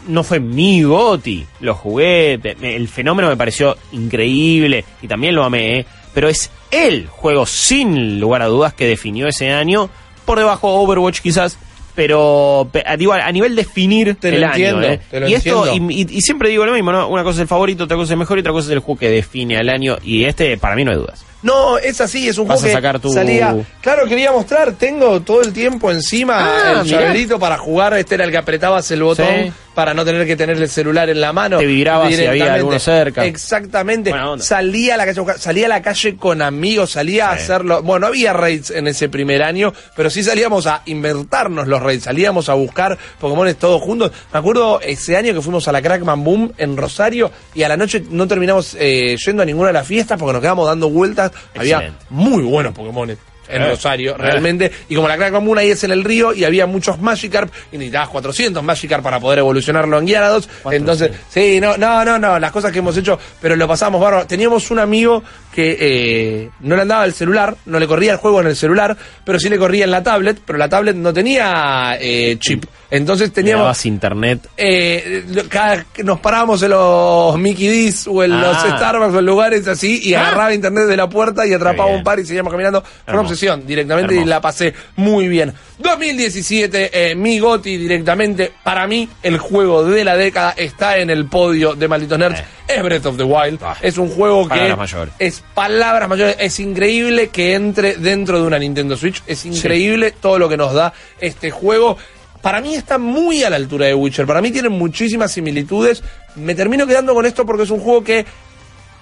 no 0.07 0.23
fue 0.23 0.39
mi 0.39 0.83
goti, 0.83 1.45
lo 1.61 1.75
jugué, 1.75 2.33
el 2.61 2.87
fenómeno 2.87 3.27
me 3.29 3.37
pareció 3.37 3.75
increíble 3.91 4.85
y 5.01 5.07
también 5.07 5.35
lo 5.35 5.43
amé, 5.43 5.79
¿eh? 5.79 5.85
pero 6.13 6.29
es 6.29 6.49
el 6.71 7.07
juego 7.07 7.45
sin 7.45 8.19
lugar 8.19 8.41
a 8.41 8.45
dudas 8.47 8.73
que 8.73 8.85
definió 8.87 9.27
ese 9.27 9.51
año, 9.51 9.89
por 10.25 10.37
debajo 10.37 10.69
de 10.71 10.77
Overwatch 10.85 11.19
quizás, 11.21 11.57
pero 11.95 12.67
pe- 12.71 12.83
a, 12.85 12.97
digo, 12.97 13.13
a 13.13 13.31
nivel 13.31 13.55
definir 13.55 14.15
Te 14.15 14.31
lo 14.31 14.37
el 14.37 14.43
entiendo, 14.43 14.79
año. 14.79 14.87
¿eh? 14.93 14.99
te 15.09 15.19
lo 15.19 15.27
y 15.29 15.33
esto, 15.33 15.65
y, 15.73 15.77
y- 16.01 16.07
y 16.17 16.21
siempre 16.21 16.49
digo 16.49 16.65
lo 16.65 16.73
mismo, 16.73 16.91
¿no? 16.91 17.07
Una 17.07 17.23
cosa 17.23 17.37
es 17.37 17.41
el 17.43 17.47
favorito, 17.47 17.85
otra 17.85 17.95
cosa 17.97 18.05
es 18.07 18.11
el 18.11 18.17
mejor 18.17 18.37
y 18.37 18.41
otra 18.41 18.51
cosa 18.51 18.67
es 18.67 18.73
el 18.73 18.79
juego 18.79 18.99
que 18.99 19.09
define 19.09 19.57
al 19.57 19.69
año 19.69 19.97
y 20.03 20.25
este 20.25 20.57
para 20.57 20.75
mí 20.75 20.83
no 20.83 20.91
hay 20.91 20.97
dudas. 20.97 21.25
No, 21.45 21.77
es 21.77 22.01
así, 22.01 22.27
es 22.27 22.38
un 22.39 22.47
Vas 22.47 22.60
juego 22.60 22.65
a 22.65 22.79
que 22.81 22.86
sacar 22.86 22.99
tu- 22.99 23.13
salía. 23.13 23.55
Claro, 23.81 24.08
quería 24.08 24.31
mostrar, 24.31 24.73
tengo 24.73 25.21
todo 25.21 25.41
el 25.41 25.53
tiempo 25.53 25.91
encima 25.91 26.38
Ah, 26.39 26.71
el 26.79 26.86
mirá. 26.86 27.01
llaverito 27.01 27.38
para 27.39 27.58
jugar. 27.60 27.93
Este 27.93 28.15
era 28.15 28.25
el 28.25 28.31
que 28.31 28.38
apretabas 28.38 28.89
el 28.89 29.03
botón 29.03 29.27
Sí. 29.27 29.51
para 29.75 29.93
no 29.93 30.03
tener 30.03 30.25
que 30.25 30.36
tener 30.36 30.58
el 30.60 30.67
celular 30.69 31.08
en 31.10 31.21
la 31.21 31.31
mano. 31.34 31.60
Te 31.60 31.65
vibraba 31.67 32.08
si 32.08 32.13
había 32.15 32.23
directamente. 32.31 32.60
alguno 32.60 32.79
cerca. 32.79 33.25
Exactamente. 33.25 34.10
Buena 34.10 34.31
onda. 34.31 34.43
Salía 34.43 34.95
a 34.95 34.97
la 34.97 35.05
calle, 35.05 35.19
a 35.19 35.21
buscar- 35.21 35.39
salía 35.39 35.65
a 35.67 35.69
la 35.69 35.81
calle 35.84 36.17
con 36.17 36.41
amigos, 36.41 36.89
salía 36.91 37.29
a 37.29 37.34
hacerlo. 37.34 37.84
Bueno, 37.84 37.99
no 38.01 38.08
había 38.08 38.34
raids 38.34 38.71
en 38.71 38.88
ese 38.88 39.08
primer 39.10 39.43
año, 39.43 39.71
pero 39.95 40.10
sí 40.10 40.23
salíamos 40.23 40.65
a 40.65 40.81
inventarnos 40.88 41.67
los 41.67 41.79
raids, 41.81 42.05
salíamos 42.05 42.49
a 42.49 42.55
buscar 42.55 42.97
Pokémones 43.19 43.58
todos 43.58 43.81
juntos. 43.84 44.12
Me 44.34 44.39
acuerdo 44.39 44.81
ese 44.81 45.15
año 45.15 45.31
que 45.34 45.41
fuimos 45.41 45.67
a 45.67 45.71
la 45.71 45.81
Crackman 45.81 46.23
Boom 46.23 46.53
en 46.58 46.75
Rosario 46.75 47.29
y 47.53 47.62
a 47.62 47.69
la 47.69 47.77
noche 47.77 48.03
no 48.10 48.27
terminamos 48.27 48.75
eh, 48.79 49.15
yendo 49.23 49.43
a 49.43 49.45
ninguna 49.45 49.67
de 49.67 49.73
las 49.73 49.86
fiestas 49.88 50.17
porque 50.17 50.34
nos 50.34 50.41
quedamos 50.41 50.67
dando 50.67 50.89
vueltas. 50.89 51.31
Había 51.56 51.93
muy 52.10 52.43
buenos 52.43 52.74
Pokémones 52.74 53.17
en 53.48 53.62
Eh, 53.62 53.69
Rosario, 53.69 54.13
eh. 54.13 54.17
realmente. 54.17 54.71
Y 54.89 54.95
como 54.95 55.08
la 55.08 55.17
Crack 55.17 55.32
Común 55.32 55.58
ahí 55.58 55.69
es 55.69 55.84
en 55.84 55.91
el 55.91 56.04
río 56.04 56.34
y 56.34 56.43
había 56.43 56.65
muchos 56.65 57.00
Magikarp 57.00 57.52
y 57.71 57.78
necesitabas 57.78 58.10
400 58.10 58.63
Magikarp 58.63 59.04
para 59.04 59.19
poder 59.19 59.39
evolucionarlo 59.39 59.98
en 60.00 60.08
Gyarados. 60.08 60.48
400. 60.63 60.74
Entonces, 60.74 61.26
sí, 61.30 61.60
no, 61.62 61.78
no, 61.78 62.04
no, 62.04 62.19
no, 62.19 62.39
las 62.39 62.52
cosas 62.52 62.71
que 62.71 62.80
hemos 62.80 62.98
hecho, 62.98 63.19
pero 63.41 63.56
lo 63.56 63.67
pasamos 63.67 64.02
bárbaro. 64.02 64.26
Teníamos 64.28 64.71
un 64.71 64.80
amigo 64.80 65.24
que 65.54 65.78
eh, 65.80 66.50
no 66.62 66.76
le 66.76 66.82
andaba 66.82 67.06
el 67.06 67.13
celular, 67.13 67.56
no 67.65 67.80
le 67.80 67.88
corría 67.88 68.13
el 68.13 68.17
juego 68.17 68.41
en 68.41 68.48
el 68.48 68.56
celular, 68.56 68.95
pero 69.24 69.39
sí 69.39 69.50
le 69.50 69.58
corría 69.58 69.86
en 69.86 69.91
la 69.91 70.04
tablet, 70.04 70.39
pero 70.45 70.58
la 70.58 70.67
tablet 70.67 70.95
no 70.95 71.13
tenía 71.13 71.98
eh, 72.00 72.38
chip. 72.39 72.65
Entonces 72.95 73.31
teníamos... 73.34 73.86
Internet 73.86 74.47
Eh, 74.58 75.23
cada, 75.49 75.84
que 75.86 76.03
nos 76.03 76.19
parábamos 76.19 76.62
en 76.63 76.69
los 76.71 77.38
Mickey 77.38 77.67
D's 77.89 78.08
o 78.08 78.23
en 78.23 78.34
Ah. 78.34 78.41
los 78.41 78.58
Starbucks 78.77 79.13
o 79.15 79.19
en 79.19 79.25
lugares 79.25 79.67
así 79.67 79.99
y 80.03 80.13
Ah. 80.13 80.21
agarraba 80.27 80.53
internet 80.53 80.86
de 80.88 80.97
la 80.97 81.08
puerta 81.10 81.45
y 81.45 81.53
atrapaba 81.53 81.89
un 81.89 82.03
par 82.03 82.19
y 82.19 82.25
seguíamos 82.25 82.51
caminando. 82.51 82.81
Fue 82.81 82.89
una 83.08 83.13
Hermoso. 83.13 83.34
obsesión 83.34 83.65
directamente 83.67 84.13
y 84.13 84.17
Hermoso. 84.17 84.29
la 84.29 84.41
pasé 84.41 84.73
muy 84.95 85.27
bien. 85.27 85.53
2017, 85.77 87.12
eh, 87.12 87.15
mi 87.15 87.39
Goti 87.39 87.77
directamente. 87.77 88.51
Para 88.63 88.86
mí, 88.88 89.08
el 89.23 89.38
juego 89.38 89.84
de 89.84 90.03
la 90.03 90.15
década 90.15 90.53
está 90.58 90.97
en 90.97 91.10
el 91.10 91.25
podio 91.25 91.73
de 91.75 91.88
Malditos 91.88 92.19
Nerds. 92.19 92.39
Eh. 92.39 92.45
Es 92.67 92.81
Breath 92.84 93.05
of 93.05 93.17
the 93.17 93.23
Wild. 93.23 93.60
Ah. 93.63 93.75
Es 93.81 93.97
un 93.97 94.10
juego 94.10 94.43
que 94.43 94.49
Palabras 94.49 94.77
mayores. 94.77 95.13
es 95.19 95.43
palabras 95.53 96.10
mayores. 96.10 96.36
Es 96.39 96.60
increíble 96.60 97.27
que 97.29 97.53
entre 97.53 97.95
dentro 97.97 98.39
de 98.41 98.47
una 98.47 98.58
Nintendo 98.58 98.97
Switch. 98.97 99.21
Es 99.27 99.45
increíble 99.45 100.12
todo 100.19 100.39
lo 100.39 100.49
que 100.49 100.58
nos 100.58 100.73
da 100.73 100.91
este 101.19 101.51
juego. 101.51 101.97
Para 102.45 102.62
mí 102.62 102.75
está 102.75 102.99
muy 102.99 103.41
a 103.41 103.49
la 103.49 103.55
altura 103.55 103.88
de 103.88 103.95
Witcher. 103.95 104.27
Para 104.27 104.39
mí 104.39 104.51
tienen 104.51 104.71
muchísimas 104.71 105.31
similitudes. 105.31 106.03
Me 106.36 106.53
termino 106.53 106.86
quedando 106.86 107.15
con 107.15 107.25
esto 107.25 107.43
porque 107.43 107.63
es 107.63 107.71
un 107.71 107.79
juego 107.79 108.03
que, 108.03 108.23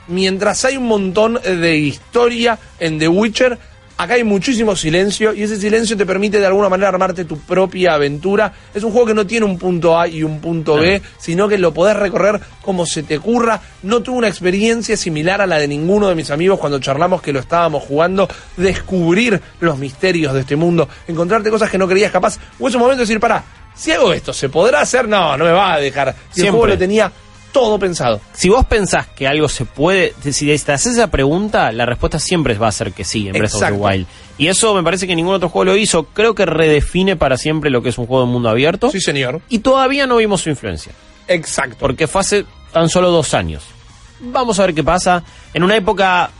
mientras 0.08 0.64
hay 0.64 0.78
un 0.78 0.86
montón 0.86 1.38
de 1.44 1.76
historia 1.76 2.58
en 2.80 3.00
The 3.00 3.10
Witcher, 3.10 3.60
acá 4.04 4.16
hay 4.16 4.24
muchísimo 4.24 4.76
silencio 4.76 5.34
y 5.34 5.44
ese 5.44 5.58
silencio 5.58 5.98
te 5.98 6.06
permite 6.06 6.40
de 6.40 6.46
alguna 6.46 6.70
manera 6.70 6.90
armarte 6.90 7.26
tu 7.26 7.40
propia 7.40 7.94
aventura. 7.94 8.54
Es 8.74 8.84
un 8.84 8.92
juego 8.92 9.08
que 9.08 9.14
no 9.14 9.26
tiene 9.26 9.46
un 9.46 9.58
punto 9.58 9.98
A 10.00 10.08
y 10.08 10.24
un 10.24 10.40
punto 10.40 10.76
B, 10.76 11.02
sino 11.18 11.48
que 11.48 11.58
lo 11.58 11.74
podés 11.74 11.96
recorrer 11.96 12.40
como 12.62 12.86
se 12.86 13.04
te 13.04 13.18
ocurra. 13.18 13.62
No 13.84 14.02
tuve 14.02 14.18
una 14.18 14.28
experiencia 14.28 14.98
similar 14.98 15.42
a 15.42 15.48
la 15.48 15.58
de 15.58 15.68
ninguno 15.68 16.10
de 16.10 16.16
mis 16.16 16.32
amigos 16.32 16.60
cuando 16.60 16.80
charlamos 16.80 17.22
que 17.22 17.34
lo 17.34 17.40
estábamos 17.40 17.84
jugando. 17.84 18.28
Descubrir 18.58 19.42
los 19.60 19.78
misterios 19.78 20.34
de 20.34 20.42
este 20.42 20.56
mundo, 20.56 20.88
encontrarte 21.08 21.50
cosas 21.50 21.70
que 21.70 21.78
no 21.78 21.88
creías 21.88 22.12
capaz. 22.12 22.38
O 22.60 22.68
ese 22.68 22.78
momento 22.78 22.98
de 22.98 23.04
decir, 23.04 23.20
pará, 23.20 23.44
si 23.76 23.92
hago 23.92 24.14
esto, 24.14 24.34
¿se 24.34 24.50
podrá 24.50 24.82
hacer? 24.82 25.08
No, 25.08 25.38
no 25.38 25.46
me 25.46 25.52
va 25.52 25.74
a 25.74 25.80
dejar. 25.80 26.14
Y 26.36 26.42
el 26.42 26.52
juego 26.52 26.68
lo 26.68 26.78
tenía 26.78 27.12
todo 27.54 27.80
pensado. 27.80 28.20
Si 28.34 28.50
vos 28.50 28.66
pensás 28.66 29.08
que 29.08 29.26
algo 29.28 29.48
se 29.48 29.64
puede, 29.64 30.14
si 30.32 30.48
te 30.58 30.72
haces 30.74 30.94
esa 30.96 31.08
pregunta, 31.10 31.72
la 31.72 31.86
respuesta 31.86 32.20
siempre 32.20 32.56
va 32.56 32.68
a 32.68 32.72
ser 32.74 32.92
que 32.92 33.06
sí 33.06 33.28
en 33.28 33.34
Breath 33.34 33.54
of 33.54 33.60
the 33.62 33.66
Exacto. 33.68 33.86
Wild. 33.86 34.08
Y 34.38 34.48
eso 34.48 34.74
me 34.74 34.84
parece 34.84 35.08
que 35.08 35.16
ningún 35.16 35.36
otro 35.36 35.48
juego 35.48 35.66
lo 35.72 35.78
hizo. 35.78 36.04
Creo 36.06 36.36
que 36.36 36.46
redefine 36.46 37.16
para 37.16 37.38
siempre 37.38 37.70
lo 37.70 37.82
que 37.82 37.90
es 37.90 37.98
un 37.98 38.08
juego 38.08 38.26
de 38.26 38.32
mundo 38.32 38.50
abierto. 38.50 38.90
Sí, 38.90 39.00
señor. 39.00 39.42
Y 39.48 39.60
todavía 39.60 40.06
no 40.08 40.18
vimos 40.18 40.42
su 40.42 40.50
influencia. 40.50 40.92
Exacto. 41.30 41.78
Porque 41.80 42.08
fue 42.08 42.22
hace 42.22 42.46
tan 42.74 42.90
solo 42.90 43.12
dos 43.12 43.34
años. 43.34 43.64
Vamos 44.20 44.60
a 44.60 44.66
ver 44.66 44.74
qué 44.76 44.84
pasa. 44.84 45.24
En 45.54 45.64
una 45.64 45.76
época, 45.78 46.32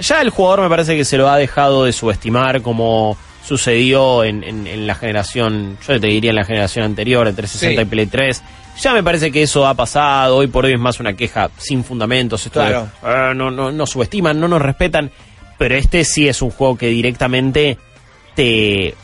ya 0.00 0.20
el 0.22 0.30
jugador 0.30 0.62
me 0.62 0.68
parece 0.68 0.96
que 0.96 1.04
se 1.04 1.18
lo 1.18 1.28
ha 1.30 1.36
dejado 1.36 1.84
de 1.84 1.92
subestimar 1.92 2.62
como 2.62 3.16
sucedió 3.46 4.24
en, 4.24 4.42
en- 4.42 4.66
en 4.66 4.86
la 4.86 4.94
generación, 4.94 5.78
yo 5.86 6.00
te 6.00 6.06
diría 6.08 6.30
en 6.30 6.36
la 6.36 6.44
generación 6.44 6.84
anterior, 6.84 7.28
entre 7.28 7.46
60 7.46 7.80
Sí. 7.82 7.86
y 7.86 7.88
Play 7.88 8.06
3. 8.06 8.42
Ya 8.80 8.92
me 8.92 9.02
parece 9.02 9.32
que 9.32 9.42
eso 9.42 9.66
ha 9.66 9.74
pasado, 9.74 10.36
hoy 10.36 10.48
por 10.48 10.64
hoy 10.66 10.74
es 10.74 10.78
más 10.80 11.00
una 11.00 11.14
queja 11.14 11.50
sin 11.56 11.82
fundamentos, 11.82 12.44
esto 12.46 12.60
de. 12.60 12.74
"Ah, 13.02 13.32
no, 13.34 13.50
no, 13.50 13.72
no 13.72 13.86
subestiman, 13.86 14.38
no 14.38 14.48
nos 14.48 14.60
respetan, 14.60 15.10
pero 15.58 15.74
este 15.76 16.04
sí 16.04 16.28
es 16.28 16.42
un 16.42 16.50
juego 16.50 16.76
que 16.76 16.88
directamente 16.88 17.78
te, 18.34 18.94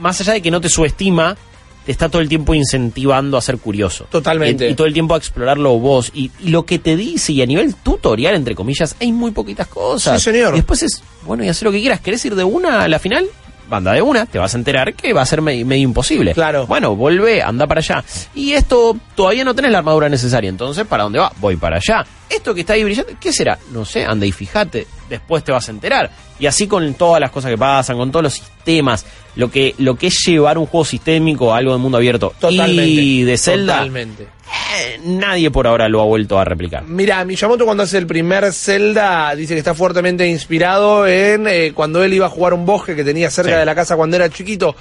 más 0.00 0.20
allá 0.20 0.32
de 0.34 0.42
que 0.42 0.50
no 0.50 0.60
te 0.60 0.68
subestima, 0.68 1.36
te 1.84 1.92
está 1.92 2.08
todo 2.08 2.20
el 2.20 2.28
tiempo 2.28 2.52
incentivando 2.52 3.36
a 3.36 3.40
ser 3.40 3.58
curioso. 3.58 4.08
Totalmente. 4.10 4.66
Y, 4.68 4.72
y 4.72 4.74
todo 4.74 4.88
el 4.88 4.92
tiempo 4.92 5.14
a 5.14 5.18
explorarlo 5.18 5.78
vos. 5.78 6.10
Y, 6.12 6.32
y 6.40 6.48
lo 6.48 6.66
que 6.66 6.80
te 6.80 6.96
dice, 6.96 7.32
y 7.32 7.42
a 7.42 7.46
nivel 7.46 7.76
tutorial, 7.76 8.34
entre 8.34 8.56
comillas, 8.56 8.96
hay 9.00 9.12
muy 9.12 9.30
poquitas 9.30 9.68
cosas. 9.68 10.20
Sí, 10.20 10.32
señor. 10.32 10.54
Y 10.54 10.56
después 10.56 10.82
es, 10.82 11.00
bueno, 11.24 11.44
y 11.44 11.48
hacer 11.48 11.66
lo 11.66 11.70
que 11.72 11.80
quieras. 11.80 12.00
¿Querés 12.00 12.24
ir 12.24 12.34
de 12.34 12.42
una 12.42 12.82
a 12.82 12.88
la 12.88 12.98
final? 12.98 13.24
Banda 13.68 13.92
de 13.92 14.02
una, 14.02 14.26
te 14.26 14.38
vas 14.38 14.54
a 14.54 14.58
enterar 14.58 14.94
que 14.94 15.12
va 15.12 15.22
a 15.22 15.26
ser 15.26 15.42
me- 15.42 15.64
medio 15.64 15.84
imposible. 15.84 16.32
Claro. 16.34 16.66
Bueno, 16.66 16.94
volvé, 16.94 17.42
anda 17.42 17.66
para 17.66 17.80
allá. 17.80 18.04
Y 18.34 18.52
esto, 18.52 18.96
todavía 19.14 19.44
no 19.44 19.54
tenés 19.54 19.72
la 19.72 19.78
armadura 19.78 20.08
necesaria. 20.08 20.48
Entonces, 20.50 20.86
¿para 20.86 21.02
dónde 21.04 21.18
va? 21.18 21.32
Voy 21.38 21.56
para 21.56 21.76
allá. 21.76 22.04
Esto 22.28 22.54
que 22.54 22.60
está 22.60 22.72
ahí 22.74 22.84
brillando, 22.84 23.12
¿qué 23.20 23.32
será? 23.32 23.58
No 23.72 23.84
sé, 23.84 24.04
anda 24.04 24.26
y 24.26 24.32
fíjate. 24.32 24.86
Después 25.08 25.44
te 25.44 25.52
vas 25.52 25.68
a 25.68 25.70
enterar. 25.70 26.10
Y 26.38 26.46
así 26.46 26.66
con 26.66 26.94
todas 26.94 27.20
las 27.20 27.30
cosas 27.30 27.50
que 27.50 27.58
pasan, 27.58 27.96
con 27.96 28.10
todos 28.10 28.24
los 28.24 28.34
sistemas. 28.34 29.04
Lo 29.36 29.50
que, 29.50 29.74
lo 29.78 29.96
que 29.96 30.06
es 30.08 30.18
llevar 30.26 30.56
un 30.58 30.66
juego 30.66 30.84
sistémico 30.84 31.52
a 31.54 31.58
algo 31.58 31.72
de 31.72 31.78
mundo 31.78 31.98
abierto. 31.98 32.32
Totalmente. 32.40 32.84
Y 32.86 33.22
de 33.22 33.36
Zelda, 33.38 33.74
Totalmente. 33.74 34.22
eh, 34.24 35.00
nadie 35.04 35.50
por 35.50 35.66
ahora 35.66 35.88
lo 35.88 36.00
ha 36.00 36.04
vuelto 36.06 36.38
a 36.38 36.44
replicar. 36.44 36.84
Mira, 36.84 37.22
Miyamoto 37.24 37.64
cuando 37.66 37.82
hace 37.82 37.98
el 37.98 38.06
primer 38.06 38.50
Zelda 38.52 39.34
dice 39.34 39.52
que 39.54 39.58
está 39.58 39.74
fuertemente 39.74 40.26
inspirado 40.26 41.06
en 41.06 41.46
eh, 41.48 41.72
cuando 41.74 42.02
él 42.02 42.14
iba 42.14 42.26
a 42.26 42.30
jugar 42.30 42.54
un 42.54 42.64
bosque 42.64 42.96
que 42.96 43.04
tenía 43.04 43.30
cerca 43.30 43.52
Sí. 43.52 43.58
de 43.58 43.64
la 43.66 43.74
casa 43.74 43.94
cuando 43.96 44.16
era 44.16 44.30
chiquito. 44.30 44.74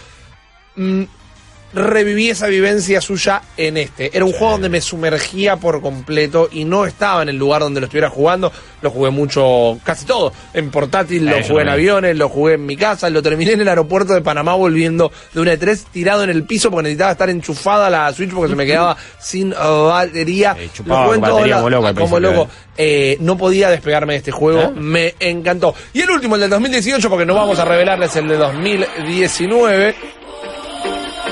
Mm, 0.77 1.03
reviví 1.75 2.29
esa 2.29 2.47
vivencia 2.47 3.01
suya 3.01 3.41
en 3.57 3.77
este. 3.77 4.15
Era 4.15 4.25
un 4.25 4.31
juego 4.31 4.53
donde 4.53 4.69
me 4.69 4.81
sumergía 4.81 5.57
por 5.57 5.81
completo 5.81 6.49
y 6.51 6.63
no 6.65 6.85
estaba 6.85 7.21
en 7.21 7.29
el 7.29 7.37
lugar 7.37 7.61
donde 7.61 7.81
lo 7.81 7.85
estuviera 7.85 8.09
jugando. 8.09 8.51
Lo 8.81 8.89
jugué 8.89 9.09
mucho, 9.11 9.77
casi 9.83 10.05
todo. 10.05 10.31
En 10.53 10.71
portátil, 10.71 11.25
lo 11.25 11.35
Eh, 11.35 11.41
yo 11.41 11.49
jugué 11.49 11.63
en 11.63 11.69
aviones, 11.69 12.15
lo 12.15 12.29
jugué 12.29 12.53
en 12.53 12.65
mi 12.65 12.77
casa, 12.77 13.09
lo 13.09 13.21
terminé 13.21 13.53
en 13.53 13.61
el 13.61 13.67
aeropuerto 13.67 14.13
de 14.13 14.21
Panamá 14.21 14.55
volviendo 14.55 15.11
de 15.33 15.41
una 15.41 15.53
E3 15.53 15.83
tirado 15.91 16.23
en 16.23 16.29
el 16.29 16.45
piso 16.45 16.71
porque 16.71 16.83
necesitaba 16.83 17.11
estar 17.11 17.29
enchufada 17.29 17.89
la 17.89 18.11
Switch 18.13 18.31
porque 18.31 18.49
se 18.49 18.55
me 18.55 18.65
quedaba 18.65 18.95
sin 19.19 19.51
batería. 19.51 20.55
Eh, 20.57 20.69
chupaba 20.73 21.13
Lo 21.13 21.19
batería 21.19 21.57
como 21.57 21.69
loco 21.69 21.87
al 21.87 21.95
como 21.95 22.19
loco. 22.19 22.49
Eh, 22.77 23.17
no 23.21 23.37
podía 23.37 23.69
despegarme 23.69 24.13
de 24.13 24.17
este 24.17 24.31
juego, 24.31 24.61
¿Eh? 24.61 24.71
me 24.75 25.15
encantó. 25.19 25.73
Y 25.93 26.01
el 26.01 26.09
último, 26.09 26.35
el 26.35 26.41
del 26.41 26.49
2018, 26.49 27.09
porque 27.09 27.25
no 27.25 27.33
vamos 27.33 27.57
a 27.59 27.65
revelarles 27.65 28.15
el 28.15 28.27
de 28.27 28.37
2019. 28.37 29.95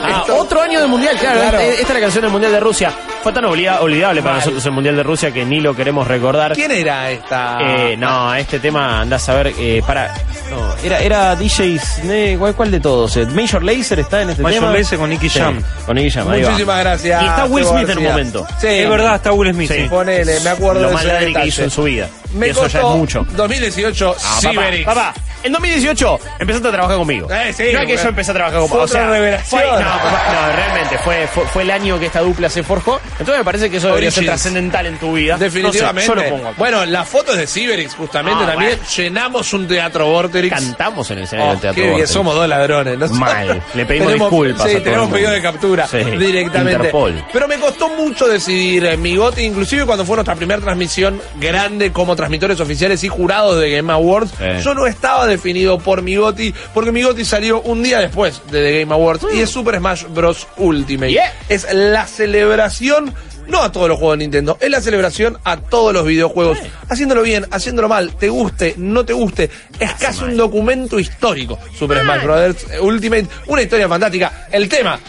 Ah, 0.04 0.26
otro 0.34 0.62
año 0.62 0.80
del 0.80 0.90
mundial, 0.90 1.18
claro. 1.18 1.40
Claro. 1.40 1.60
Esta, 1.60 1.74
esta 1.74 1.88
es 1.88 1.94
la 1.94 2.00
canción 2.00 2.22
del 2.24 2.32
mundial 2.32 2.52
de 2.52 2.60
Rusia. 2.60 2.94
Fue 3.24 3.32
tan 3.32 3.46
olvida- 3.46 3.80
olvidable 3.82 4.22
para 4.22 4.36
nosotros 4.36 4.66
el 4.66 4.72
Mundial 4.74 4.98
de 4.98 5.04
Rusia 5.04 5.32
que 5.32 5.46
ni 5.46 5.62
lo 5.62 5.74
queremos 5.76 6.06
recordar. 6.08 6.54
¿Quién 6.54 6.72
era 6.72 7.10
esta? 7.10 7.58
Eh, 7.62 7.96
no, 7.98 8.36
este 8.36 8.60
tema 8.60 9.00
andás 9.02 9.28
a 9.30 9.36
ver, 9.36 9.54
eh, 9.58 9.82
para. 9.88 10.14
No, 10.52 10.76
era, 10.84 11.00
era 11.00 11.36
DJs. 11.38 12.00
eh, 12.04 12.36
¿cuál, 12.38 12.54
cuál 12.54 12.70
de 12.70 12.80
todos? 12.82 13.16
Eh, 13.16 13.26
Major 13.28 13.64
Lazer 13.64 14.00
está 14.00 14.22
en 14.24 14.32
este 14.32 14.44
Major 14.44 14.60
tema. 14.60 14.74
Lazer 14.74 15.00
con 15.00 15.10
Nicky 15.10 15.30
Sí, 15.30 15.40
Jam. 15.40 15.64
Con 15.86 15.96
Nicky 15.96 16.12
Jam, 16.12 16.30
ahí 16.30 16.42
va. 16.44 16.50
Muchísimas 16.50 16.80
gracias. 16.80 17.24
Y 17.24 17.26
está 17.26 17.46
Will 17.46 17.66
Smith 17.66 17.90
en 17.90 17.98
un 18.00 18.04
momento. 18.04 18.48
Sí, 18.60 18.68
Es 18.68 18.90
verdad, 18.90 19.16
está 19.16 19.32
Will 19.32 19.54
Smith. 19.54 19.72
Sí. 19.72 19.82
sí. 19.84 19.88
Ponele, 19.90 20.40
me 20.42 20.50
acuerdo 20.50 20.82
Lo 20.82 20.88
de 20.90 20.94
más 20.94 21.06
ladri 21.06 21.34
que 21.34 21.46
hizo 21.48 21.64
en 21.64 21.72
su 21.72 21.84
vida. 21.84 22.10
Me 22.34 22.48
y 22.48 22.50
eso 22.50 22.62
ya 22.68 22.80
es 22.80 22.84
costó 22.84 22.98
mucho. 22.98 23.26
2018, 23.36 24.16
Ah, 24.18 24.40
papá, 24.42 24.52
Ciberix. 24.52 24.86
papá, 24.86 25.14
en 25.44 25.52
2018 25.52 26.20
empezaste 26.40 26.68
a 26.68 26.72
trabajar 26.72 26.98
conmigo. 26.98 27.28
Eh, 27.32 27.54
sí, 27.54 27.64
no 27.72 27.80
es 27.82 27.88
que 27.88 27.96
yo 27.98 28.10
empecé 28.10 28.32
a 28.32 28.34
trabajar 28.34 28.60
con 28.62 28.70
fue 28.70 28.80
o 28.80 28.88
sea, 28.88 29.08
revelación. 29.08 29.62
fue- 29.62 29.70
no, 29.72 29.78
papá, 29.90 30.24
no, 30.34 30.56
realmente, 30.56 30.98
fue, 30.98 31.28
fue, 31.28 31.46
fue 31.46 31.62
el 31.64 31.70
año 31.72 32.00
que 32.00 32.08
esta 32.08 32.22
dupla 32.22 32.50
se 32.50 32.64
forjó. 32.64 33.00
Entonces 33.14 33.38
me 33.38 33.44
parece 33.44 33.70
que 33.70 33.78
eso 33.78 33.88
debería 33.88 34.12
ser 34.12 34.26
trascendental 34.26 34.86
en 34.86 34.98
tu 34.98 35.14
vida. 35.14 35.38
Definitivamente. 35.38 36.08
No 36.08 36.16
sé, 36.16 36.22
yo 36.22 36.30
lo 36.30 36.36
pongo 36.38 36.48
acá. 36.50 36.56
Bueno, 36.58 36.86
las 36.86 37.08
fotos 37.08 37.38
de 37.38 37.48
Ciberix, 37.48 37.94
justamente, 37.96 38.44
Ah, 38.44 38.48
también 38.52 38.72
bueno. 38.78 38.90
llenamos 38.96 39.54
un 39.54 39.68
teatro 39.68 40.08
Vorterix. 40.08 40.54
Cantamos 40.54 41.10
en 41.12 41.18
el 41.20 41.24
escenario 41.26 41.50
Oh, 41.50 41.54
del 41.54 41.62
Teatro 41.62 41.84
qué 41.84 41.90
bien, 41.96 42.08
somos 42.08 42.36
dos 42.36 42.48
ladrones. 42.48 42.98
¿no? 42.98 43.08
Mal. 43.10 43.62
Le 43.74 43.86
pedimos 43.86 44.08
Tenemos- 44.08 44.30
disculpas 44.32 44.70
Sí, 44.72 44.76
a 44.78 44.84
tenemos 44.84 45.10
pedido 45.12 45.32
de 45.32 45.42
captura 45.42 45.88
Sí, 45.88 45.98
directamente. 45.98 46.74
Interpol. 46.74 47.26
Pero 47.32 47.48
me 47.48 47.58
costó 47.58 47.90
mucho 47.90 48.28
decidir 48.28 48.86
eh, 48.86 48.98
mi 48.98 49.16
goti, 49.16 49.42
inclusive 49.42 49.86
cuando 49.86 50.06
fue 50.06 50.16
nuestra 50.18 50.36
primera 50.36 50.62
transmisión 50.62 51.22
grande 51.40 51.92
como 51.92 52.16
transmitores 52.16 52.60
oficiales 52.60 53.04
y 53.04 53.08
jurados 53.10 53.60
de 53.60 53.70
Game 53.72 53.92
Awards. 53.92 54.32
Yo 54.64 54.74
no 54.74 54.88
estaba 54.88 55.26
definido 55.28 55.80
por 55.80 56.02
mi 56.02 56.16
goti, 56.16 56.54
porque 56.74 56.92
mi 56.92 57.02
goti 57.04 57.26
salió 57.26 57.62
un 57.62 57.84
día 57.84 58.00
después 58.00 58.42
de 58.52 58.62
The 58.64 58.80
Game 58.82 58.94
Awards 58.94 59.26
y 59.34 59.40
es 59.42 59.50
Super 59.50 59.78
Smash 59.78 60.04
Bros. 60.10 60.48
Ultimate. 60.58 61.12
Yeah. 61.12 61.34
Es 61.50 61.68
la 61.74 62.06
celebración. 62.08 63.03
No 63.48 63.62
a 63.62 63.72
todos 63.72 63.90
los 63.90 63.98
juegos 63.98 64.18
de 64.18 64.24
Nintendo, 64.24 64.58
es 64.60 64.70
la 64.70 64.82
celebración 64.82 65.38
a 65.44 65.58
todos 65.58 65.94
los 65.94 66.06
videojuegos. 66.06 66.58
Haciéndolo 66.90 67.22
bien, 67.22 67.46
haciéndolo 67.52 67.90
mal, 67.90 68.16
te 68.16 68.30
guste, 68.30 68.76
no 68.78 69.06
te 69.06 69.14
guste. 69.14 69.50
Es 69.80 69.94
casi 69.94 70.24
un 70.24 70.38
documento 70.38 71.00
histórico. 71.00 71.60
Super 71.78 72.02
Smash 72.02 72.24
Bros. 72.24 72.56
Ultimate, 72.82 73.28
una 73.48 73.62
historia 73.62 73.90
fantástica. 73.90 74.48
El 74.52 74.70
tema, 74.70 75.00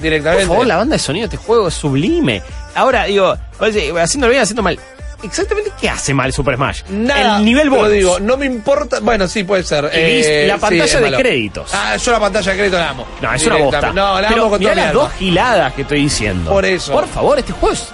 directamente. 0.00 0.46
Por 0.46 0.54
favor, 0.54 0.66
la 0.66 0.76
banda 0.76 0.94
de 0.94 0.98
sonido 0.98 1.28
de 1.28 1.34
este 1.34 1.46
juego 1.46 1.68
es 1.68 1.74
sublime. 1.74 2.42
Ahora, 2.74 3.04
digo, 3.04 3.36
haciéndolo 4.00 4.30
bien, 4.30 4.42
haciendo 4.42 4.62
mal. 4.62 4.78
Exactamente, 5.24 5.72
¿qué 5.80 5.88
hace 5.88 6.12
mal 6.14 6.32
Super 6.32 6.56
Smash? 6.56 6.82
Nada, 6.90 7.38
El 7.38 7.44
nivel 7.44 7.70
bonus. 7.70 7.90
digo, 7.90 8.20
no 8.20 8.36
me 8.36 8.46
importa. 8.46 9.00
Bueno, 9.00 9.26
sí, 9.26 9.44
puede 9.44 9.62
ser. 9.64 9.90
Y 9.94 10.16
vis- 10.16 10.48
la 10.48 10.58
pantalla 10.58 10.98
de 10.98 11.04
malo. 11.06 11.18
créditos. 11.18 11.70
Ah, 11.72 11.96
yo 11.96 12.12
la 12.12 12.20
pantalla 12.20 12.50
de 12.52 12.56
créditos 12.58 12.80
la 12.80 12.90
amo. 12.90 13.06
No, 13.20 13.32
es 13.34 13.46
una 13.46 13.56
bosta. 13.56 13.92
No, 13.92 14.20
la 14.20 14.28
Pero 14.28 14.42
amo 14.42 14.50
con 14.50 14.58
mirá 14.60 14.72
toda 14.72 14.82
mi 14.82 14.86
las 14.86 14.94
dos 14.94 15.12
giladas 15.18 15.72
que 15.74 15.82
estoy 15.82 16.00
diciendo. 16.02 16.50
Por 16.50 16.64
eso. 16.64 16.92
Por 16.92 17.08
favor, 17.08 17.38
este 17.38 17.52
juego 17.52 17.74
es... 17.74 17.84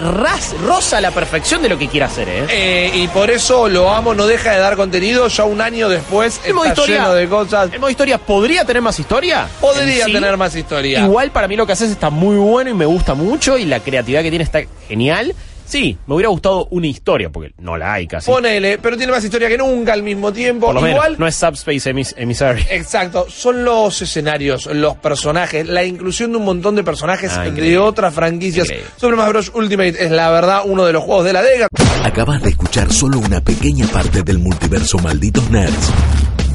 ras- 0.00 0.54
rosa 0.66 1.00
la 1.00 1.10
perfección 1.10 1.60
de 1.62 1.68
lo 1.68 1.76
que 1.78 1.88
quiere 1.88 2.06
hacer, 2.06 2.28
¿eh? 2.28 2.44
Eh, 2.48 2.90
y 2.94 3.08
por 3.08 3.30
eso 3.30 3.68
lo 3.68 3.92
amo, 3.92 4.14
no 4.14 4.26
deja 4.26 4.52
de 4.52 4.58
dar 4.60 4.76
contenido. 4.76 5.28
Ya 5.28 5.44
un 5.44 5.60
año 5.60 5.88
después 5.90 6.40
El 6.44 6.56
está 6.56 6.68
historia, 6.68 6.96
lleno 6.96 7.12
de 7.14 7.28
cosas. 7.28 7.70
el 7.72 7.78
modo 7.80 7.90
historia 7.90 8.16
podría 8.18 8.64
tener 8.64 8.80
más 8.82 8.98
historia. 8.98 9.46
Podría 9.60 10.06
sí. 10.06 10.12
tener 10.12 10.36
más 10.38 10.54
historia. 10.54 11.00
Igual 11.00 11.30
para 11.32 11.48
mí 11.48 11.56
lo 11.56 11.66
que 11.66 11.72
haces 11.72 11.90
está 11.90 12.08
muy 12.08 12.36
bueno 12.36 12.70
y 12.70 12.74
me 12.74 12.86
gusta 12.86 13.14
mucho 13.14 13.58
y 13.58 13.64
la 13.66 13.80
creatividad 13.80 14.22
que 14.22 14.30
tiene 14.30 14.44
está 14.44 14.60
genial. 14.88 15.34
Sí, 15.68 15.98
me 16.06 16.14
hubiera 16.14 16.30
gustado 16.30 16.66
una 16.70 16.86
historia, 16.86 17.28
porque 17.30 17.52
no 17.58 17.76
la 17.76 17.92
hay 17.92 18.06
casi. 18.06 18.30
Ponele, 18.30 18.78
pero 18.78 18.96
tiene 18.96 19.12
más 19.12 19.22
historia 19.22 19.48
que 19.48 19.58
nunca 19.58 19.92
al 19.92 20.02
mismo 20.02 20.32
tiempo. 20.32 20.66
Por 20.66 20.76
lo 20.76 20.88
Igual, 20.88 21.02
menos, 21.12 21.18
no 21.18 21.26
es 21.26 21.34
Subspace 21.36 21.92
Emis- 21.92 22.14
Emissary. 22.16 22.64
Exacto, 22.70 23.26
son 23.28 23.64
los 23.64 24.00
escenarios, 24.00 24.64
los 24.66 24.96
personajes, 24.96 25.66
la 25.68 25.84
inclusión 25.84 26.30
de 26.32 26.38
un 26.38 26.44
montón 26.46 26.74
de 26.74 26.82
personajes 26.84 27.32
Ah, 27.36 27.42
de 27.42 27.48
increíble. 27.50 27.78
otras 27.78 28.14
franquicias. 28.14 28.64
Increíble. 28.66 28.90
Super 28.96 29.14
Smash 29.16 29.28
Bros. 29.28 29.52
Ultimate 29.54 30.04
es 30.04 30.10
la 30.10 30.30
verdad 30.30 30.62
uno 30.64 30.86
de 30.86 30.92
los 30.94 31.04
juegos 31.04 31.24
de 31.26 31.32
la 31.34 31.42
década. 31.42 31.68
Acabas 32.02 32.42
de 32.42 32.48
escuchar 32.50 32.90
solo 32.92 33.18
una 33.18 33.40
pequeña 33.42 33.86
parte 33.88 34.22
del 34.22 34.38
multiverso 34.38 34.98
Malditos 34.98 35.50
Nerds. 35.50 35.92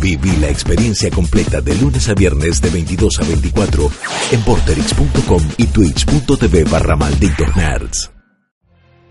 Viví 0.01 0.36
la 0.38 0.49
experiencia 0.49 1.09
completa 1.11 1.61
de 1.61 1.76
lunes 1.76 2.09
a 2.09 2.14
viernes 2.16 2.61
de 2.61 2.70
22 2.72 3.20
a 3.20 3.24
24 3.26 3.91
en 4.32 4.41
porterix.com 4.41 5.43
y 5.57 5.68
twitch.tv 5.68 6.64
barra 6.66 6.95
Malditos 6.95 7.55
Nerds. 7.55 8.12